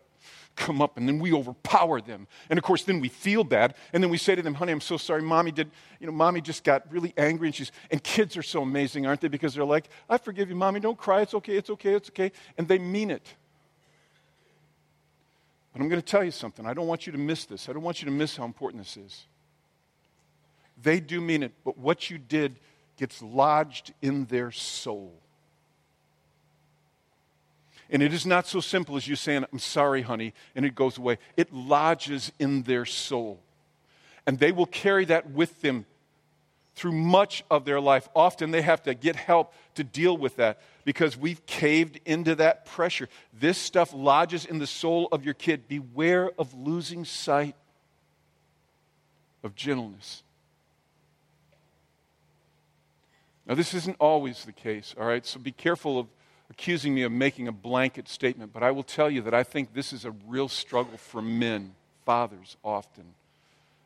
come 0.56 0.80
up 0.80 0.96
and 0.96 1.08
then 1.08 1.18
we 1.18 1.32
overpower 1.32 2.00
them. 2.00 2.26
And 2.48 2.58
of 2.58 2.64
course, 2.64 2.84
then 2.84 3.00
we 3.00 3.08
feel 3.08 3.44
bad. 3.44 3.74
And 3.92 4.02
then 4.02 4.10
we 4.10 4.18
say 4.18 4.34
to 4.34 4.42
them, 4.42 4.54
honey, 4.54 4.72
I'm 4.72 4.80
so 4.80 4.96
sorry. 4.96 5.22
Mommy 5.22 5.50
did, 5.50 5.70
you 6.00 6.06
know, 6.06 6.12
mommy 6.12 6.40
just 6.40 6.64
got 6.64 6.90
really 6.92 7.12
angry. 7.16 7.48
And 7.48 7.54
she's, 7.54 7.72
and 7.90 8.02
kids 8.02 8.36
are 8.36 8.42
so 8.42 8.62
amazing, 8.62 9.06
aren't 9.06 9.20
they? 9.20 9.28
Because 9.28 9.54
they're 9.54 9.64
like, 9.64 9.88
I 10.08 10.18
forgive 10.18 10.48
you, 10.48 10.56
mommy. 10.56 10.80
Don't 10.80 10.98
cry. 10.98 11.22
It's 11.22 11.34
okay. 11.34 11.56
It's 11.56 11.70
okay. 11.70 11.94
It's 11.94 12.08
okay. 12.10 12.32
And 12.56 12.68
they 12.68 12.78
mean 12.78 13.10
it. 13.10 13.34
But 15.72 15.82
I'm 15.82 15.88
going 15.88 16.00
to 16.00 16.06
tell 16.06 16.22
you 16.22 16.30
something. 16.30 16.66
I 16.66 16.74
don't 16.74 16.86
want 16.86 17.06
you 17.06 17.12
to 17.12 17.18
miss 17.18 17.46
this. 17.46 17.68
I 17.68 17.72
don't 17.72 17.82
want 17.82 18.00
you 18.00 18.06
to 18.06 18.12
miss 18.12 18.36
how 18.36 18.44
important 18.44 18.84
this 18.84 18.96
is. 18.96 19.26
They 20.80 21.00
do 21.00 21.20
mean 21.20 21.42
it, 21.42 21.52
but 21.64 21.78
what 21.78 22.10
you 22.10 22.18
did 22.18 22.58
gets 22.96 23.22
lodged 23.22 23.92
in 24.02 24.26
their 24.26 24.50
soul. 24.52 25.23
And 27.90 28.02
it 28.02 28.12
is 28.12 28.24
not 28.24 28.46
so 28.46 28.60
simple 28.60 28.96
as 28.96 29.06
you 29.06 29.16
saying, 29.16 29.44
I'm 29.52 29.58
sorry, 29.58 30.02
honey, 30.02 30.32
and 30.54 30.64
it 30.64 30.74
goes 30.74 30.98
away. 30.98 31.18
It 31.36 31.52
lodges 31.52 32.32
in 32.38 32.62
their 32.62 32.84
soul. 32.84 33.40
And 34.26 34.38
they 34.38 34.52
will 34.52 34.66
carry 34.66 35.04
that 35.06 35.30
with 35.30 35.60
them 35.60 35.84
through 36.74 36.92
much 36.92 37.44
of 37.50 37.64
their 37.64 37.80
life. 37.80 38.08
Often 38.16 38.50
they 38.50 38.62
have 38.62 38.82
to 38.84 38.94
get 38.94 39.16
help 39.16 39.52
to 39.74 39.84
deal 39.84 40.16
with 40.16 40.36
that 40.36 40.60
because 40.84 41.16
we've 41.16 41.44
caved 41.46 42.00
into 42.04 42.34
that 42.36 42.66
pressure. 42.66 43.08
This 43.32 43.58
stuff 43.58 43.92
lodges 43.94 44.44
in 44.44 44.58
the 44.58 44.66
soul 44.66 45.08
of 45.12 45.24
your 45.24 45.34
kid. 45.34 45.68
Beware 45.68 46.30
of 46.38 46.52
losing 46.54 47.04
sight 47.04 47.54
of 49.42 49.54
gentleness. 49.54 50.22
Now, 53.46 53.54
this 53.54 53.74
isn't 53.74 53.96
always 54.00 54.44
the 54.44 54.52
case, 54.52 54.94
all 54.98 55.06
right? 55.06 55.24
So 55.24 55.38
be 55.38 55.52
careful 55.52 55.98
of 55.98 56.06
accusing 56.50 56.94
me 56.94 57.02
of 57.02 57.12
making 57.12 57.48
a 57.48 57.52
blanket 57.52 58.08
statement, 58.08 58.52
but 58.52 58.62
I 58.62 58.70
will 58.70 58.82
tell 58.82 59.10
you 59.10 59.22
that 59.22 59.34
I 59.34 59.42
think 59.42 59.74
this 59.74 59.92
is 59.92 60.04
a 60.04 60.12
real 60.26 60.48
struggle 60.48 60.96
for 60.96 61.22
men, 61.22 61.74
fathers, 62.04 62.56
often. 62.62 63.04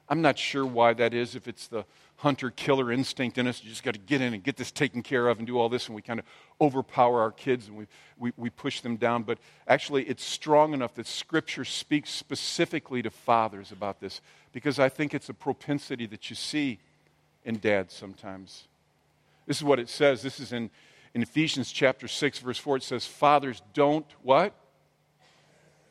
I'm 0.09 0.23
not 0.23 0.39
sure 0.39 0.65
why 0.65 0.95
that 0.95 1.15
is, 1.15 1.35
if 1.35 1.47
it's 1.47 1.67
the 1.67 1.85
hunter 2.19 2.51
killer 2.51 2.91
instinct 2.91 3.39
in 3.39 3.47
us. 3.47 3.63
You 3.63 3.71
just 3.71 3.85
got 3.85 3.95
to 3.95 4.01
get 4.01 4.21
in 4.21 4.35
and 4.35 4.43
get 4.43 4.57
this 4.57 4.73
taken 4.73 5.03
care 5.03 5.29
of 5.29 5.39
and 5.39 5.47
do 5.47 5.59
all 5.59 5.69
this, 5.69 5.87
and 5.87 5.95
we 5.95 6.03
kind 6.03 6.19
of 6.19 6.27
overpower 6.61 7.21
our 7.21 7.31
kids 7.31 7.69
and 7.69 7.77
we, 7.77 7.87
we, 8.19 8.33
we 8.37 8.51
push 8.51 8.81
them 8.81 8.97
down. 8.97 9.23
But 9.23 9.39
actually, 9.67 10.05
it's 10.05 10.25
strong 10.25 10.75
enough 10.75 10.95
that 10.95 11.07
Scripture 11.07 11.65
speaks 11.65 12.11
specifically 12.11 13.03
to 13.03 13.11
fathers 13.11 13.71
about 13.71 14.01
this 14.01 14.21
because 14.53 14.79
I 14.81 14.89
think 14.89 15.15
it's 15.15 15.29
a 15.29 15.35
propensity 15.35 16.07
that 16.07 16.29
you 16.29 16.37
see 16.37 16.81
in 17.45 17.59
dads 17.59 17.95
sometimes. 17.95 18.65
This 19.47 19.59
is 19.59 19.65
what 19.65 19.79
it 19.79 19.89
says. 19.89 20.21
This 20.21 20.41
is 20.41 20.53
in, 20.53 20.71
in 21.19 21.23
Ephesians 21.23 21.73
chapter 21.73 22.07
6, 22.07 22.39
verse 22.39 22.59
4. 22.59 22.77
It 22.77 22.85
says, 22.85 23.05
Fathers, 23.05 23.61
don't 23.75 24.07
what? 24.23 24.55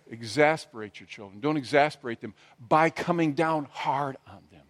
Exasperate 0.10 1.02
your 1.02 1.08
children. 1.08 1.42
Don't 1.42 1.58
exasperate 1.58 2.22
them 2.22 2.34
by 2.66 2.90
coming 2.90 3.34
down 3.34 3.68
hard 3.70 4.16
on 4.26 4.40
them. 4.54 4.62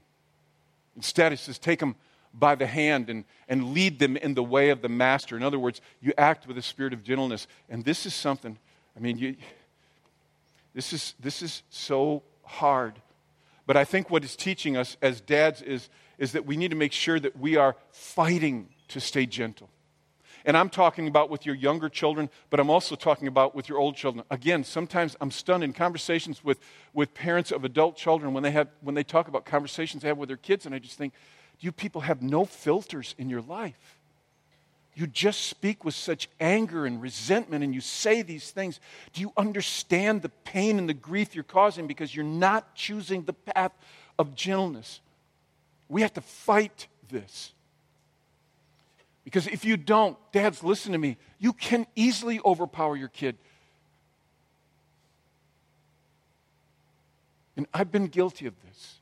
Instead, 0.96 1.32
it 1.32 1.38
says, 1.38 1.60
take 1.60 1.80
them 1.80 1.96
by 2.34 2.56
the 2.56 2.65
hand 2.65 3.12
and, 3.12 3.24
and 3.48 3.72
lead 3.72 4.00
them 4.00 4.17
in 4.17 4.34
the 4.34 4.41
way 4.41 4.72
of 4.72 4.82
the 4.82 4.89
master. 4.89 5.38
In 5.38 5.43
other 5.43 5.60
words, 5.60 5.80
you 6.02 6.12
act 6.17 6.48
with 6.48 6.58
a 6.58 6.63
spirit 6.63 6.91
of 6.91 7.04
gentleness. 7.04 7.46
And 7.70 7.86
this 7.86 8.08
is 8.08 8.15
something, 8.15 8.58
I 8.96 9.00
mean, 9.00 9.20
you, 9.20 9.36
this, 10.74 10.91
is, 10.91 11.13
this 11.20 11.43
is 11.43 11.62
so 11.70 12.24
hard. 12.41 12.96
But 13.67 13.78
I 13.78 13.84
think 13.84 14.10
what 14.10 14.24
it's 14.24 14.36
teaching 14.36 14.76
us 14.76 14.98
as 15.04 15.22
dads 15.22 15.62
is, 15.62 15.88
is 16.17 16.32
that 16.32 16.48
we 16.48 16.58
need 16.58 16.72
to 16.72 16.78
make 16.78 16.93
sure 16.93 17.20
that 17.20 17.38
we 17.38 17.58
are 17.58 17.76
fighting 17.91 18.70
to 18.88 19.00
stay 19.00 19.28
gentle. 19.28 19.70
And 20.48 20.56
I'm 20.56 20.70
talking 20.70 21.10
about 21.10 21.30
with 21.30 21.46
your 21.46 21.56
younger 21.56 21.90
children, 21.90 22.30
but 22.50 22.62
I'm 22.62 22.70
also 22.70 22.96
talking 22.96 23.28
about 23.28 23.54
with 23.54 23.68
your 23.68 23.80
old 23.80 23.98
children. 23.98 24.24
Again, 24.32 24.64
sometimes 24.64 25.14
I'm 25.20 25.30
stunned 25.30 25.62
in 25.62 25.74
conversations 25.74 26.42
with, 26.42 26.60
with 26.94 27.14
parents 27.14 27.52
of 27.52 27.66
adult 27.66 27.98
children 27.98 28.34
when 28.34 28.44
they, 28.44 28.52
have, 28.52 28.70
when 28.80 28.96
they 28.96 29.04
talk 29.04 29.28
about 29.28 29.44
conversations 29.46 30.04
they 30.04 30.08
have 30.08 30.18
with 30.18 30.30
their 30.30 30.38
kids, 30.38 30.66
and 30.66 30.74
I 30.74 30.80
just 30.80 30.98
think, 30.98 31.14
you 31.60 31.74
people 31.74 32.00
have 32.02 32.22
no 32.22 32.46
filters 32.46 33.14
in 33.18 33.30
your 33.30 33.42
life. 33.42 33.98
You 34.96 35.06
just 35.06 35.48
speak 35.48 35.84
with 35.84 35.96
such 35.96 36.30
anger 36.40 36.86
and 36.86 37.02
resentment, 37.02 37.62
and 37.62 37.76
you 37.76 37.82
say 37.82 38.22
these 38.22 38.50
things. 38.50 38.80
Do 39.12 39.20
you 39.20 39.34
understand 39.36 40.22
the 40.22 40.30
pain 40.30 40.80
and 40.80 40.88
the 40.88 40.94
grief 40.94 41.36
you're 41.36 41.44
causing 41.44 41.88
because 41.88 42.16
you're 42.16 42.24
not 42.24 42.74
choosing 42.74 43.24
the 43.24 43.34
path 43.34 43.74
of 44.18 44.34
gentleness? 44.34 45.02
We 45.90 46.04
have 46.04 46.14
to 46.14 46.22
fight 46.22 46.88
this. 47.10 47.52
Because 49.28 49.46
if 49.46 49.66
you 49.66 49.76
don't, 49.76 50.16
dads, 50.32 50.63
listen 50.63 50.94
to 50.94 50.98
me, 50.98 51.18
you 51.38 51.52
can 51.52 51.86
easily 51.98 52.40
overpower 52.46 52.96
your 52.96 53.10
kid. 53.10 53.36
And 57.58 57.68
I've 57.74 57.92
been 57.92 58.08
guilty 58.08 58.46
of 58.46 58.54
this. 58.66 59.00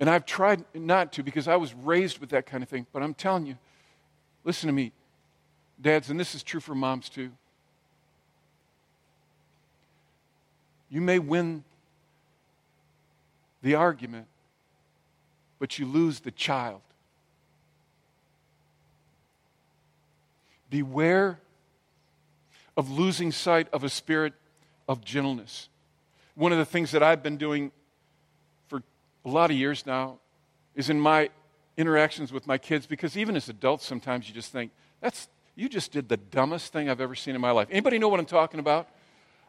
And 0.00 0.10
I've 0.10 0.26
tried 0.26 0.64
not 0.74 1.12
to 1.12 1.22
because 1.22 1.46
I 1.46 1.54
was 1.54 1.74
raised 1.74 2.18
with 2.18 2.30
that 2.30 2.44
kind 2.44 2.64
of 2.64 2.68
thing. 2.68 2.88
But 2.92 3.04
I'm 3.04 3.14
telling 3.14 3.46
you, 3.46 3.56
listen 4.42 4.66
to 4.66 4.72
me, 4.72 4.90
dads, 5.80 6.10
and 6.10 6.18
this 6.18 6.34
is 6.34 6.42
true 6.42 6.58
for 6.58 6.74
moms 6.74 7.08
too. 7.08 7.30
You 10.88 11.00
may 11.00 11.20
win 11.20 11.62
the 13.62 13.76
argument, 13.76 14.26
but 15.60 15.78
you 15.78 15.86
lose 15.86 16.20
the 16.20 16.32
child. 16.32 16.80
Beware 20.68 21.38
of 22.76 22.90
losing 22.90 23.30
sight 23.30 23.68
of 23.72 23.84
a 23.84 23.88
spirit 23.88 24.32
of 24.88 25.04
gentleness. 25.04 25.68
One 26.34 26.50
of 26.50 26.58
the 26.58 26.64
things 26.64 26.90
that 26.92 27.02
I've 27.02 27.22
been 27.22 27.36
doing 27.36 27.70
for 28.68 28.82
a 29.24 29.28
lot 29.28 29.50
of 29.50 29.56
years 29.56 29.84
now 29.84 30.18
is 30.74 30.88
in 30.88 30.98
my 30.98 31.30
interactions 31.76 32.32
with 32.32 32.46
my 32.46 32.56
kids, 32.56 32.86
because 32.86 33.16
even 33.16 33.36
as 33.36 33.48
adults, 33.48 33.84
sometimes 33.84 34.28
you 34.28 34.34
just 34.34 34.50
think, 34.52 34.70
that's, 35.00 35.28
you 35.56 35.68
just 35.68 35.92
did 35.92 36.08
the 36.08 36.16
dumbest 36.16 36.72
thing 36.72 36.88
I've 36.88 37.00
ever 37.00 37.14
seen 37.14 37.34
in 37.34 37.40
my 37.40 37.50
life. 37.50 37.68
Anybody 37.70 37.98
know 37.98 38.08
what 38.08 38.20
I'm 38.20 38.26
talking 38.26 38.60
about? 38.60 38.88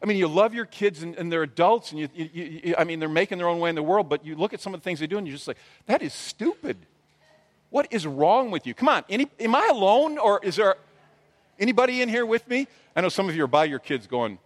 I 0.02 0.08
mean, 0.08 0.18
you 0.18 0.28
love 0.28 0.56
your 0.56 0.66
kids 0.66 1.04
and, 1.04 1.16
and 1.16 1.32
they're 1.32 1.44
adults, 1.44 1.92
and 1.92 2.00
you, 2.00 2.10
you, 2.14 2.30
you, 2.34 2.76
I 2.78 2.86
mean, 2.86 3.00
they're 3.00 3.08
making 3.08 3.38
their 3.38 3.48
own 3.48 3.60
way 3.60 3.70
in 3.70 3.76
the 3.76 3.84
world, 3.84 4.10
but 4.10 4.26
you 4.26 4.36
look 4.36 4.52
at 4.54 4.60
some 4.60 4.74
of 4.74 4.82
the 4.82 4.84
things 4.84 5.00
they 5.00 5.06
do 5.06 5.20
and 5.20 5.28
you're 5.28 5.36
just 5.36 5.48
like, 5.48 5.60
that 5.86 6.02
is 6.02 6.12
stupid. 6.14 6.78
What 7.70 7.88
is 7.92 8.08
wrong 8.08 8.50
with 8.50 8.66
you? 8.66 8.74
Come 8.74 8.90
on, 8.90 9.04
any, 9.10 9.28
am 9.40 9.54
I 9.54 9.70
alone 9.72 10.18
or 10.18 10.44
is 10.44 10.56
there 10.56 10.78
anybody 11.60 12.02
in 12.02 12.10
here 12.10 12.26
with 12.26 12.48
me? 12.48 12.68
I 12.96 13.02
know 13.02 13.10
some 13.10 13.30
of 13.30 13.36
you 13.36 13.44
are 13.44 13.48
by 13.48 13.66
your 13.66 13.78
kids 13.78 14.08
going, 14.08 14.40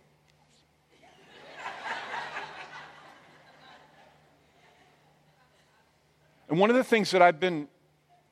and 6.50 6.60
one 6.60 6.70
of 6.70 6.76
the 6.76 6.84
things 6.84 7.12
that 7.12 7.22
I've 7.22 7.39
been 7.39 7.70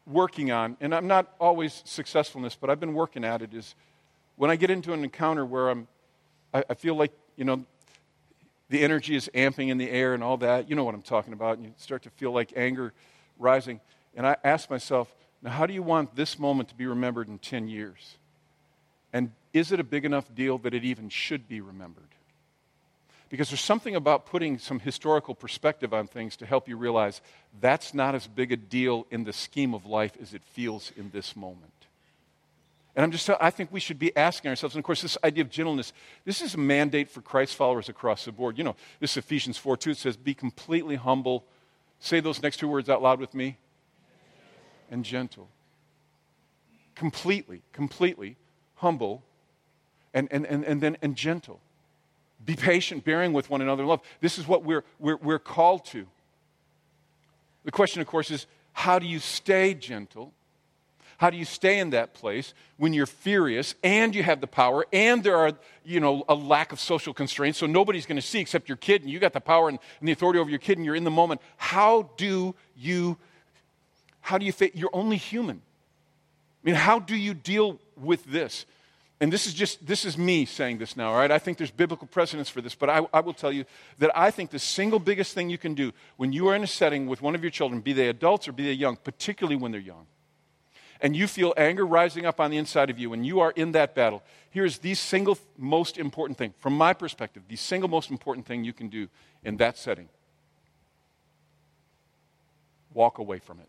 working 0.05 0.51
on, 0.51 0.75
and 0.81 0.93
I'm 0.93 1.07
not 1.07 1.33
always 1.39 1.83
successful 1.85 2.39
in 2.39 2.43
this, 2.43 2.55
but 2.55 2.69
I've 2.69 2.81
been 2.81 2.93
working 2.93 3.23
at 3.23 3.41
it, 3.41 3.53
is 3.53 3.75
when 4.35 4.51
I 4.51 4.57
get 4.57 4.69
into 4.69 4.91
an 4.91 5.05
encounter 5.05 5.45
where 5.45 5.69
I'm 5.69 5.87
I, 6.53 6.73
feel 6.75 6.95
like, 6.95 7.11
you 7.35 7.45
know, 7.45 7.65
the 8.69 8.81
energy 8.81 9.15
is 9.15 9.29
amping 9.33 9.69
in 9.69 9.77
the 9.77 9.89
air 9.89 10.13
and 10.13 10.23
all 10.23 10.37
that. 10.37 10.69
You 10.69 10.75
know 10.75 10.83
what 10.83 10.93
I'm 10.93 11.01
talking 11.01 11.33
about. 11.33 11.57
And 11.57 11.65
you 11.65 11.73
start 11.77 12.03
to 12.03 12.09
feel 12.11 12.31
like 12.31 12.53
anger 12.55 12.93
rising. 13.39 13.79
And 14.15 14.27
I 14.27 14.37
ask 14.43 14.69
myself, 14.69 15.13
now, 15.41 15.51
how 15.51 15.65
do 15.65 15.73
you 15.73 15.83
want 15.83 16.15
this 16.15 16.39
moment 16.39 16.69
to 16.69 16.75
be 16.75 16.85
remembered 16.85 17.27
in 17.27 17.39
10 17.39 17.67
years? 17.67 18.17
And 19.11 19.31
is 19.51 19.71
it 19.71 19.79
a 19.79 19.83
big 19.83 20.05
enough 20.05 20.33
deal 20.33 20.57
that 20.59 20.73
it 20.73 20.83
even 20.83 21.09
should 21.09 21.47
be 21.47 21.59
remembered? 21.59 22.03
Because 23.29 23.49
there's 23.49 23.61
something 23.61 23.95
about 23.95 24.27
putting 24.27 24.59
some 24.59 24.79
historical 24.79 25.33
perspective 25.33 25.93
on 25.93 26.07
things 26.07 26.35
to 26.37 26.45
help 26.45 26.67
you 26.67 26.77
realize 26.77 27.19
that's 27.59 27.93
not 27.93 28.13
as 28.13 28.27
big 28.27 28.51
a 28.51 28.55
deal 28.55 29.07
in 29.09 29.23
the 29.23 29.33
scheme 29.33 29.73
of 29.73 29.85
life 29.87 30.13
as 30.21 30.33
it 30.33 30.43
feels 30.43 30.91
in 30.95 31.09
this 31.09 31.35
moment. 31.35 31.72
And 32.95 33.03
I'm 33.03 33.11
just, 33.11 33.27
I 33.41 33.49
think 33.49 33.71
we 33.71 33.79
should 33.79 33.97
be 33.97 34.15
asking 34.15 34.49
ourselves, 34.49 34.75
and 34.75 34.81
of 34.81 34.85
course, 34.85 35.01
this 35.01 35.17
idea 35.23 35.43
of 35.43 35.49
gentleness, 35.49 35.93
this 36.25 36.41
is 36.41 36.53
a 36.53 36.59
mandate 36.59 37.09
for 37.09 37.21
Christ 37.21 37.55
followers 37.55 37.89
across 37.89 38.25
the 38.25 38.31
board. 38.31 38.57
You 38.57 38.63
know, 38.63 38.75
this 38.99 39.11
is 39.11 39.17
Ephesians 39.17 39.57
4 39.57 39.77
2. 39.77 39.91
It 39.91 39.97
says, 39.97 40.15
Be 40.15 40.35
completely 40.35 40.95
humble. 40.95 41.45
Say 41.99 42.19
those 42.19 42.41
next 42.41 42.57
two 42.57 42.67
words 42.67 42.89
out 42.89 43.01
loud 43.01 43.19
with 43.19 43.33
me. 43.33 43.57
And 44.91 45.03
gentle. 45.03 45.49
Completely, 46.93 47.63
completely 47.71 48.37
humble 48.75 49.23
and, 50.13 50.27
and, 50.31 50.45
and, 50.45 50.63
and 50.63 50.79
then 50.79 50.97
and 51.01 51.15
gentle. 51.15 51.59
Be 52.45 52.55
patient, 52.55 53.03
bearing 53.03 53.33
with 53.33 53.49
one 53.49 53.61
another 53.61 53.83
in 53.83 53.89
love. 53.89 54.01
This 54.19 54.37
is 54.37 54.47
what 54.47 54.63
we're, 54.63 54.83
we're, 54.99 55.17
we're 55.17 55.39
called 55.39 55.85
to. 55.85 56.05
The 57.63 57.71
question, 57.71 58.01
of 58.01 58.07
course, 58.07 58.29
is 58.29 58.45
how 58.73 58.99
do 58.99 59.07
you 59.07 59.19
stay 59.19 59.73
gentle? 59.73 60.33
How 61.23 61.29
do 61.29 61.37
you 61.37 61.45
stay 61.45 61.79
in 61.79 61.91
that 61.91 62.13
place 62.13 62.53
when 62.75 62.91
you're 62.91 63.05
furious 63.05 63.75
and 63.81 64.13
you 64.13 64.23
have 64.23 64.41
the 64.41 64.45
power 64.45 64.85
and 64.91 65.23
there 65.23 65.37
are, 65.37 65.53
you 65.85 66.01
know, 66.01 66.25
a 66.27 66.35
lack 66.35 66.73
of 66.73 66.81
social 66.81 67.13
constraints 67.13 67.57
so 67.57 67.65
nobody's 67.65 68.05
going 68.05 68.17
to 68.17 68.21
see 68.21 68.41
except 68.41 68.67
your 68.67 68.75
kid 68.75 69.03
and 69.03 69.09
you 69.09 69.19
got 69.19 69.31
the 69.31 69.39
power 69.39 69.69
and, 69.69 69.79
and, 70.01 70.09
the 70.09 70.11
authority 70.11 70.37
over 70.37 70.49
your 70.49 70.59
kid 70.59 70.77
and 70.77 70.85
you're 70.85 70.97
in 70.97 71.05
the 71.05 71.09
moment. 71.09 71.39
How 71.55 72.09
do 72.17 72.53
you, 72.75 73.17
how 74.19 74.37
do 74.37 74.45
you, 74.45 74.51
fit? 74.51 74.75
you're 74.75 74.89
only 74.91 75.15
human. 75.15 75.61
I 76.61 76.65
mean, 76.65 76.75
how 76.75 76.99
do 76.99 77.15
you 77.15 77.33
deal 77.33 77.79
with 77.95 78.25
this? 78.25 78.65
And 79.21 79.31
this 79.31 79.47
is 79.47 79.53
just, 79.53 79.87
this 79.87 80.03
is 80.03 80.17
me 80.17 80.43
saying 80.43 80.79
this 80.79 80.97
now, 80.97 81.11
all 81.11 81.15
right? 81.15 81.31
I 81.31 81.39
think 81.39 81.57
there's 81.57 81.71
biblical 81.71 82.05
precedence 82.05 82.49
for 82.49 82.59
this, 82.59 82.75
but 82.75 82.89
I, 82.89 83.07
I, 83.13 83.21
will 83.21 83.31
tell 83.31 83.53
you 83.53 83.63
that 83.99 84.11
I 84.13 84.29
think 84.29 84.49
the 84.49 84.59
single 84.59 84.99
biggest 84.99 85.33
thing 85.33 85.49
you 85.49 85.57
can 85.57 85.73
do 85.73 85.93
when 86.17 86.33
you 86.33 86.49
are 86.49 86.55
in 86.57 86.63
a 86.63 86.67
setting 86.67 87.07
with 87.07 87.21
one 87.21 87.33
of 87.33 87.41
your 87.41 87.51
children, 87.51 87.79
be 87.79 87.93
they 87.93 88.09
adults 88.09 88.45
or 88.45 88.51
be 88.51 88.65
they 88.65 88.73
young, 88.73 88.97
particularly 88.97 89.55
when 89.55 89.71
they're 89.71 89.79
young, 89.79 90.05
and 91.03 91.15
you 91.15 91.27
feel 91.27 91.53
anger 91.57 91.85
rising 91.85 92.25
up 92.25 92.39
on 92.39 92.49
the 92.49 92.57
inside 92.57 92.89
of 92.89 92.97
you 92.97 93.13
and 93.13 93.23
you 93.25 93.41
are 93.41 93.51
in 93.51 93.73
that 93.73 93.93
battle, 93.93 94.23
here's 94.49 94.79
the 94.79 94.95
single 94.95 95.37
most 95.57 95.99
important 95.99 96.37
thing, 96.39 96.53
from 96.57 96.75
my 96.75 96.93
perspective, 96.93 97.43
the 97.47 97.55
single 97.55 97.89
most 97.89 98.09
important 98.09 98.47
thing 98.47 98.63
you 98.63 98.73
can 98.73 98.87
do 98.87 99.07
in 99.43 99.57
that 99.57 99.77
setting 99.77 100.09
walk 102.93 103.17
away 103.17 103.39
from 103.39 103.59
it. 103.59 103.67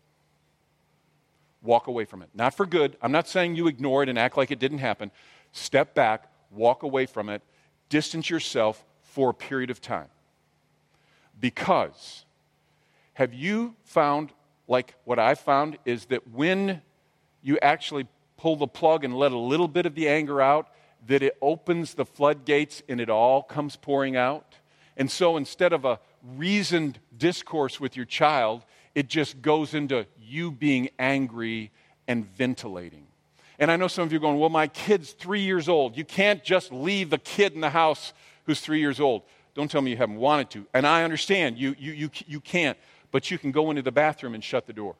Walk 1.61 1.87
away 1.87 2.05
from 2.05 2.21
it. 2.21 2.29
Not 2.33 2.55
for 2.55 2.65
good. 2.65 2.95
I'm 3.01 3.11
not 3.11 3.27
saying 3.27 3.55
you 3.55 3.67
ignore 3.67 4.03
it 4.03 4.09
and 4.09 4.19
act 4.19 4.37
like 4.37 4.51
it 4.51 4.59
didn't 4.59 4.77
happen. 4.79 5.11
Step 5.51 5.95
back, 5.95 6.31
walk 6.51 6.83
away 6.83 7.05
from 7.05 7.29
it, 7.29 7.41
distance 7.89 8.29
yourself 8.29 8.83
for 9.01 9.31
a 9.31 9.33
period 9.33 9.69
of 9.69 9.81
time. 9.81 10.07
Because 11.39 12.25
have 13.13 13.33
you 13.33 13.75
found, 13.83 14.31
like 14.67 14.95
what 15.05 15.19
I 15.19 15.35
found, 15.35 15.77
is 15.85 16.05
that 16.05 16.27
when 16.29 16.81
you 17.45 17.59
actually 17.61 18.07
pull 18.37 18.55
the 18.55 18.67
plug 18.67 19.03
and 19.03 19.15
let 19.15 19.31
a 19.31 19.37
little 19.37 19.67
bit 19.67 19.85
of 19.85 19.93
the 19.93 20.09
anger 20.09 20.41
out, 20.41 20.67
that 21.07 21.21
it 21.21 21.37
opens 21.43 21.93
the 21.93 22.03
floodgates 22.03 22.81
and 22.89 22.99
it 22.99 23.07
all 23.07 23.43
comes 23.43 23.75
pouring 23.75 24.17
out. 24.17 24.55
And 24.97 25.11
so 25.11 25.37
instead 25.37 25.71
of 25.71 25.85
a 25.85 25.99
reasoned 26.23 26.97
discourse 27.15 27.79
with 27.79 27.95
your 27.95 28.05
child, 28.05 28.63
it 28.95 29.07
just 29.07 29.43
goes 29.43 29.75
into 29.75 30.07
you 30.19 30.49
being 30.49 30.89
angry 30.97 31.69
and 32.07 32.25
ventilating. 32.35 33.05
And 33.59 33.69
I 33.69 33.75
know 33.75 33.87
some 33.87 34.05
of 34.05 34.11
you 34.11 34.17
are 34.17 34.21
going, 34.21 34.39
well, 34.39 34.49
my 34.49 34.67
kid's 34.67 35.11
three 35.11 35.41
years 35.41 35.69
old. 35.69 35.95
You 35.95 36.03
can't 36.03 36.43
just 36.43 36.73
leave 36.73 37.11
the 37.11 37.19
kid 37.19 37.53
in 37.53 37.61
the 37.61 37.69
house 37.69 38.11
who's 38.45 38.59
three 38.59 38.79
years 38.79 38.99
old. 38.99 39.21
Don't 39.53 39.69
tell 39.69 39.81
me 39.81 39.91
you 39.91 39.97
haven't 39.97 40.17
wanted 40.17 40.49
to. 40.51 40.65
And 40.73 40.87
I 40.87 41.03
understand 41.03 41.59
you, 41.59 41.75
you, 41.77 41.91
you, 41.91 42.09
you 42.25 42.39
can't, 42.39 42.77
but 43.11 43.29
you 43.29 43.37
can 43.37 43.51
go 43.51 43.69
into 43.69 43.83
the 43.83 43.91
bathroom 43.91 44.33
and 44.33 44.43
shut 44.43 44.65
the 44.65 44.73
door. 44.73 44.95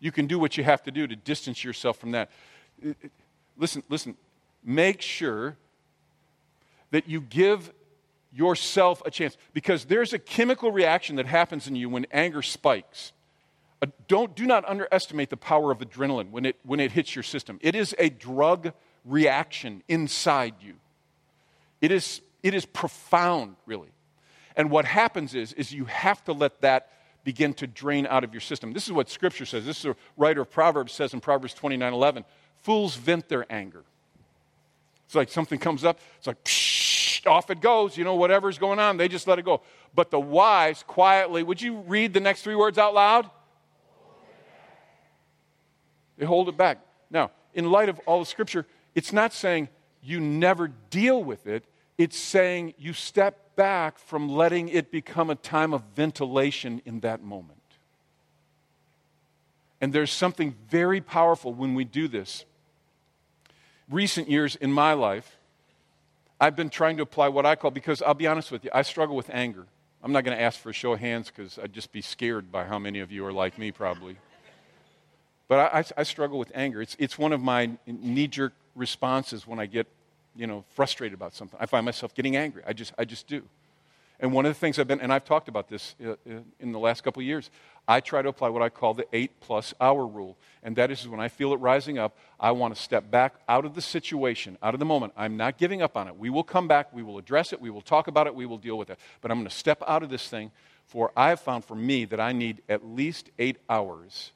You 0.00 0.10
can 0.10 0.26
do 0.26 0.38
what 0.38 0.56
you 0.56 0.64
have 0.64 0.82
to 0.84 0.90
do 0.90 1.06
to 1.06 1.14
distance 1.14 1.62
yourself 1.62 1.98
from 1.98 2.12
that. 2.12 2.30
Listen, 3.56 3.82
listen, 3.88 4.16
make 4.64 5.02
sure 5.02 5.56
that 6.90 7.08
you 7.08 7.20
give 7.20 7.72
yourself 8.32 9.02
a 9.04 9.10
chance 9.10 9.36
because 9.52 9.84
there's 9.84 10.12
a 10.12 10.18
chemical 10.18 10.72
reaction 10.72 11.16
that 11.16 11.26
happens 11.26 11.66
in 11.66 11.76
you 11.76 11.88
when 11.88 12.06
anger 12.12 12.42
spikes. 12.42 13.12
Uh, 13.82 13.86
don't, 14.08 14.34
do 14.34 14.46
not 14.46 14.68
underestimate 14.68 15.30
the 15.30 15.36
power 15.36 15.70
of 15.70 15.78
adrenaline 15.78 16.30
when 16.30 16.44
it, 16.44 16.56
when 16.64 16.80
it 16.80 16.92
hits 16.92 17.14
your 17.14 17.22
system. 17.22 17.58
It 17.62 17.74
is 17.74 17.94
a 17.98 18.08
drug 18.10 18.72
reaction 19.04 19.82
inside 19.88 20.54
you. 20.60 20.74
It 21.80 21.90
is, 21.90 22.20
it 22.42 22.54
is 22.54 22.66
profound, 22.66 23.56
really. 23.66 23.88
And 24.56 24.70
what 24.70 24.84
happens 24.84 25.34
is, 25.34 25.52
is 25.54 25.72
you 25.72 25.86
have 25.86 26.22
to 26.24 26.32
let 26.32 26.60
that 26.60 26.90
begin 27.24 27.54
to 27.54 27.66
drain 27.66 28.06
out 28.06 28.24
of 28.24 28.32
your 28.32 28.40
system. 28.40 28.72
This 28.72 28.86
is 28.86 28.92
what 28.92 29.08
Scripture 29.10 29.46
says. 29.46 29.66
This 29.66 29.80
is 29.80 29.86
a 29.86 29.96
writer 30.16 30.40
of 30.40 30.50
Proverbs 30.50 30.92
says 30.92 31.12
in 31.12 31.20
Proverbs 31.20 31.54
29 31.54 31.92
11. 31.92 32.24
Fools 32.62 32.96
vent 32.96 33.28
their 33.28 33.50
anger. 33.50 33.84
It's 35.06 35.14
like 35.14 35.28
something 35.28 35.58
comes 35.58 35.84
up, 35.84 35.98
it's 36.18 36.28
like, 36.28 36.42
psh, 36.44 37.26
off 37.26 37.50
it 37.50 37.60
goes. 37.60 37.96
You 37.96 38.04
know, 38.04 38.14
whatever's 38.14 38.58
going 38.58 38.78
on, 38.78 38.96
they 38.96 39.08
just 39.08 39.26
let 39.26 39.38
it 39.38 39.44
go. 39.44 39.62
But 39.94 40.10
the 40.10 40.20
wise 40.20 40.84
quietly, 40.86 41.42
would 41.42 41.60
you 41.60 41.80
read 41.80 42.14
the 42.14 42.20
next 42.20 42.42
three 42.42 42.54
words 42.54 42.78
out 42.78 42.94
loud? 42.94 43.28
They 46.16 46.26
hold 46.26 46.48
it 46.48 46.56
back. 46.56 46.78
Now, 47.10 47.32
in 47.54 47.70
light 47.70 47.88
of 47.88 47.98
all 48.06 48.20
the 48.20 48.26
Scripture, 48.26 48.66
it's 48.94 49.12
not 49.12 49.32
saying 49.32 49.68
you 50.02 50.20
never 50.20 50.68
deal 50.68 51.22
with 51.24 51.46
it, 51.46 51.64
it's 51.98 52.16
saying 52.16 52.74
you 52.78 52.92
step 52.92 53.49
back 53.60 53.98
from 53.98 54.26
letting 54.26 54.70
it 54.70 54.90
become 54.90 55.28
a 55.28 55.34
time 55.34 55.74
of 55.74 55.82
ventilation 55.94 56.80
in 56.86 57.00
that 57.00 57.22
moment. 57.22 57.60
And 59.82 59.92
there's 59.92 60.10
something 60.10 60.54
very 60.70 61.02
powerful 61.02 61.52
when 61.52 61.74
we 61.74 61.84
do 61.84 62.08
this. 62.08 62.46
Recent 63.90 64.30
years 64.30 64.56
in 64.56 64.72
my 64.72 64.94
life, 64.94 65.36
I've 66.40 66.56
been 66.56 66.70
trying 66.70 66.96
to 66.96 67.02
apply 67.02 67.28
what 67.28 67.44
I 67.44 67.54
call, 67.54 67.70
because 67.70 68.00
I'll 68.00 68.14
be 68.14 68.26
honest 68.26 68.50
with 68.50 68.64
you, 68.64 68.70
I 68.72 68.80
struggle 68.80 69.14
with 69.14 69.28
anger. 69.28 69.66
I'm 70.02 70.12
not 70.12 70.24
going 70.24 70.38
to 70.38 70.42
ask 70.42 70.58
for 70.58 70.70
a 70.70 70.72
show 70.72 70.94
of 70.94 71.00
hands 71.00 71.30
because 71.30 71.58
I'd 71.58 71.74
just 71.74 71.92
be 71.92 72.00
scared 72.00 72.50
by 72.50 72.64
how 72.64 72.78
many 72.78 73.00
of 73.00 73.12
you 73.12 73.26
are 73.26 73.32
like 73.32 73.58
me, 73.58 73.72
probably. 73.72 74.16
But 75.48 75.58
I, 75.74 75.84
I 75.98 76.04
struggle 76.04 76.38
with 76.38 76.50
anger. 76.54 76.80
It's, 76.80 76.96
it's 76.98 77.18
one 77.18 77.34
of 77.34 77.42
my 77.42 77.72
knee 77.86 78.26
jerk 78.26 78.54
responses 78.74 79.46
when 79.46 79.58
I 79.58 79.66
get 79.66 79.86
you 80.40 80.46
know, 80.46 80.64
frustrated 80.70 81.12
about 81.12 81.34
something. 81.34 81.58
I 81.60 81.66
find 81.66 81.84
myself 81.84 82.14
getting 82.14 82.34
angry. 82.34 82.62
I 82.66 82.72
just, 82.72 82.94
I 82.96 83.04
just 83.04 83.26
do. 83.26 83.42
And 84.18 84.32
one 84.32 84.46
of 84.46 84.50
the 84.50 84.58
things 84.58 84.78
I've 84.78 84.88
been, 84.88 85.00
and 85.00 85.12
I've 85.12 85.24
talked 85.24 85.48
about 85.48 85.68
this 85.68 85.94
uh, 86.04 86.12
uh, 86.12 86.40
in 86.58 86.72
the 86.72 86.78
last 86.78 87.02
couple 87.04 87.20
of 87.20 87.26
years, 87.26 87.50
I 87.86 88.00
try 88.00 88.22
to 88.22 88.28
apply 88.28 88.48
what 88.48 88.62
I 88.62 88.70
call 88.70 88.94
the 88.94 89.06
eight 89.12 89.32
plus 89.40 89.74
hour 89.80 90.06
rule. 90.06 90.38
And 90.62 90.76
that 90.76 90.90
is 90.90 91.06
when 91.06 91.20
I 91.20 91.28
feel 91.28 91.52
it 91.52 91.56
rising 91.56 91.98
up, 91.98 92.16
I 92.38 92.52
want 92.52 92.74
to 92.74 92.80
step 92.80 93.10
back 93.10 93.34
out 93.48 93.66
of 93.66 93.74
the 93.74 93.82
situation, 93.82 94.56
out 94.62 94.74
of 94.74 94.80
the 94.80 94.86
moment. 94.86 95.12
I'm 95.16 95.36
not 95.36 95.58
giving 95.58 95.82
up 95.82 95.94
on 95.94 96.08
it. 96.08 96.16
We 96.16 96.30
will 96.30 96.44
come 96.44 96.68
back, 96.68 96.92
we 96.92 97.02
will 97.02 97.18
address 97.18 97.52
it, 97.52 97.60
we 97.60 97.68
will 97.68 97.82
talk 97.82 98.08
about 98.08 98.26
it, 98.26 98.34
we 98.34 98.46
will 98.46 98.58
deal 98.58 98.78
with 98.78 98.88
it. 98.88 98.98
But 99.20 99.30
I'm 99.30 99.38
going 99.38 99.48
to 99.48 99.54
step 99.54 99.82
out 99.86 100.02
of 100.02 100.08
this 100.08 100.26
thing, 100.26 100.52
for 100.86 101.12
I 101.16 101.28
have 101.28 101.40
found 101.40 101.66
for 101.66 101.74
me 101.74 102.06
that 102.06 102.20
I 102.20 102.32
need 102.32 102.62
at 102.68 102.86
least 102.86 103.30
eight 103.38 103.58
hours 103.68 104.32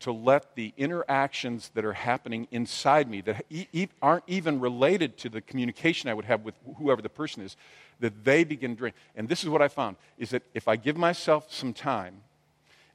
to 0.00 0.12
let 0.12 0.54
the 0.54 0.74
interactions 0.76 1.70
that 1.74 1.84
are 1.84 1.94
happening 1.94 2.46
inside 2.50 3.08
me 3.08 3.20
that 3.22 3.44
e- 3.48 3.88
aren't 4.02 4.24
even 4.26 4.60
related 4.60 5.16
to 5.18 5.28
the 5.28 5.40
communication 5.40 6.10
I 6.10 6.14
would 6.14 6.26
have 6.26 6.44
with 6.44 6.54
whoever 6.76 7.00
the 7.00 7.08
person 7.08 7.42
is, 7.42 7.56
that 8.00 8.24
they 8.24 8.44
begin 8.44 8.72
to 8.72 8.76
drain. 8.76 8.92
And 9.14 9.28
this 9.28 9.42
is 9.42 9.48
what 9.48 9.62
I 9.62 9.68
found 9.68 9.96
is 10.18 10.30
that 10.30 10.42
if 10.52 10.68
I 10.68 10.76
give 10.76 10.96
myself 10.96 11.50
some 11.50 11.72
time 11.72 12.22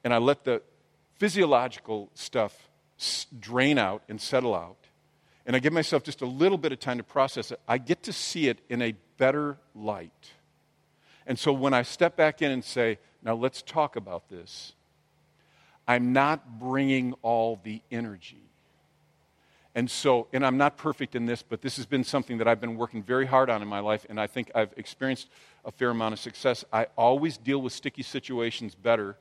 and 0.03 0.13
I 0.13 0.17
let 0.17 0.43
the 0.43 0.61
physiological 1.15 2.09
stuff 2.13 2.69
drain 3.39 3.77
out 3.79 4.03
and 4.07 4.21
settle 4.21 4.53
out, 4.53 4.77
and 5.45 5.55
I 5.55 5.59
give 5.59 5.73
myself 5.73 6.03
just 6.03 6.21
a 6.21 6.25
little 6.25 6.57
bit 6.57 6.71
of 6.71 6.79
time 6.79 6.97
to 6.97 7.03
process 7.03 7.51
it, 7.51 7.59
I 7.67 7.79
get 7.79 8.03
to 8.03 8.13
see 8.13 8.47
it 8.47 8.59
in 8.69 8.81
a 8.81 8.93
better 9.17 9.57
light. 9.73 10.31
And 11.25 11.37
so 11.37 11.51
when 11.51 11.73
I 11.73 11.81
step 11.81 12.15
back 12.15 12.43
in 12.43 12.51
and 12.51 12.63
say, 12.63 12.99
now 13.23 13.33
let's 13.33 13.61
talk 13.63 13.95
about 13.95 14.29
this, 14.29 14.73
I'm 15.91 16.13
not 16.13 16.57
bringing 16.57 17.13
all 17.21 17.59
the 17.63 17.81
energy. 17.91 18.41
And 19.75 19.91
so, 19.91 20.27
and 20.31 20.45
I'm 20.45 20.55
not 20.55 20.77
perfect 20.77 21.15
in 21.15 21.25
this, 21.25 21.43
but 21.43 21.61
this 21.61 21.75
has 21.75 21.85
been 21.85 22.05
something 22.05 22.37
that 22.37 22.47
I've 22.47 22.61
been 22.61 22.77
working 22.77 23.03
very 23.03 23.25
hard 23.25 23.49
on 23.49 23.61
in 23.61 23.67
my 23.67 23.81
life, 23.81 24.05
and 24.07 24.17
I 24.17 24.25
think 24.25 24.51
I've 24.55 24.73
experienced 24.77 25.27
a 25.65 25.71
fair 25.71 25.89
amount 25.89 26.13
of 26.13 26.19
success. 26.19 26.63
I 26.71 26.87
always 26.97 27.35
deal 27.35 27.61
with 27.61 27.73
sticky 27.73 28.03
situations 28.03 28.73
better 28.73 29.17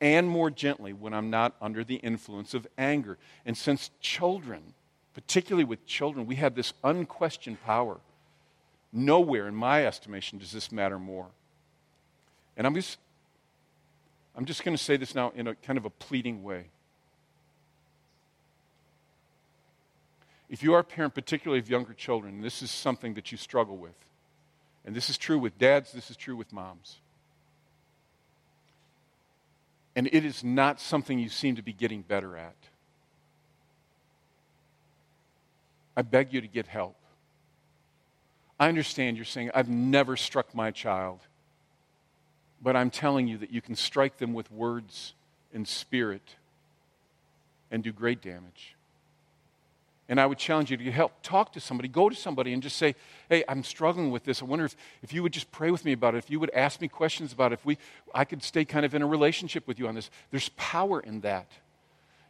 and 0.00 0.26
more 0.26 0.50
gently 0.50 0.94
when 0.94 1.12
I'm 1.12 1.28
not 1.28 1.54
under 1.60 1.84
the 1.84 1.96
influence 1.96 2.54
of 2.54 2.66
anger. 2.78 3.18
And 3.44 3.54
since 3.54 3.90
children, 4.00 4.62
particularly 5.12 5.64
with 5.64 5.84
children, 5.84 6.24
we 6.26 6.36
have 6.36 6.54
this 6.54 6.72
unquestioned 6.82 7.62
power. 7.62 7.98
Nowhere, 8.90 9.48
in 9.48 9.54
my 9.54 9.84
estimation, 9.84 10.38
does 10.38 10.52
this 10.52 10.72
matter 10.72 10.98
more. 10.98 11.26
And 12.56 12.66
I'm 12.66 12.74
just, 12.74 12.98
I'm 14.36 14.44
just 14.44 14.64
going 14.64 14.76
to 14.76 14.82
say 14.82 14.96
this 14.96 15.14
now 15.14 15.32
in 15.34 15.46
a 15.46 15.54
kind 15.54 15.78
of 15.78 15.86
a 15.86 15.90
pleading 15.90 16.42
way. 16.42 16.66
If 20.48 20.62
you 20.62 20.74
are 20.74 20.80
a 20.80 20.84
parent, 20.84 21.14
particularly 21.14 21.58
of 21.58 21.68
younger 21.68 21.94
children, 21.94 22.42
this 22.42 22.62
is 22.62 22.70
something 22.70 23.14
that 23.14 23.32
you 23.32 23.38
struggle 23.38 23.76
with. 23.76 23.96
And 24.84 24.94
this 24.94 25.10
is 25.10 25.18
true 25.18 25.38
with 25.38 25.58
dads, 25.58 25.92
this 25.92 26.10
is 26.10 26.16
true 26.16 26.36
with 26.36 26.52
moms. 26.52 26.98
And 29.96 30.06
it 30.12 30.24
is 30.24 30.44
not 30.44 30.80
something 30.80 31.18
you 31.18 31.30
seem 31.30 31.56
to 31.56 31.62
be 31.62 31.72
getting 31.72 32.02
better 32.02 32.36
at. 32.36 32.54
I 35.96 36.02
beg 36.02 36.32
you 36.32 36.42
to 36.42 36.46
get 36.46 36.66
help. 36.66 36.96
I 38.60 38.68
understand 38.68 39.16
you're 39.16 39.24
saying, 39.24 39.50
I've 39.54 39.68
never 39.68 40.16
struck 40.16 40.54
my 40.54 40.70
child. 40.70 41.20
But 42.62 42.76
I'm 42.76 42.90
telling 42.90 43.28
you 43.28 43.38
that 43.38 43.52
you 43.52 43.60
can 43.60 43.76
strike 43.76 44.18
them 44.18 44.32
with 44.34 44.50
words 44.50 45.14
and 45.52 45.66
spirit 45.66 46.36
and 47.70 47.82
do 47.82 47.92
great 47.92 48.22
damage. 48.22 48.74
And 50.08 50.20
I 50.20 50.26
would 50.26 50.38
challenge 50.38 50.70
you 50.70 50.76
to 50.76 50.92
help. 50.92 51.12
Talk 51.22 51.52
to 51.54 51.60
somebody. 51.60 51.88
Go 51.88 52.08
to 52.08 52.14
somebody 52.14 52.52
and 52.52 52.62
just 52.62 52.76
say, 52.76 52.94
hey, 53.28 53.42
I'm 53.48 53.64
struggling 53.64 54.12
with 54.12 54.24
this. 54.24 54.40
I 54.40 54.44
wonder 54.44 54.64
if, 54.64 54.76
if 55.02 55.12
you 55.12 55.22
would 55.22 55.32
just 55.32 55.50
pray 55.50 55.72
with 55.72 55.84
me 55.84 55.92
about 55.92 56.14
it. 56.14 56.18
If 56.18 56.30
you 56.30 56.38
would 56.38 56.50
ask 56.50 56.80
me 56.80 56.86
questions 56.86 57.32
about 57.32 57.52
it. 57.52 57.54
If 57.54 57.66
we, 57.66 57.76
I 58.14 58.24
could 58.24 58.42
stay 58.42 58.64
kind 58.64 58.86
of 58.86 58.94
in 58.94 59.02
a 59.02 59.06
relationship 59.06 59.66
with 59.66 59.80
you 59.80 59.88
on 59.88 59.96
this. 59.96 60.10
There's 60.30 60.48
power 60.50 61.00
in 61.00 61.22
that. 61.22 61.50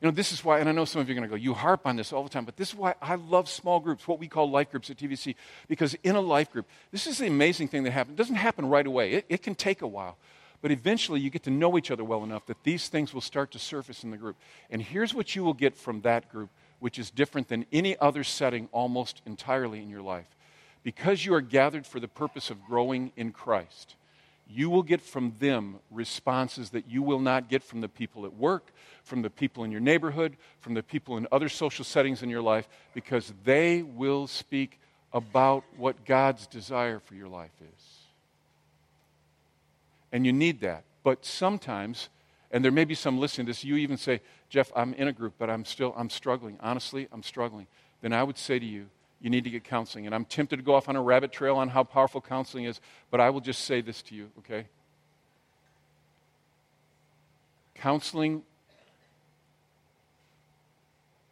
You 0.01 0.09
know, 0.09 0.13
this 0.13 0.33
is 0.33 0.45
why, 0.45 0.61
and 0.61 0.69
I 0.69 0.73
know 0.73 0.85
some 0.85 1.01
of 1.01 1.09
you 1.09 1.15
are 1.15 1.19
going 1.19 1.29
to 1.29 1.37
go, 1.37 1.37
you 1.37 1.55
harp 1.55 1.87
on 1.87 1.97
this 1.97 2.13
all 2.13 2.23
the 2.23 2.29
time, 2.29 2.45
but 2.45 2.57
this 2.57 2.69
is 2.71 2.75
why 2.75 2.95
I 3.01 3.15
love 3.15 3.49
small 3.49 3.81
groups, 3.81 4.07
what 4.07 4.19
we 4.19 4.29
call 4.29 4.51
life 4.51 4.71
groups 4.71 4.91
at 4.91 4.99
TVC, 4.99 5.35
because 5.69 5.95
in 6.03 6.17
a 6.17 6.21
life 6.21 6.51
group, 6.53 6.69
this 6.91 7.07
is 7.07 7.19
the 7.19 7.27
amazing 7.27 7.69
thing 7.69 7.85
that 7.85 7.93
happens. 7.93 8.15
It 8.15 8.19
doesn't 8.19 8.37
happen 8.37 8.69
right 8.69 8.87
away, 8.87 9.13
it, 9.13 9.27
it 9.29 9.43
can 9.43 9.55
take 9.55 9.83
a 9.83 9.87
while. 9.87 10.19
But 10.63 10.71
eventually, 10.71 11.21
you 11.21 11.31
get 11.31 11.45
to 11.45 11.51
know 11.51 11.77
each 11.77 11.91
other 11.91 12.03
well 12.03 12.25
enough 12.25 12.47
that 12.47 12.63
these 12.65 12.89
things 12.89 13.13
will 13.13 13.21
start 13.21 13.53
to 13.53 13.59
surface 13.59 14.05
in 14.05 14.11
the 14.11 14.17
group. 14.17 14.37
And 14.71 14.83
here's 14.83 15.15
what 15.15 15.37
you 15.37 15.45
will 15.45 15.55
get 15.55 15.77
from 15.77 16.01
that 16.01 16.31
group 16.31 16.51
which 16.79 16.99
is 16.99 17.11
different 17.11 17.49
than 17.49 17.67
any 17.73 17.97
other 17.99 18.25
setting 18.25 18.69
almost 18.73 19.23
entirely 19.27 19.83
in 19.83 19.89
your 19.89 20.03
life. 20.03 20.37
Because 20.83 21.25
you 21.25 21.35
are 21.35 21.41
gathered 21.41 21.87
for 21.87 22.01
the 22.01 22.09
purpose 22.09 22.51
of 22.51 22.65
growing 22.65 23.13
in 23.17 23.33
Christ, 23.33 23.97
you 24.49 24.71
will 24.71 24.83
get 24.83 25.01
from 25.01 25.35
them 25.39 25.77
responses 25.91 26.71
that 26.71 26.89
you 26.89 27.03
will 27.03 27.19
not 27.19 27.49
get 27.49 27.63
from 27.63 27.81
the 27.81 27.89
people 27.89 28.25
at 28.25 28.35
work, 28.35 28.73
from 29.03 29.23
the 29.23 29.31
people 29.31 29.65
in 29.65 29.71
your 29.71 29.81
neighborhood, 29.81 30.37
from 30.61 30.75
the 30.75 30.83
people 30.83 31.17
in 31.17 31.27
other 31.33 31.49
social 31.49 31.85
settings 31.85 32.23
in 32.23 32.31
your 32.31 32.43
life, 32.43 32.69
because 32.95 33.33
they 33.45 33.83
will 33.83 34.27
speak 34.27 34.79
about 35.13 35.65
what 35.77 36.05
God's 36.05 36.47
desire 36.47 36.99
for 36.99 37.15
your 37.15 37.29
life 37.29 37.53
is. 37.61 37.85
And 40.13 40.25
you 40.25 40.33
need 40.33 40.61
that. 40.61 40.85
But 41.03 41.25
sometimes 41.25 42.09
and 42.51 42.65
there 42.65 42.73
may 42.73 42.85
be 42.85 42.95
some 42.95 43.19
listening 43.19 43.47
to 43.47 43.51
this, 43.51 43.65
you 43.65 43.77
even 43.77 43.97
say, 43.97 44.21
Jeff, 44.49 44.71
I'm 44.77 44.95
in 44.95 45.09
a 45.09 45.13
group, 45.13 45.35
but 45.39 45.51
I'm 45.51 45.65
still, 45.65 45.93
I'm 45.97 46.11
struggling. 46.11 46.59
Honestly, 46.61 47.09
I'm 47.13 47.23
struggling. 47.23 47.67
Then 48.03 48.13
I 48.13 48.23
would 48.23 48.39
say 48.39 48.59
to 48.59 48.65
you, 48.65 48.87
you 49.21 49.31
need 49.31 49.45
to 49.45 49.51
get 49.51 49.65
counseling. 49.65 50.07
And 50.07 50.15
I'm 50.15 50.25
tempted 50.25 50.57
to 50.57 50.63
go 50.63 50.75
off 50.75 50.89
on 50.89 50.97
a 50.97 51.03
rabbit 51.03 51.33
trail 51.33 51.57
on 51.57 51.69
how 51.69 51.85
powerful 51.85 52.21
counseling 52.21 52.65
is, 52.65 52.81
but 53.11 53.21
I 53.21 53.31
will 53.31 53.41
just 53.41 53.65
say 53.65 53.81
this 53.81 54.03
to 54.03 54.15
you, 54.15 54.31
okay? 54.39 54.67
Counseling, 57.75 58.43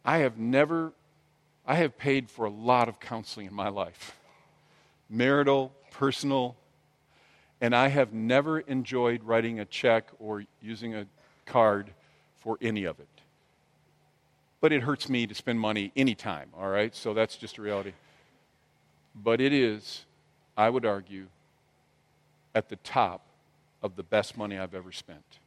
I 0.03 0.19
have 0.19 0.37
never, 0.37 0.93
I 1.65 1.75
have 1.75 1.97
paid 1.97 2.29
for 2.29 2.45
a 2.45 2.49
lot 2.49 2.89
of 2.89 2.99
counseling 2.99 3.47
in 3.47 3.53
my 3.53 3.69
life 3.69 4.15
marital, 5.07 5.71
personal, 5.91 6.55
and 7.61 7.75
I 7.75 7.87
have 7.89 8.11
never 8.11 8.59
enjoyed 8.59 9.23
writing 9.23 9.59
a 9.59 9.65
check 9.65 10.09
or 10.19 10.43
using 10.61 10.95
a 10.95 11.05
card 11.45 11.91
for 12.37 12.57
any 12.61 12.85
of 12.85 12.99
it. 12.99 13.14
But 14.65 14.73
it 14.73 14.81
hurts 14.81 15.09
me 15.09 15.27
to 15.27 15.35
spend 15.35 15.59
money 15.59 15.91
anytime, 15.95 16.49
all 16.57 16.69
right? 16.69 16.95
So 16.95 17.13
that's 17.13 17.35
just 17.35 17.59
a 17.59 17.61
reality. 17.61 17.91
But 19.13 19.39
it 19.39 19.53
is, 19.53 20.05
I 20.57 20.71
would 20.71 20.87
argue, 20.87 21.27
at 22.55 22.69
the 22.69 22.77
top 22.77 23.21
of 23.83 23.95
the 23.95 24.01
best 24.01 24.35
money 24.35 24.57
I've 24.57 24.73
ever 24.73 24.91
spent. 24.91 25.37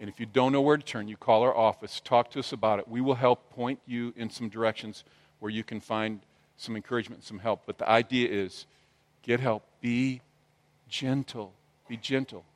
And 0.00 0.08
if 0.08 0.18
you 0.18 0.24
don't 0.24 0.50
know 0.50 0.62
where 0.62 0.78
to 0.78 0.82
turn, 0.82 1.08
you 1.08 1.18
call 1.18 1.42
our 1.42 1.54
office, 1.54 2.00
talk 2.02 2.30
to 2.30 2.38
us 2.38 2.54
about 2.54 2.78
it. 2.78 2.88
We 2.88 3.02
will 3.02 3.16
help 3.16 3.50
point 3.50 3.80
you 3.86 4.14
in 4.16 4.30
some 4.30 4.48
directions 4.48 5.04
where 5.40 5.50
you 5.50 5.62
can 5.62 5.78
find 5.78 6.20
some 6.56 6.76
encouragement 6.76 7.18
and 7.18 7.26
some 7.26 7.40
help. 7.40 7.64
But 7.66 7.76
the 7.76 7.86
idea 7.86 8.30
is 8.30 8.64
get 9.20 9.40
help, 9.40 9.62
be 9.82 10.22
gentle. 10.88 11.52
Be 11.86 11.98
gentle. 11.98 12.46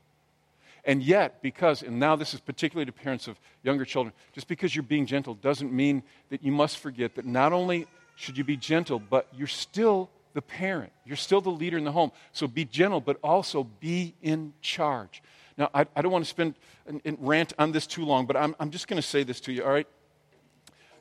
And 0.88 1.02
yet, 1.02 1.42
because, 1.42 1.82
and 1.82 2.00
now 2.00 2.16
this 2.16 2.32
is 2.32 2.40
particularly 2.40 2.86
to 2.86 2.92
parents 2.92 3.28
of 3.28 3.38
younger 3.62 3.84
children, 3.84 4.14
just 4.32 4.48
because 4.48 4.74
you're 4.74 4.82
being 4.82 5.04
gentle 5.04 5.34
doesn't 5.34 5.70
mean 5.70 6.02
that 6.30 6.42
you 6.42 6.50
must 6.50 6.78
forget 6.78 7.14
that 7.16 7.26
not 7.26 7.52
only 7.52 7.86
should 8.16 8.38
you 8.38 8.42
be 8.42 8.56
gentle, 8.56 8.98
but 8.98 9.28
you're 9.36 9.46
still 9.46 10.08
the 10.32 10.40
parent. 10.40 10.90
You're 11.04 11.16
still 11.16 11.42
the 11.42 11.50
leader 11.50 11.76
in 11.76 11.84
the 11.84 11.92
home. 11.92 12.10
So 12.32 12.48
be 12.48 12.64
gentle, 12.64 13.02
but 13.02 13.18
also 13.22 13.64
be 13.64 14.14
in 14.22 14.54
charge. 14.62 15.22
Now, 15.58 15.68
I, 15.74 15.86
I 15.94 16.00
don't 16.00 16.10
want 16.10 16.24
to 16.24 16.30
spend 16.30 16.54
and, 16.86 17.18
rant 17.20 17.52
on 17.58 17.70
this 17.70 17.86
too 17.86 18.06
long, 18.06 18.24
but 18.24 18.38
I'm, 18.38 18.56
I'm 18.58 18.70
just 18.70 18.88
going 18.88 19.00
to 19.00 19.06
say 19.06 19.24
this 19.24 19.40
to 19.40 19.52
you, 19.52 19.64
all 19.64 19.70
right? 19.70 19.86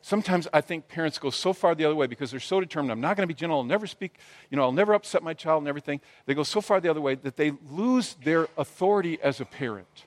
Sometimes 0.08 0.48
I 0.54 0.62
think 0.62 0.88
parents 0.88 1.20
go 1.20 1.30
so 1.30 1.52
far 1.52 1.76
the 1.76 1.84
other 1.84 1.96
way 1.96 2.08
because 2.08 2.32
they're 2.32 2.40
so 2.40 2.62
determined, 2.62 2.94
I'm 2.94 3.02
not 3.02 3.18
going 3.18 3.28
to 3.28 3.34
be 3.34 3.38
gentle, 3.38 3.58
I'll 3.58 3.66
never 3.66 3.86
speak, 3.86 4.16
you 4.50 4.56
know, 4.56 4.64
I'll 4.64 4.72
never 4.72 4.94
upset 4.94 5.22
my 5.22 5.34
child 5.34 5.64
and 5.64 5.68
everything. 5.68 6.00
They 6.26 6.34
go 6.34 6.44
so 6.44 6.62
far 6.62 6.80
the 6.80 6.90
other 6.90 7.02
way 7.02 7.16
that 7.16 7.36
they 7.36 7.52
lose 7.70 8.16
their 8.24 8.48
authority 8.58 9.20
as 9.22 9.42
a 9.42 9.46
parent. 9.46 10.06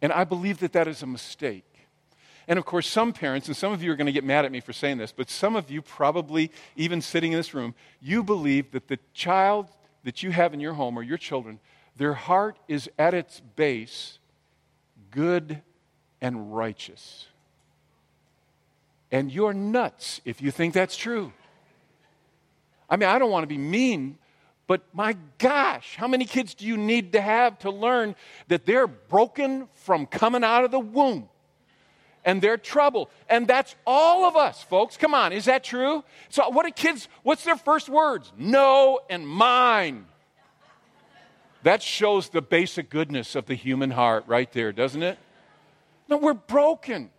And 0.00 0.10
I 0.10 0.24
believe 0.24 0.60
that 0.60 0.72
that 0.72 0.88
is 0.88 1.02
a 1.02 1.06
mistake. 1.06 1.64
And 2.46 2.58
of 2.58 2.64
course, 2.64 2.88
some 2.88 3.12
parents, 3.12 3.46
and 3.46 3.56
some 3.56 3.74
of 3.74 3.82
you 3.82 3.92
are 3.92 3.96
going 3.96 4.06
to 4.06 4.12
get 4.12 4.24
mad 4.24 4.46
at 4.46 4.52
me 4.52 4.60
for 4.60 4.72
saying 4.72 4.96
this, 4.96 5.12
but 5.12 5.28
some 5.28 5.54
of 5.54 5.70
you, 5.70 5.82
probably 5.82 6.50
even 6.74 7.02
sitting 7.02 7.32
in 7.32 7.38
this 7.38 7.52
room, 7.52 7.74
you 8.00 8.22
believe 8.22 8.70
that 8.70 8.88
the 8.88 8.98
child 9.12 9.68
that 10.04 10.22
you 10.22 10.30
have 10.30 10.54
in 10.54 10.60
your 10.60 10.72
home 10.72 10.98
or 10.98 11.02
your 11.02 11.18
children, 11.18 11.60
their 11.96 12.14
heart 12.14 12.58
is 12.68 12.88
at 12.98 13.12
its 13.12 13.40
base 13.54 14.18
good 15.10 15.60
and 16.22 16.56
righteous. 16.56 17.26
And 19.10 19.32
you're 19.32 19.54
nuts 19.54 20.20
if 20.24 20.42
you 20.42 20.50
think 20.50 20.74
that's 20.74 20.96
true. 20.96 21.32
I 22.90 22.96
mean, 22.96 23.08
I 23.08 23.18
don't 23.18 23.30
want 23.30 23.42
to 23.42 23.48
be 23.48 23.58
mean, 23.58 24.18
But 24.66 24.82
my 24.92 25.16
gosh, 25.38 25.96
how 25.96 26.08
many 26.08 26.26
kids 26.26 26.54
do 26.54 26.66
you 26.66 26.76
need 26.76 27.12
to 27.12 27.20
have 27.20 27.58
to 27.60 27.70
learn 27.70 28.14
that 28.48 28.66
they're 28.66 28.86
broken 28.86 29.68
from 29.74 30.06
coming 30.06 30.44
out 30.44 30.64
of 30.64 30.70
the 30.70 30.80
womb? 30.80 31.28
and 32.24 32.42
they're 32.42 32.58
trouble. 32.58 33.08
And 33.30 33.48
that's 33.48 33.74
all 33.86 34.26
of 34.26 34.36
us, 34.36 34.62
folks. 34.62 34.98
Come 34.98 35.14
on, 35.14 35.32
is 35.32 35.46
that 35.46 35.64
true? 35.64 36.04
So, 36.28 36.50
what 36.50 36.66
do 36.66 36.72
kids, 36.72 37.08
what's 37.22 37.42
their 37.42 37.56
first 37.56 37.88
words? 37.88 38.30
No 38.36 39.00
and 39.08 39.26
mine. 39.26 40.04
That 41.62 41.82
shows 41.82 42.28
the 42.28 42.42
basic 42.42 42.90
goodness 42.90 43.34
of 43.34 43.46
the 43.46 43.54
human 43.54 43.90
heart 43.90 44.24
right 44.26 44.52
there, 44.52 44.72
doesn't 44.72 45.02
it? 45.02 45.18
No, 46.08 46.18
we're 46.18 46.34
broken. 46.34 47.10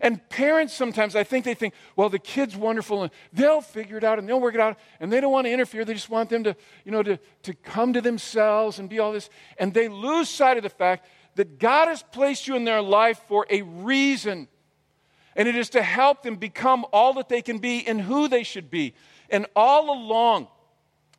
And 0.00 0.26
parents 0.28 0.74
sometimes, 0.74 1.14
I 1.14 1.24
think 1.24 1.44
they 1.44 1.54
think, 1.54 1.74
well, 1.96 2.08
the 2.08 2.18
kid's 2.18 2.56
wonderful 2.56 3.02
and 3.02 3.12
they'll 3.32 3.60
figure 3.60 3.96
it 3.96 4.04
out 4.04 4.18
and 4.18 4.28
they'll 4.28 4.40
work 4.40 4.54
it 4.54 4.60
out. 4.60 4.78
And 5.00 5.12
they 5.12 5.20
don't 5.20 5.32
want 5.32 5.46
to 5.46 5.52
interfere. 5.52 5.84
They 5.84 5.94
just 5.94 6.10
want 6.10 6.30
them 6.30 6.44
to, 6.44 6.56
you 6.84 6.92
know, 6.92 7.02
to, 7.02 7.18
to 7.44 7.54
come 7.54 7.92
to 7.92 8.00
themselves 8.00 8.78
and 8.78 8.88
be 8.88 8.98
all 8.98 9.12
this. 9.12 9.30
And 9.58 9.72
they 9.72 9.88
lose 9.88 10.28
sight 10.28 10.56
of 10.56 10.62
the 10.62 10.68
fact 10.68 11.06
that 11.36 11.58
God 11.58 11.88
has 11.88 12.02
placed 12.02 12.46
you 12.46 12.56
in 12.56 12.64
their 12.64 12.82
life 12.82 13.20
for 13.28 13.46
a 13.50 13.62
reason. 13.62 14.48
And 15.36 15.48
it 15.48 15.56
is 15.56 15.70
to 15.70 15.82
help 15.82 16.22
them 16.22 16.36
become 16.36 16.86
all 16.92 17.14
that 17.14 17.28
they 17.28 17.42
can 17.42 17.58
be 17.58 17.86
and 17.86 18.00
who 18.00 18.28
they 18.28 18.42
should 18.42 18.70
be. 18.70 18.94
And 19.30 19.46
all 19.56 19.90
along, 19.90 20.48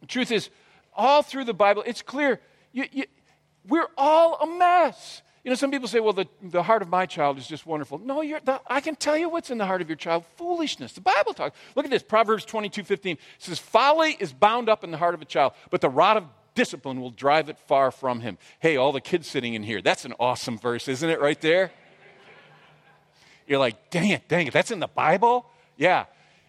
the 0.02 0.08
truth 0.08 0.32
is, 0.32 0.50
all 0.94 1.22
through 1.22 1.46
the 1.46 1.54
Bible, 1.54 1.84
it's 1.86 2.02
clear 2.02 2.40
you, 2.72 2.86
you, 2.92 3.06
we're 3.68 3.88
all 3.98 4.36
a 4.36 4.48
mess. 4.58 5.22
You 5.46 5.52
know, 5.52 5.56
some 5.56 5.70
people 5.70 5.88
say, 5.88 6.00
well, 6.00 6.12
the, 6.12 6.28
the 6.42 6.64
heart 6.64 6.82
of 6.82 6.90
my 6.90 7.06
child 7.06 7.38
is 7.38 7.46
just 7.46 7.68
wonderful. 7.68 8.00
No, 8.00 8.24
the, 8.24 8.60
I 8.66 8.82
can 8.82 8.96
tell 8.96 9.16
you 9.16 9.30
what's 9.30 9.52
in 9.52 9.60
the 9.60 9.66
heart 9.68 9.80
of 9.80 9.88
your 9.88 9.96
child 9.96 10.26
foolishness. 10.38 10.94
The 10.94 11.02
Bible 11.02 11.36
talks. 11.36 11.56
Look 11.76 11.86
at 11.86 11.92
this 11.92 12.02
Proverbs 12.02 12.46
22 12.46 12.84
15 12.84 13.20
says, 13.38 13.60
Folly 13.60 14.18
is 14.20 14.34
bound 14.34 14.70
up 14.70 14.84
in 14.84 14.90
the 14.90 14.98
heart 14.98 15.14
of 15.14 15.22
a 15.22 15.26
child, 15.26 15.54
but 15.70 15.82
the 15.82 15.90
rod 15.90 16.18
of 16.18 16.24
discipline 16.56 17.00
will 17.00 17.12
drive 17.12 17.48
it 17.48 17.60
far 17.60 17.92
from 17.92 18.22
him. 18.22 18.40
Hey, 18.60 18.76
all 18.76 18.92
the 18.92 19.00
kids 19.00 19.28
sitting 19.28 19.54
in 19.54 19.62
here, 19.62 19.84
that's 19.84 20.04
an 20.04 20.16
awesome 20.20 20.58
verse, 20.58 20.88
isn't 20.88 21.08
it, 21.08 21.22
right 21.22 21.40
there? 21.40 21.72
You're 23.46 23.60
like, 23.60 23.92
dang 23.92 24.10
it, 24.10 24.28
dang 24.28 24.48
it, 24.48 24.54
that's 24.54 24.72
in 24.72 24.80
the 24.80 24.88
Bible? 24.88 25.46
Yeah. 25.78 26.06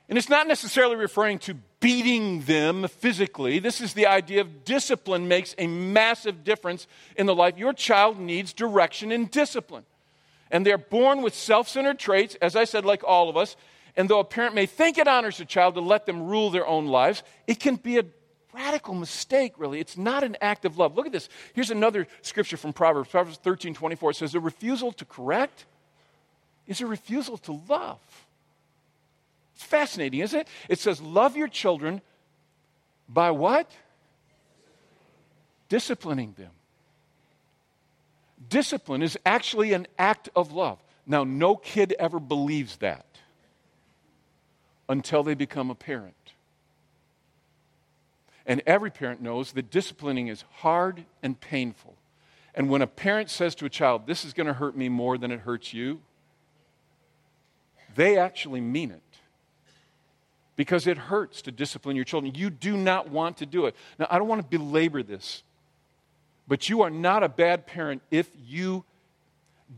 And 0.08 0.16
it's 0.16 0.28
not 0.28 0.46
necessarily 0.46 0.96
referring 0.96 1.40
to 1.40 1.54
beating 1.80 2.42
them 2.42 2.86
physically. 2.88 3.58
This 3.58 3.80
is 3.80 3.94
the 3.94 4.06
idea 4.06 4.40
of 4.40 4.64
discipline 4.64 5.26
makes 5.26 5.54
a 5.58 5.66
massive 5.66 6.44
difference 6.44 6.86
in 7.16 7.26
the 7.26 7.34
life. 7.34 7.58
Your 7.58 7.72
child 7.72 8.18
needs 8.18 8.52
direction 8.52 9.10
and 9.10 9.30
discipline. 9.30 9.84
And 10.50 10.64
they're 10.64 10.78
born 10.78 11.22
with 11.22 11.34
self 11.34 11.68
centered 11.68 11.98
traits, 11.98 12.36
as 12.36 12.54
I 12.54 12.64
said, 12.64 12.84
like 12.84 13.02
all 13.04 13.28
of 13.28 13.36
us. 13.36 13.56
And 13.96 14.08
though 14.08 14.20
a 14.20 14.24
parent 14.24 14.54
may 14.54 14.66
think 14.66 14.98
it 14.98 15.08
honors 15.08 15.40
a 15.40 15.44
child 15.44 15.74
to 15.74 15.80
let 15.80 16.06
them 16.06 16.22
rule 16.22 16.50
their 16.50 16.66
own 16.66 16.86
lives, 16.86 17.22
it 17.46 17.58
can 17.58 17.76
be 17.76 17.98
a 17.98 18.04
radical 18.52 18.94
mistake, 18.94 19.54
really. 19.58 19.80
It's 19.80 19.96
not 19.96 20.22
an 20.22 20.36
act 20.40 20.64
of 20.64 20.78
love. 20.78 20.96
Look 20.96 21.06
at 21.06 21.12
this. 21.12 21.28
Here's 21.54 21.70
another 21.70 22.06
scripture 22.22 22.56
from 22.56 22.72
Proverbs, 22.72 23.08
Proverbs 23.08 23.38
13 23.38 23.74
24. 23.74 24.10
It 24.10 24.14
says, 24.14 24.34
A 24.34 24.40
refusal 24.40 24.92
to 24.92 25.04
correct 25.04 25.64
is 26.66 26.80
a 26.80 26.86
refusal 26.86 27.38
to 27.38 27.60
love. 27.68 28.25
Fascinating, 29.56 30.20
isn't 30.20 30.40
it? 30.40 30.48
It 30.68 30.78
says, 30.78 31.00
Love 31.00 31.36
your 31.36 31.48
children 31.48 32.02
by 33.08 33.30
what? 33.30 33.70
Disciplining 35.68 36.34
them. 36.36 36.50
Discipline 38.48 39.02
is 39.02 39.18
actually 39.24 39.72
an 39.72 39.86
act 39.98 40.28
of 40.36 40.52
love. 40.52 40.78
Now, 41.06 41.24
no 41.24 41.56
kid 41.56 41.94
ever 41.98 42.20
believes 42.20 42.76
that 42.76 43.06
until 44.88 45.22
they 45.22 45.34
become 45.34 45.70
a 45.70 45.74
parent. 45.74 46.14
And 48.44 48.62
every 48.66 48.90
parent 48.90 49.20
knows 49.20 49.52
that 49.52 49.70
disciplining 49.70 50.28
is 50.28 50.44
hard 50.58 51.04
and 51.22 51.40
painful. 51.40 51.96
And 52.54 52.68
when 52.68 52.82
a 52.82 52.86
parent 52.86 53.30
says 53.30 53.54
to 53.56 53.64
a 53.64 53.70
child, 53.70 54.06
This 54.06 54.24
is 54.24 54.34
going 54.34 54.46
to 54.46 54.52
hurt 54.52 54.76
me 54.76 54.88
more 54.90 55.16
than 55.16 55.32
it 55.32 55.40
hurts 55.40 55.72
you, 55.72 56.00
they 57.94 58.18
actually 58.18 58.60
mean 58.60 58.90
it 58.90 59.02
because 60.56 60.86
it 60.86 60.98
hurts 60.98 61.42
to 61.42 61.52
discipline 61.52 61.96
your 61.96 62.04
children. 62.04 62.34
You 62.34 62.50
do 62.50 62.76
not 62.76 63.10
want 63.10 63.36
to 63.38 63.46
do 63.46 63.66
it. 63.66 63.76
Now, 63.98 64.06
I 64.10 64.18
don't 64.18 64.28
want 64.28 64.42
to 64.42 64.58
belabor 64.58 65.02
this, 65.02 65.42
but 66.48 66.68
you 66.68 66.82
are 66.82 66.90
not 66.90 67.22
a 67.22 67.28
bad 67.28 67.66
parent 67.66 68.02
if 68.10 68.28
you 68.46 68.84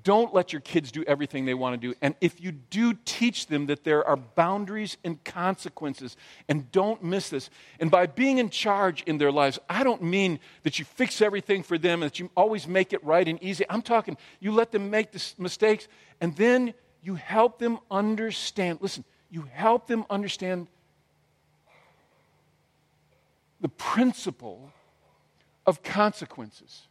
don't 0.05 0.35
let 0.35 0.53
your 0.53 0.61
kids 0.61 0.93
do 0.93 1.03
everything 1.05 1.47
they 1.47 1.55
want 1.55 1.81
to 1.81 1.89
do. 1.89 1.95
And 2.03 2.15
if 2.21 2.43
you 2.43 2.53
do 2.53 2.93
teach 3.07 3.47
them 3.47 3.67
that 3.67 3.85
there 3.85 4.07
are 4.07 4.17
boundaries 4.17 4.99
and 5.03 5.23
consequences, 5.25 6.17
and 6.47 6.71
don't 6.73 7.03
miss 7.03 7.31
this. 7.31 7.49
And 7.81 7.91
by 7.91 8.07
being 8.07 8.37
in 8.37 8.51
charge 8.51 9.03
in 9.05 9.17
their 9.17 9.33
lives, 9.33 9.59
I 9.69 9.85
don't 9.85 10.03
mean 10.03 10.41
that 10.63 10.79
you 10.79 10.85
fix 10.85 11.23
everything 11.23 11.63
for 11.63 11.79
them 11.79 12.03
and 12.03 12.11
that 12.11 12.19
you 12.19 12.31
always 12.37 12.69
make 12.69 12.93
it 12.93 13.03
right 13.03 13.27
and 13.27 13.43
easy. 13.43 13.65
I'm 13.71 13.83
talking 13.83 14.19
you 14.41 14.53
let 14.53 14.73
them 14.73 14.91
make 14.91 15.11
the 15.11 15.25
mistakes, 15.39 15.89
and 16.21 16.37
then 16.37 16.75
you 17.03 17.15
help 17.15 17.59
them 17.59 17.79
understand. 17.91 18.81
Listen, 18.83 19.05
you 19.31 19.43
help 19.53 19.87
them 19.87 20.05
understand 20.09 20.69
the 23.61 23.69
principle 23.69 24.73
of 25.67 25.83
consequences. 25.83 26.83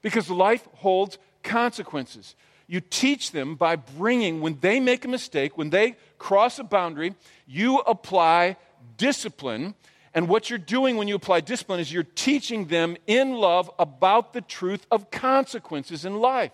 Because 0.00 0.30
life 0.30 0.66
holds 0.76 1.18
consequences. 1.42 2.34
You 2.66 2.80
teach 2.80 3.32
them 3.32 3.56
by 3.56 3.76
bringing, 3.76 4.40
when 4.40 4.58
they 4.60 4.80
make 4.80 5.04
a 5.04 5.08
mistake, 5.08 5.58
when 5.58 5.70
they 5.70 5.96
cross 6.18 6.58
a 6.58 6.64
boundary, 6.64 7.14
you 7.46 7.78
apply 7.78 8.56
discipline. 8.96 9.74
And 10.14 10.28
what 10.28 10.48
you're 10.48 10.58
doing 10.58 10.96
when 10.96 11.08
you 11.08 11.16
apply 11.16 11.40
discipline 11.40 11.80
is 11.80 11.92
you're 11.92 12.02
teaching 12.02 12.66
them 12.66 12.96
in 13.06 13.34
love 13.34 13.70
about 13.78 14.32
the 14.32 14.40
truth 14.40 14.86
of 14.90 15.10
consequences 15.10 16.04
in 16.04 16.20
life. 16.20 16.52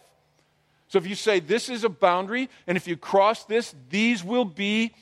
So 0.89 0.99
if 0.99 1.07
you 1.07 1.15
say 1.15 1.39
this 1.39 1.69
is 1.69 1.85
a 1.85 1.89
boundary, 1.89 2.49
and 2.67 2.77
if 2.77 2.89
you 2.89 2.97
cross 2.97 3.45
this, 3.45 3.75
these 3.91 4.25
will 4.25 4.47
be 4.47 4.95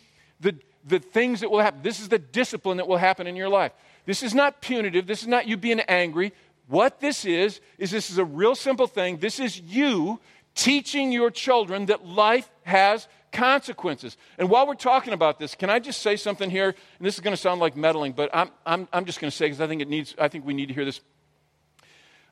the, 0.46 0.56
the 0.86 0.98
things 1.00 1.40
that 1.40 1.50
will 1.50 1.60
happen. 1.60 1.80
This 1.82 2.00
is 2.00 2.08
the 2.08 2.18
discipline 2.18 2.76
that 2.76 2.86
will 2.86 2.96
happen 2.96 3.26
in 3.26 3.34
your 3.34 3.48
life. 3.48 3.72
This 4.04 4.22
is 4.22 4.34
not 4.34 4.60
punitive. 4.60 5.06
This 5.06 5.22
is 5.22 5.28
not 5.28 5.48
you 5.48 5.56
being 5.56 5.80
angry. 5.80 6.32
What 6.68 7.00
this 7.00 7.24
is, 7.24 7.60
is 7.78 7.90
this 7.90 8.10
is 8.10 8.18
a 8.18 8.24
real 8.24 8.54
simple 8.54 8.86
thing. 8.86 9.18
This 9.18 9.40
is 9.40 9.60
you 9.60 10.20
teaching 10.54 11.12
your 11.12 11.30
children 11.30 11.86
that 11.86 12.06
life 12.06 12.48
has 12.62 13.08
consequences. 13.32 14.16
And 14.38 14.48
while 14.48 14.66
we're 14.66 14.74
talking 14.74 15.12
about 15.12 15.38
this, 15.38 15.54
can 15.54 15.68
I 15.68 15.80
just 15.80 16.00
say 16.00 16.16
something 16.16 16.48
here? 16.48 16.68
And 16.68 17.06
this 17.06 17.14
is 17.14 17.20
going 17.20 17.34
to 17.34 17.40
sound 17.40 17.60
like 17.60 17.76
meddling, 17.76 18.12
but 18.12 18.30
I'm, 18.32 18.50
I'm, 18.64 18.88
I'm 18.92 19.04
just 19.04 19.20
going 19.20 19.30
to 19.30 19.36
say 19.36 19.46
because 19.46 19.60
I 19.60 19.66
think 19.66 19.82
it 19.82 19.88
needs, 19.88 20.14
I 20.18 20.28
think 20.28 20.46
we 20.46 20.54
need 20.54 20.68
to 20.68 20.74
hear 20.74 20.84
this. 20.84 21.00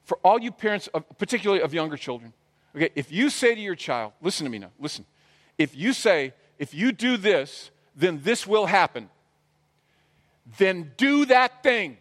For 0.05 0.19
all 0.25 0.41
you 0.41 0.53
parents, 0.53 0.87
of, 0.89 1.05
particularly 1.19 1.63
of 1.63 1.75
younger 1.75 1.97
children, 1.97 2.33
okay, 2.77 2.91
if 2.95 3.11
you 3.11 3.29
say 3.29 3.55
to 3.55 3.61
your 3.61 3.75
child, 3.75 4.13
listen 4.23 4.45
to 4.45 4.51
me 4.51 4.59
now, 4.59 4.71
listen. 4.79 5.05
If 5.59 5.77
you 5.77 5.93
say, 5.93 6.33
if 6.59 6.73
you 6.73 6.93
do 6.93 7.17
this, 7.17 7.71
then 7.97 8.21
this 8.23 8.47
will 8.47 8.67
happen. 8.67 9.09
Then 10.59 10.93
do 10.97 11.27
that 11.27 11.63
thing. 11.63 11.97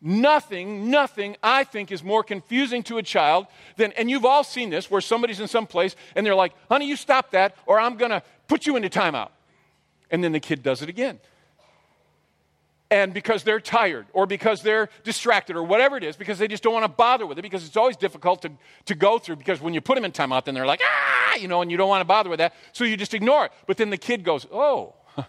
Nothing, 0.00 0.90
nothing, 0.90 1.36
I 1.42 1.64
think, 1.64 1.90
is 1.90 2.04
more 2.04 2.22
confusing 2.22 2.84
to 2.84 2.98
a 2.98 3.02
child 3.02 3.46
than, 3.76 3.90
and 3.92 4.08
you've 4.08 4.24
all 4.24 4.44
seen 4.44 4.70
this, 4.70 4.88
where 4.88 5.00
somebody's 5.00 5.40
in 5.40 5.48
some 5.48 5.66
place 5.66 5.96
and 6.14 6.24
they're 6.24 6.36
like, 6.36 6.54
honey, 6.68 6.86
you 6.86 6.94
stop 6.94 7.32
that, 7.32 7.56
or 7.66 7.80
I'm 7.80 7.96
going 7.96 8.12
to 8.12 8.22
put 8.46 8.64
you 8.64 8.76
into 8.76 8.88
timeout. 8.88 9.30
And 10.10 10.22
then 10.22 10.32
the 10.32 10.40
kid 10.40 10.62
does 10.62 10.82
it 10.82 10.88
again. 10.88 11.18
And 12.90 13.12
because 13.12 13.42
they're 13.42 13.60
tired, 13.60 14.06
or 14.14 14.26
because 14.26 14.62
they're 14.62 14.88
distracted, 15.04 15.56
or 15.56 15.62
whatever 15.62 15.98
it 15.98 16.04
is, 16.04 16.16
because 16.16 16.38
they 16.38 16.48
just 16.48 16.62
don't 16.62 16.72
want 16.72 16.84
to 16.84 16.88
bother 16.88 17.26
with 17.26 17.38
it, 17.38 17.42
because 17.42 17.66
it's 17.66 17.76
always 17.76 17.98
difficult 17.98 18.42
to, 18.42 18.52
to 18.86 18.94
go 18.94 19.18
through, 19.18 19.36
because 19.36 19.60
when 19.60 19.74
you 19.74 19.82
put 19.82 19.94
them 19.94 20.06
in 20.06 20.12
timeout, 20.12 20.46
then 20.46 20.54
they're 20.54 20.64
like, 20.64 20.80
ah, 20.82 21.36
you 21.36 21.48
know, 21.48 21.60
and 21.60 21.70
you 21.70 21.76
don't 21.76 21.90
want 21.90 22.00
to 22.00 22.06
bother 22.06 22.30
with 22.30 22.38
that, 22.38 22.54
so 22.72 22.84
you 22.84 22.96
just 22.96 23.12
ignore 23.12 23.44
it. 23.44 23.52
But 23.66 23.76
then 23.76 23.90
the 23.90 23.98
kid 23.98 24.24
goes, 24.24 24.46
oh. 24.50 24.94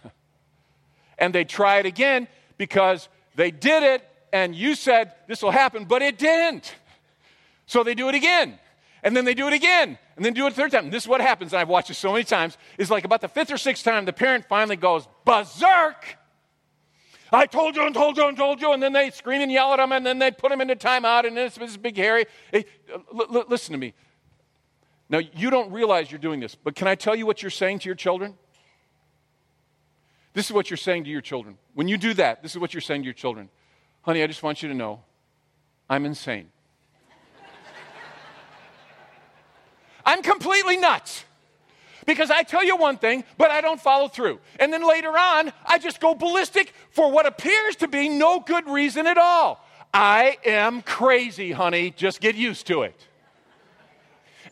and 1.18 1.34
they 1.34 1.44
try 1.44 1.78
it 1.78 1.86
again 1.86 2.28
because 2.56 3.08
they 3.34 3.50
did 3.50 3.82
it 3.82 4.06
and 4.32 4.54
you 4.54 4.74
said 4.74 5.12
this 5.28 5.42
will 5.42 5.50
happen, 5.50 5.84
but 5.84 6.02
it 6.02 6.18
didn't. 6.18 6.74
So 7.66 7.84
they 7.84 7.94
do 7.94 8.08
it 8.08 8.14
again. 8.14 8.58
And 9.02 9.16
then 9.16 9.24
they 9.24 9.34
do 9.34 9.46
it 9.46 9.52
again. 9.52 9.98
And 10.16 10.24
then 10.24 10.34
do 10.34 10.46
it 10.46 10.52
a 10.52 10.54
third 10.54 10.72
time. 10.72 10.84
And 10.84 10.92
this 10.92 11.04
is 11.04 11.08
what 11.08 11.20
happens, 11.20 11.52
and 11.52 11.60
I've 11.60 11.68
watched 11.68 11.88
this 11.88 11.98
so 11.98 12.12
many 12.12 12.24
times, 12.24 12.58
is 12.76 12.90
like 12.90 13.04
about 13.04 13.20
the 13.20 13.28
fifth 13.28 13.50
or 13.50 13.56
sixth 13.56 13.84
time, 13.84 14.04
the 14.04 14.12
parent 14.12 14.44
finally 14.48 14.76
goes, 14.76 15.08
berserk. 15.24 16.18
I 17.32 17.46
told 17.46 17.76
you 17.76 17.84
and 17.84 17.94
told 17.94 18.16
you 18.16 18.26
and 18.26 18.36
told 18.36 18.60
you. 18.60 18.72
And 18.72 18.82
then 18.82 18.92
they 18.92 19.10
scream 19.10 19.42
and 19.42 19.52
yell 19.52 19.72
at 19.72 19.76
them, 19.76 19.92
and 19.92 20.04
then 20.04 20.18
they 20.18 20.30
put 20.30 20.50
them 20.50 20.60
into 20.60 20.76
timeout, 20.76 21.26
and 21.26 21.36
this 21.36 21.76
big 21.76 21.96
hairy. 21.96 22.26
Hey, 22.52 22.64
l- 22.92 23.26
l- 23.34 23.44
listen 23.48 23.72
to 23.72 23.78
me. 23.78 23.94
Now, 25.08 25.18
you 25.18 25.50
don't 25.50 25.72
realize 25.72 26.10
you're 26.10 26.20
doing 26.20 26.40
this, 26.40 26.54
but 26.54 26.74
can 26.76 26.86
I 26.86 26.94
tell 26.94 27.16
you 27.16 27.26
what 27.26 27.42
you're 27.42 27.50
saying 27.50 27.80
to 27.80 27.88
your 27.88 27.96
children? 27.96 28.34
This 30.32 30.46
is 30.46 30.52
what 30.52 30.70
you're 30.70 30.76
saying 30.76 31.04
to 31.04 31.10
your 31.10 31.20
children. 31.20 31.58
When 31.74 31.88
you 31.88 31.98
do 31.98 32.14
that, 32.14 32.42
this 32.42 32.52
is 32.52 32.58
what 32.58 32.72
you're 32.72 32.80
saying 32.80 33.02
to 33.02 33.04
your 33.04 33.14
children. 33.14 33.48
Honey, 34.02 34.22
I 34.22 34.28
just 34.28 34.42
want 34.42 34.62
you 34.62 34.68
to 34.68 34.74
know 34.74 35.02
I'm 35.88 36.06
insane. 36.06 36.50
I'm 40.06 40.22
completely 40.22 40.76
nuts. 40.76 41.24
Because 42.06 42.30
I 42.30 42.42
tell 42.42 42.64
you 42.64 42.76
one 42.76 42.96
thing, 42.96 43.24
but 43.36 43.50
I 43.50 43.60
don't 43.60 43.80
follow 43.80 44.08
through. 44.08 44.40
And 44.58 44.72
then 44.72 44.86
later 44.86 45.16
on, 45.16 45.52
I 45.66 45.78
just 45.78 46.00
go 46.00 46.14
ballistic 46.14 46.72
for 46.90 47.10
what 47.10 47.26
appears 47.26 47.76
to 47.76 47.88
be 47.88 48.08
no 48.08 48.40
good 48.40 48.68
reason 48.68 49.06
at 49.06 49.18
all. 49.18 49.64
I 49.92 50.38
am 50.44 50.82
crazy, 50.82 51.52
honey. 51.52 51.90
Just 51.90 52.20
get 52.20 52.34
used 52.36 52.66
to 52.68 52.82
it. 52.82 53.06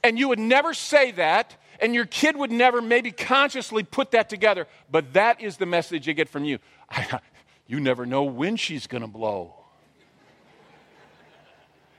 And 0.03 0.19
you 0.19 0.29
would 0.29 0.39
never 0.39 0.75
say 0.75 1.11
that, 1.13 1.57
and 1.81 1.95
your 1.95 2.07
kid 2.07 2.37
would 2.37 2.51
never 2.51 2.81
maybe 2.81 3.11
consciously 3.11 3.83
put 3.83 4.13
that 4.13 4.29
together, 4.29 4.67
but 4.91 5.13
that 5.15 5.41
is 5.41 5.57
the 5.57 5.67
message 5.67 6.07
you 6.07 6.15
get 6.15 6.29
from 6.29 6.45
you. 6.45 6.59
you 7.67 7.81
never 7.81 8.07
know 8.07 8.23
when 8.25 8.57
she's 8.57 8.87
going 8.87 9.03
to 9.03 9.09
blow. 9.09 9.58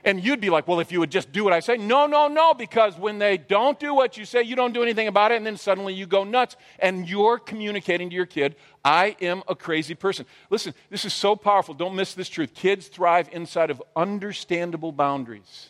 And 0.04 0.24
you'd 0.24 0.40
be 0.40 0.48
like, 0.48 0.66
well, 0.66 0.80
if 0.80 0.90
you 0.92 1.00
would 1.00 1.10
just 1.10 1.30
do 1.30 1.44
what 1.44 1.52
I 1.52 1.60
say. 1.60 1.76
No, 1.76 2.06
no, 2.06 2.26
no, 2.26 2.54
because 2.54 2.96
when 2.96 3.18
they 3.18 3.36
don't 3.36 3.78
do 3.78 3.94
what 3.94 4.16
you 4.16 4.24
say, 4.24 4.42
you 4.42 4.56
don't 4.56 4.72
do 4.72 4.82
anything 4.82 5.08
about 5.08 5.30
it, 5.30 5.36
and 5.36 5.46
then 5.46 5.58
suddenly 5.58 5.92
you 5.92 6.06
go 6.06 6.24
nuts, 6.24 6.56
and 6.78 7.08
you're 7.08 7.38
communicating 7.38 8.08
to 8.08 8.16
your 8.16 8.26
kid, 8.26 8.56
I 8.82 9.14
am 9.20 9.42
a 9.46 9.54
crazy 9.54 9.94
person. 9.94 10.24
Listen, 10.48 10.72
this 10.88 11.04
is 11.04 11.12
so 11.12 11.36
powerful. 11.36 11.74
Don't 11.74 11.94
miss 11.94 12.14
this 12.14 12.30
truth. 12.30 12.54
Kids 12.54 12.88
thrive 12.88 13.28
inside 13.30 13.70
of 13.70 13.82
understandable 13.94 14.92
boundaries. 14.92 15.68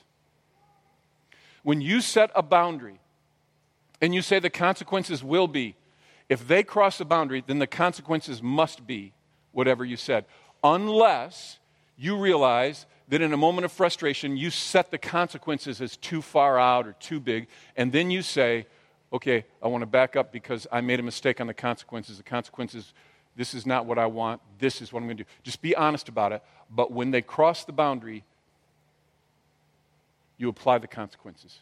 When 1.62 1.80
you 1.80 2.00
set 2.00 2.30
a 2.34 2.42
boundary 2.42 3.00
and 4.00 4.14
you 4.14 4.22
say 4.22 4.38
the 4.38 4.48
consequences 4.48 5.24
will 5.24 5.48
be, 5.48 5.74
if 6.28 6.46
they 6.46 6.62
cross 6.62 6.98
the 6.98 7.04
boundary, 7.04 7.42
then 7.44 7.58
the 7.58 7.66
consequences 7.66 8.40
must 8.40 8.86
be 8.86 9.12
whatever 9.50 9.84
you 9.84 9.96
said, 9.96 10.24
unless 10.62 11.58
you 11.98 12.16
realize 12.16 12.86
that 13.10 13.20
in 13.20 13.32
a 13.32 13.36
moment 13.36 13.64
of 13.64 13.72
frustration, 13.72 14.36
you 14.36 14.50
set 14.50 14.90
the 14.90 14.98
consequences 14.98 15.80
as 15.80 15.96
too 15.96 16.22
far 16.22 16.58
out 16.58 16.86
or 16.86 16.92
too 16.94 17.20
big, 17.20 17.48
and 17.76 17.92
then 17.92 18.10
you 18.10 18.22
say, 18.22 18.66
okay, 19.12 19.44
I 19.62 19.68
want 19.68 19.82
to 19.82 19.86
back 19.86 20.14
up 20.16 20.32
because 20.32 20.66
I 20.70 20.80
made 20.80 21.00
a 21.00 21.02
mistake 21.02 21.40
on 21.40 21.48
the 21.48 21.54
consequences. 21.54 22.16
The 22.16 22.22
consequences, 22.22 22.94
this 23.36 23.52
is 23.52 23.66
not 23.66 23.84
what 23.84 23.98
I 23.98 24.06
want. 24.06 24.40
This 24.58 24.80
is 24.80 24.92
what 24.92 25.00
I'm 25.00 25.06
going 25.06 25.16
to 25.16 25.24
do. 25.24 25.30
Just 25.42 25.60
be 25.60 25.74
honest 25.74 26.08
about 26.08 26.32
it. 26.32 26.42
But 26.70 26.92
when 26.92 27.10
they 27.10 27.20
cross 27.20 27.64
the 27.64 27.72
boundary, 27.72 28.24
you 30.38 30.48
apply 30.48 30.78
the 30.78 30.86
consequences. 30.86 31.58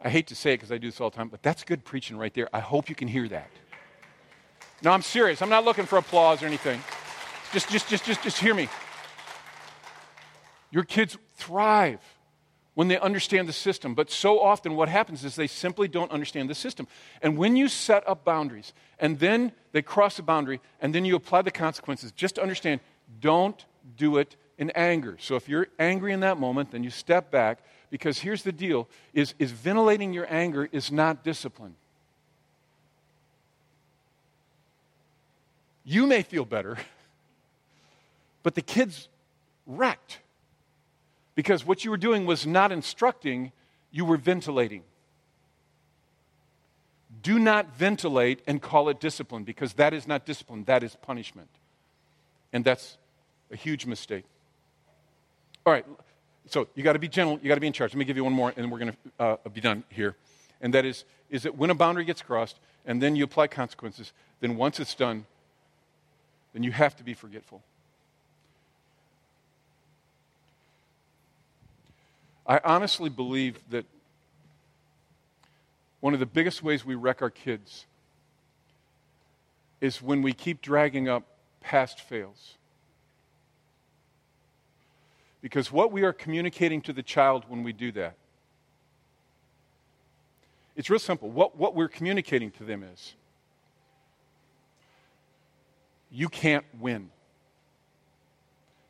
I 0.00 0.08
hate 0.08 0.28
to 0.28 0.36
say 0.36 0.52
it 0.52 0.58
because 0.58 0.70
I 0.72 0.78
do 0.78 0.88
this 0.88 1.00
all 1.00 1.10
the 1.10 1.16
time, 1.16 1.28
but 1.28 1.42
that's 1.42 1.64
good 1.64 1.84
preaching 1.84 2.16
right 2.16 2.32
there. 2.32 2.48
I 2.52 2.60
hope 2.60 2.88
you 2.88 2.94
can 2.94 3.08
hear 3.08 3.28
that. 3.28 3.50
No, 4.82 4.92
I'm 4.92 5.02
serious. 5.02 5.42
I'm 5.42 5.50
not 5.50 5.64
looking 5.64 5.84
for 5.84 5.98
applause 5.98 6.42
or 6.42 6.46
anything. 6.46 6.80
Just, 7.52 7.68
just, 7.68 7.88
just, 7.88 8.04
just, 8.04 8.22
just 8.22 8.38
hear 8.38 8.54
me. 8.54 8.68
Your 10.70 10.84
kids 10.84 11.16
thrive 11.34 12.00
when 12.74 12.88
they 12.88 12.98
understand 12.98 13.48
the 13.48 13.52
system. 13.52 13.94
But 13.94 14.10
so 14.10 14.40
often, 14.40 14.74
what 14.76 14.88
happens 14.88 15.24
is 15.24 15.34
they 15.34 15.46
simply 15.46 15.88
don't 15.88 16.10
understand 16.10 16.48
the 16.48 16.54
system. 16.54 16.86
And 17.20 17.36
when 17.36 17.56
you 17.56 17.68
set 17.68 18.08
up 18.08 18.24
boundaries 18.24 18.72
and 18.98 19.18
then 19.18 19.52
they 19.72 19.82
cross 19.82 20.16
the 20.16 20.22
boundary 20.22 20.60
and 20.80 20.94
then 20.94 21.04
you 21.04 21.16
apply 21.16 21.42
the 21.42 21.50
consequences, 21.50 22.12
just 22.12 22.38
understand 22.38 22.80
don't 23.20 23.64
do 23.96 24.18
it 24.18 24.36
in 24.56 24.70
anger. 24.70 25.16
So 25.20 25.36
if 25.36 25.48
you're 25.48 25.68
angry 25.78 26.12
in 26.12 26.20
that 26.20 26.38
moment, 26.38 26.70
then 26.70 26.84
you 26.84 26.90
step 26.90 27.30
back 27.30 27.58
because 27.90 28.18
here's 28.18 28.42
the 28.44 28.52
deal 28.52 28.88
is, 29.12 29.34
is 29.38 29.50
ventilating 29.50 30.12
your 30.12 30.26
anger 30.32 30.68
is 30.70 30.92
not 30.92 31.24
discipline. 31.24 31.74
You 35.84 36.06
may 36.06 36.22
feel 36.22 36.44
better, 36.44 36.78
but 38.42 38.54
the 38.54 38.62
kid's 38.62 39.08
wrecked. 39.66 40.20
Because 41.40 41.64
what 41.64 41.86
you 41.86 41.90
were 41.90 41.96
doing 41.96 42.26
was 42.26 42.46
not 42.46 42.70
instructing, 42.70 43.52
you 43.90 44.04
were 44.04 44.18
ventilating. 44.18 44.82
Do 47.22 47.38
not 47.38 47.74
ventilate 47.74 48.42
and 48.46 48.60
call 48.60 48.90
it 48.90 49.00
discipline 49.00 49.44
because 49.44 49.72
that 49.72 49.94
is 49.94 50.06
not 50.06 50.26
discipline, 50.26 50.64
that 50.64 50.84
is 50.84 50.96
punishment. 50.96 51.48
And 52.52 52.62
that's 52.62 52.98
a 53.50 53.56
huge 53.56 53.86
mistake. 53.86 54.26
All 55.64 55.72
right, 55.72 55.86
so 56.44 56.68
you 56.74 56.82
got 56.82 56.92
to 56.92 56.98
be 56.98 57.08
gentle, 57.08 57.38
you 57.40 57.48
got 57.48 57.54
to 57.54 57.60
be 57.62 57.68
in 57.68 57.72
charge. 57.72 57.94
Let 57.94 57.98
me 58.00 58.04
give 58.04 58.18
you 58.18 58.24
one 58.24 58.34
more, 58.34 58.52
and 58.54 58.70
we're 58.70 58.78
going 58.78 58.92
to 58.92 59.24
uh, 59.24 59.36
be 59.48 59.62
done 59.62 59.82
here. 59.88 60.16
And 60.60 60.74
that 60.74 60.84
is, 60.84 61.06
is 61.30 61.44
that 61.44 61.56
when 61.56 61.70
a 61.70 61.74
boundary 61.74 62.04
gets 62.04 62.20
crossed 62.20 62.60
and 62.84 63.00
then 63.00 63.16
you 63.16 63.24
apply 63.24 63.46
consequences, 63.46 64.12
then 64.40 64.58
once 64.58 64.78
it's 64.78 64.94
done, 64.94 65.24
then 66.52 66.64
you 66.64 66.72
have 66.72 66.96
to 66.96 67.02
be 67.02 67.14
forgetful. 67.14 67.62
I 72.50 72.60
honestly 72.64 73.08
believe 73.08 73.60
that 73.70 73.84
one 76.00 76.14
of 76.14 76.18
the 76.18 76.26
biggest 76.26 76.64
ways 76.64 76.84
we 76.84 76.96
wreck 76.96 77.22
our 77.22 77.30
kids 77.30 77.86
is 79.80 80.02
when 80.02 80.20
we 80.20 80.32
keep 80.32 80.60
dragging 80.60 81.08
up 81.08 81.22
past 81.60 82.00
fails. 82.00 82.56
Because 85.40 85.70
what 85.70 85.92
we 85.92 86.02
are 86.02 86.12
communicating 86.12 86.82
to 86.82 86.92
the 86.92 87.04
child 87.04 87.44
when 87.46 87.62
we 87.62 87.72
do 87.72 87.92
that, 87.92 88.16
it's 90.74 90.90
real 90.90 90.98
simple. 90.98 91.30
What, 91.30 91.56
what 91.56 91.76
we're 91.76 91.86
communicating 91.86 92.50
to 92.50 92.64
them 92.64 92.82
is 92.82 93.14
you 96.10 96.28
can't 96.28 96.64
win 96.80 97.10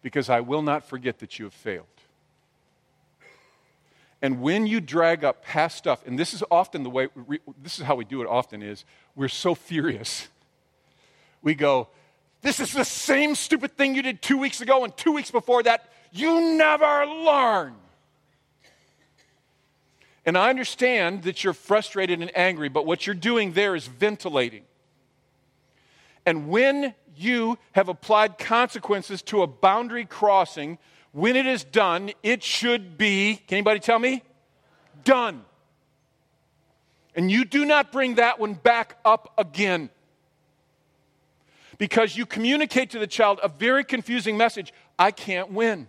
because 0.01 0.31
I 0.31 0.41
will 0.41 0.63
not 0.63 0.89
forget 0.89 1.19
that 1.19 1.39
you 1.39 1.45
have 1.45 1.53
failed. 1.53 1.85
And 4.23 4.43
when 4.43 4.67
you 4.67 4.81
drag 4.81 5.25
up 5.25 5.43
past 5.43 5.79
stuff, 5.79 6.07
and 6.07 6.19
this 6.19 6.35
is 6.35 6.43
often 6.51 6.83
the 6.83 6.91
way, 6.91 7.09
this 7.63 7.79
is 7.79 7.85
how 7.85 7.95
we 7.95 8.05
do 8.05 8.21
it 8.21 8.29
often 8.29 8.63
is, 8.63 8.85
we're 9.17 9.29
so 9.29 9.55
furious. 9.55 10.29
We 11.43 11.55
go, 11.55 11.89
this 12.43 12.61
is 12.61 12.73
the 12.73 12.85
same 12.85 13.35
stupid 13.35 13.77
thing 13.77 13.95
you 13.95 14.03
did 14.03 14.21
two 14.21 14.37
weeks 14.37 14.61
ago 14.61 14.85
and 14.85 14.95
two 14.97 15.13
weeks 15.13 15.31
before 15.31 15.63
that. 15.63 15.91
You 16.13 16.57
never 16.57 17.07
learn. 17.07 17.75
And 20.27 20.37
I 20.37 20.51
understand 20.51 21.23
that 21.23 21.43
you're 21.43 21.55
frustrated 21.55 22.21
and 22.21 22.37
angry, 22.37 22.69
but 22.69 22.85
what 22.85 23.07
you're 23.07 23.15
doing 23.15 23.53
there 23.53 23.75
is 23.75 23.87
ventilating. 23.87 24.65
And 26.27 26.49
when 26.49 26.95
you 27.17 27.59
have 27.73 27.89
applied 27.89 28.39
consequences 28.39 29.23
to 29.23 29.43
a 29.43 29.47
boundary 29.47 30.05
crossing, 30.05 30.79
when 31.13 31.37
it 31.37 31.47
is 31.47 31.65
done, 31.65 32.13
it 32.23 32.43
should 32.43 32.97
be, 32.97 33.37
can 33.47 33.57
anybody 33.57 33.81
tell 33.81 33.99
me? 33.99 34.23
Done. 35.05 35.45
And 37.15 37.31
you 37.31 37.45
do 37.45 37.65
not 37.65 37.91
bring 37.91 38.17
that 38.17 38.39
one 38.39 38.55
back 38.55 38.97
up 39.05 39.33
again. 39.37 39.91
Because 41.79 42.17
you 42.17 42.27
communicate 42.27 42.91
to 42.91 42.99
the 42.99 43.07
child 43.07 43.41
a 43.43 43.49
very 43.49 43.85
confusing 43.85 44.37
message 44.37 44.73
I 44.99 45.11
can't 45.11 45.51
win. 45.51 45.89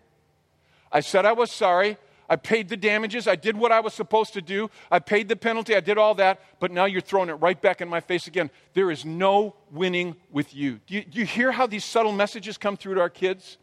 I 0.91 1.01
said 1.01 1.25
I 1.25 1.33
was 1.33 1.51
sorry. 1.51 1.97
I 2.29 2.37
paid 2.37 2.69
the 2.69 2.77
damages. 2.77 3.27
I 3.27 3.35
did 3.35 3.57
what 3.57 3.73
I 3.73 3.81
was 3.81 3.93
supposed 3.93 4.33
to 4.33 4.41
do. 4.41 4.69
I 4.89 4.99
paid 4.99 5.27
the 5.27 5.35
penalty. 5.35 5.75
I 5.75 5.81
did 5.81 5.97
all 5.97 6.15
that. 6.15 6.39
But 6.61 6.71
now 6.71 6.85
you're 6.85 7.01
throwing 7.01 7.27
it 7.27 7.33
right 7.33 7.61
back 7.61 7.81
in 7.81 7.89
my 7.89 7.99
face 7.99 8.25
again. 8.25 8.49
There 8.73 8.89
is 8.89 9.03
no 9.03 9.55
winning 9.69 10.15
with 10.31 10.55
you. 10.55 10.79
Do 10.87 10.95
you, 10.95 11.03
do 11.03 11.19
you 11.19 11.25
hear 11.25 11.51
how 11.51 11.67
these 11.67 11.83
subtle 11.83 12.13
messages 12.13 12.57
come 12.57 12.77
through 12.77 12.95
to 12.95 13.01
our 13.01 13.09
kids? 13.09 13.57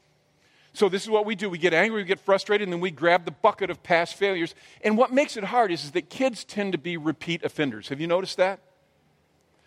So, 0.78 0.88
this 0.88 1.02
is 1.02 1.10
what 1.10 1.26
we 1.26 1.34
do. 1.34 1.50
We 1.50 1.58
get 1.58 1.74
angry, 1.74 2.02
we 2.02 2.06
get 2.06 2.20
frustrated, 2.20 2.68
and 2.68 2.72
then 2.72 2.78
we 2.78 2.92
grab 2.92 3.24
the 3.24 3.32
bucket 3.32 3.68
of 3.68 3.82
past 3.82 4.14
failures. 4.14 4.54
And 4.80 4.96
what 4.96 5.12
makes 5.12 5.36
it 5.36 5.42
hard 5.42 5.72
is, 5.72 5.82
is 5.82 5.90
that 5.90 6.08
kids 6.08 6.44
tend 6.44 6.70
to 6.70 6.78
be 6.78 6.96
repeat 6.96 7.42
offenders. 7.42 7.88
Have 7.88 8.00
you 8.00 8.06
noticed 8.06 8.36
that? 8.36 8.60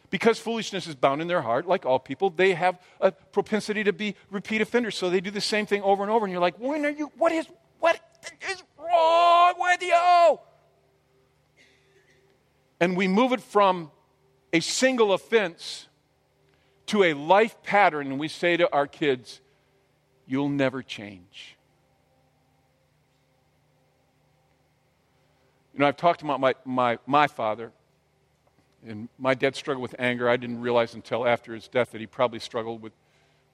Because 0.09 0.39
foolishness 0.39 0.87
is 0.87 0.95
bound 0.95 1.21
in 1.21 1.27
their 1.27 1.41
heart, 1.41 1.67
like 1.67 1.85
all 1.85 1.99
people, 1.99 2.29
they 2.29 2.53
have 2.53 2.79
a 3.01 3.11
propensity 3.11 3.83
to 3.83 3.91
be 3.91 4.15
repeat 4.29 4.61
offenders. 4.61 4.95
So 4.95 5.09
they 5.09 5.19
do 5.19 5.31
the 5.31 5.41
same 5.41 5.65
thing 5.65 5.81
over 5.81 6.01
and 6.01 6.09
over, 6.09 6.25
and 6.25 6.31
you're 6.31 6.39
like, 6.39 6.57
when 6.57 6.85
are 6.85 6.89
you, 6.89 7.11
what 7.17 7.33
is, 7.33 7.45
what 7.81 7.99
is 8.49 8.63
wrong 8.79 9.55
with 9.59 9.81
you? 9.81 10.39
And 12.79 12.95
we 12.95 13.09
move 13.09 13.33
it 13.33 13.41
from 13.41 13.91
a 14.53 14.61
single 14.61 15.11
offense 15.11 15.89
to 16.85 17.03
a 17.03 17.15
life 17.15 17.61
pattern, 17.63 18.07
and 18.07 18.17
we 18.17 18.29
say 18.29 18.55
to 18.55 18.71
our 18.71 18.87
kids, 18.87 19.41
You'll 20.31 20.47
never 20.47 20.81
change. 20.81 21.57
You 25.73 25.81
know, 25.81 25.87
I've 25.87 25.97
talked 25.97 26.21
about 26.21 26.39
my, 26.39 26.55
my, 26.63 26.99
my 27.05 27.27
father, 27.27 27.73
and 28.87 29.09
my 29.19 29.33
dad 29.33 29.57
struggled 29.57 29.81
with 29.81 29.93
anger. 29.99 30.29
I 30.29 30.37
didn't 30.37 30.61
realize 30.61 30.93
until 30.93 31.27
after 31.27 31.53
his 31.53 31.67
death 31.67 31.91
that 31.91 31.99
he 31.99 32.07
probably 32.07 32.39
struggled 32.39 32.81
with 32.81 32.93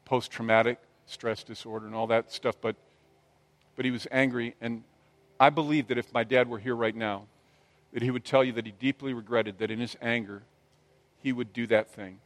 post 0.05 0.30
traumatic 0.30 0.78
stress 1.07 1.43
disorder 1.43 1.88
and 1.88 1.95
all 1.95 2.05
that 2.05 2.32
stuff, 2.32 2.57
but, 2.61 2.75
but 3.75 3.84
he 3.84 3.89
was 3.89 4.05
angry. 4.11 4.53
And 4.61 4.84
I 5.39 5.49
believe 5.49 5.88
that 5.88 5.97
if 5.97 6.13
my 6.13 6.23
dad 6.23 6.47
were 6.47 6.59
here 6.59 6.75
right 6.75 6.95
now, 6.95 7.23
that 7.91 8.03
he 8.03 8.11
would 8.11 8.23
tell 8.23 8.43
you 8.43 8.51
that 8.51 8.67
he 8.67 8.71
deeply 8.71 9.15
regretted 9.15 9.57
that 9.57 9.71
in 9.71 9.80
his 9.80 9.97
anger, 9.99 10.43
he 11.23 11.34
would 11.34 11.53
do 11.53 11.65
that 11.65 11.89
thing. 11.89 12.19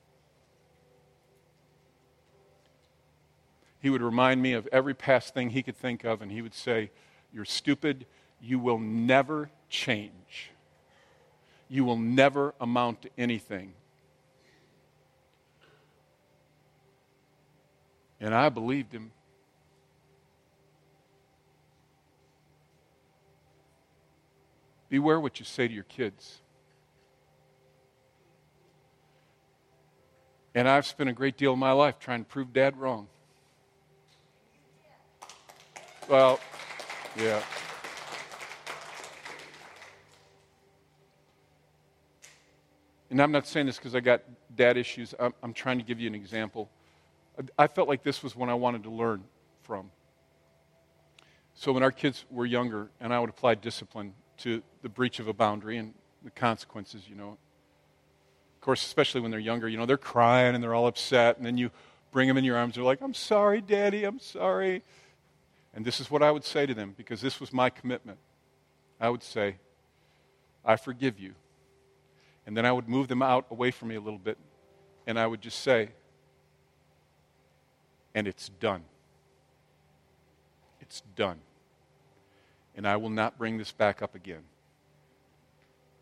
He 3.82 3.90
would 3.90 4.02
remind 4.02 4.42
me 4.42 4.54
of 4.54 4.68
every 4.72 4.94
past 4.94 5.34
thing 5.34 5.50
he 5.50 5.64
could 5.64 5.76
think 5.76 6.04
of, 6.04 6.22
and 6.22 6.32
he 6.32 6.42
would 6.42 6.54
say, 6.54 6.92
You're 7.34 7.46
stupid. 7.46 8.06
You 8.40 8.58
will 8.60 8.80
never 8.80 9.50
change. 9.70 10.52
you 11.70 11.86
will 11.86 11.98
never 11.98 12.54
amount 12.60 13.04
to 13.04 13.10
anything. 13.18 13.74
And 18.20 18.36
I 18.36 18.50
believed 18.50 18.92
him. 18.94 19.12
Beware 24.90 25.20
what 25.20 25.40
you 25.40 25.46
say 25.46 25.68
to 25.68 25.74
your 25.74 25.86
kids. 25.86 26.42
And 30.54 30.68
I've 30.68 30.86
spent 30.86 31.10
a 31.10 31.14
great 31.14 31.38
deal 31.38 31.54
of 31.54 31.60
my 31.60 31.72
life 31.72 31.98
trying 31.98 32.26
to 32.26 32.30
prove 32.30 32.52
dad 32.52 32.78
wrong. 32.78 33.08
Well, 36.08 36.40
yeah. 37.18 37.42
And 43.10 43.22
I'm 43.22 43.32
not 43.32 43.46
saying 43.46 43.66
this 43.66 43.78
because 43.78 43.94
I 43.94 44.00
got 44.00 44.22
dad 44.56 44.78
issues. 44.78 45.14
I'm, 45.20 45.34
I'm, 45.44 45.54
trying 45.54 45.78
to 45.80 45.84
give 45.84 46.00
you 46.00 46.08
an 46.08 46.16
example. 46.16 46.70
I 47.58 47.68
felt 47.68 47.90
like 47.90 48.04
this 48.04 48.24
was 48.24 48.36
one 48.36 48.50
I 48.50 48.54
wanted 48.54 48.84
to 48.84 48.90
learn 48.90 49.24
from. 49.64 49.92
So 51.54 51.74
when 51.74 51.84
our 51.84 51.92
kids 51.92 52.26
were 52.32 52.46
younger, 52.46 52.90
and 53.00 53.14
I 53.14 53.20
would 53.20 53.30
apply 53.30 53.56
discipline 53.56 54.14
to 54.40 54.64
the 54.82 54.90
breach 54.90 55.20
of 55.20 55.28
a 55.28 55.34
boundary 55.34 55.78
and 55.78 55.94
the 56.24 56.32
consequences, 56.32 57.04
you 57.08 57.16
know. 57.16 57.38
Of 58.56 58.62
course, 58.62 58.84
especially 58.84 59.22
when 59.22 59.32
they're 59.32 59.40
younger, 59.40 59.68
you 59.68 59.78
know, 59.78 59.86
they're 59.86 59.98
crying 59.98 60.56
and 60.56 60.64
they're 60.64 60.74
all 60.74 60.88
upset, 60.88 61.38
and 61.38 61.46
then 61.46 61.58
you 61.58 61.70
bring 62.12 62.28
them 62.28 62.38
in 62.38 62.44
your 62.44 62.58
arms. 62.58 62.76
They're 62.76 62.84
like, 62.84 63.02
I'm 63.02 63.14
sorry, 63.14 63.60
Daddy, 63.60 64.06
I'm 64.06 64.20
sorry. 64.20 64.84
And 65.74 65.86
this 65.86 66.00
is 66.00 66.12
what 66.12 66.22
I 66.22 66.32
would 66.32 66.44
say 66.44 66.66
to 66.66 66.74
them 66.74 66.94
because 66.98 67.22
this 67.22 67.40
was 67.40 67.54
my 67.54 67.70
commitment. 67.70 68.18
I 69.00 69.10
would 69.10 69.24
say, 69.24 69.56
I 70.66 70.76
forgive 70.76 71.20
you. 71.20 71.34
And 72.46 72.56
then 72.58 72.66
I 72.66 72.72
would 72.72 72.90
move 72.90 73.08
them 73.08 73.22
out 73.22 73.46
away 73.52 73.72
from 73.72 73.90
me 73.90 73.96
a 73.96 74.02
little 74.02 74.20
bit, 74.20 74.38
and 75.08 75.18
I 75.20 75.28
would 75.28 75.42
just 75.42 75.60
say, 75.60 75.90
and 78.14 78.28
it's 78.28 78.50
done. 78.50 78.84
It's 80.82 81.02
done. 81.16 81.40
And 82.76 82.88
I 82.88 82.98
will 82.98 83.10
not 83.10 83.38
bring 83.38 83.58
this 83.58 83.72
back 83.72 84.02
up 84.02 84.16
again. 84.16 84.44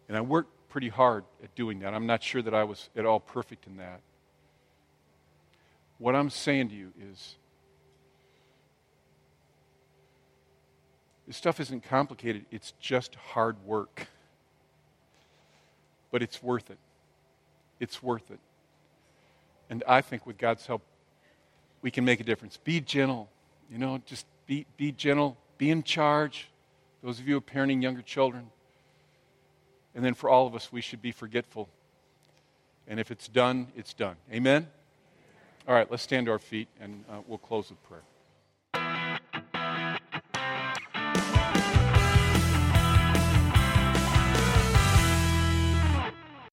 And 0.07 0.17
I 0.17 0.21
worked 0.21 0.49
pretty 0.69 0.89
hard 0.89 1.23
at 1.43 1.53
doing 1.55 1.79
that. 1.79 1.93
I'm 1.93 2.07
not 2.07 2.23
sure 2.23 2.41
that 2.41 2.53
I 2.53 2.63
was 2.63 2.89
at 2.95 3.05
all 3.05 3.19
perfect 3.19 3.67
in 3.67 3.77
that. 3.77 4.01
What 5.97 6.15
I'm 6.15 6.29
saying 6.29 6.69
to 6.69 6.75
you 6.75 6.93
is 7.11 7.35
this 11.29 11.37
stuff 11.37 11.61
isn't 11.61 11.83
complicated, 11.83 12.43
it's 12.51 12.73
just 12.81 13.15
hard 13.15 13.55
work 13.65 14.09
but 16.11 16.21
it's 16.21 16.41
worth 16.41 16.69
it. 16.69 16.77
It's 17.79 18.01
worth 18.01 18.31
it. 18.31 18.39
And 19.69 19.83
I 19.87 20.01
think 20.01 20.25
with 20.25 20.37
God's 20.37 20.65
help, 20.65 20.81
we 21.81 21.91
can 21.91 22.03
make 22.03 22.19
a 22.19 22.23
difference. 22.23 22.57
Be 22.57 22.81
gentle. 22.81 23.29
You 23.71 23.77
know, 23.77 24.01
just 24.05 24.25
be, 24.47 24.65
be 24.77 24.91
gentle. 24.91 25.37
Be 25.57 25.69
in 25.69 25.83
charge. 25.83 26.49
Those 27.03 27.19
of 27.19 27.27
you 27.27 27.35
who 27.35 27.37
are 27.37 27.41
parenting 27.41 27.81
younger 27.81 28.01
children. 28.01 28.49
And 29.95 30.03
then 30.03 30.13
for 30.13 30.29
all 30.29 30.47
of 30.47 30.55
us, 30.55 30.71
we 30.71 30.81
should 30.81 31.01
be 31.01 31.11
forgetful. 31.11 31.69
And 32.87 32.99
if 32.99 33.11
it's 33.11 33.27
done, 33.27 33.67
it's 33.75 33.93
done. 33.93 34.15
Amen? 34.33 34.67
All 35.67 35.75
right, 35.75 35.89
let's 35.91 36.03
stand 36.03 36.25
to 36.25 36.31
our 36.31 36.39
feet 36.39 36.67
and 36.81 37.03
uh, 37.09 37.19
we'll 37.27 37.37
close 37.37 37.69
with 37.69 37.81
prayer. 37.83 38.01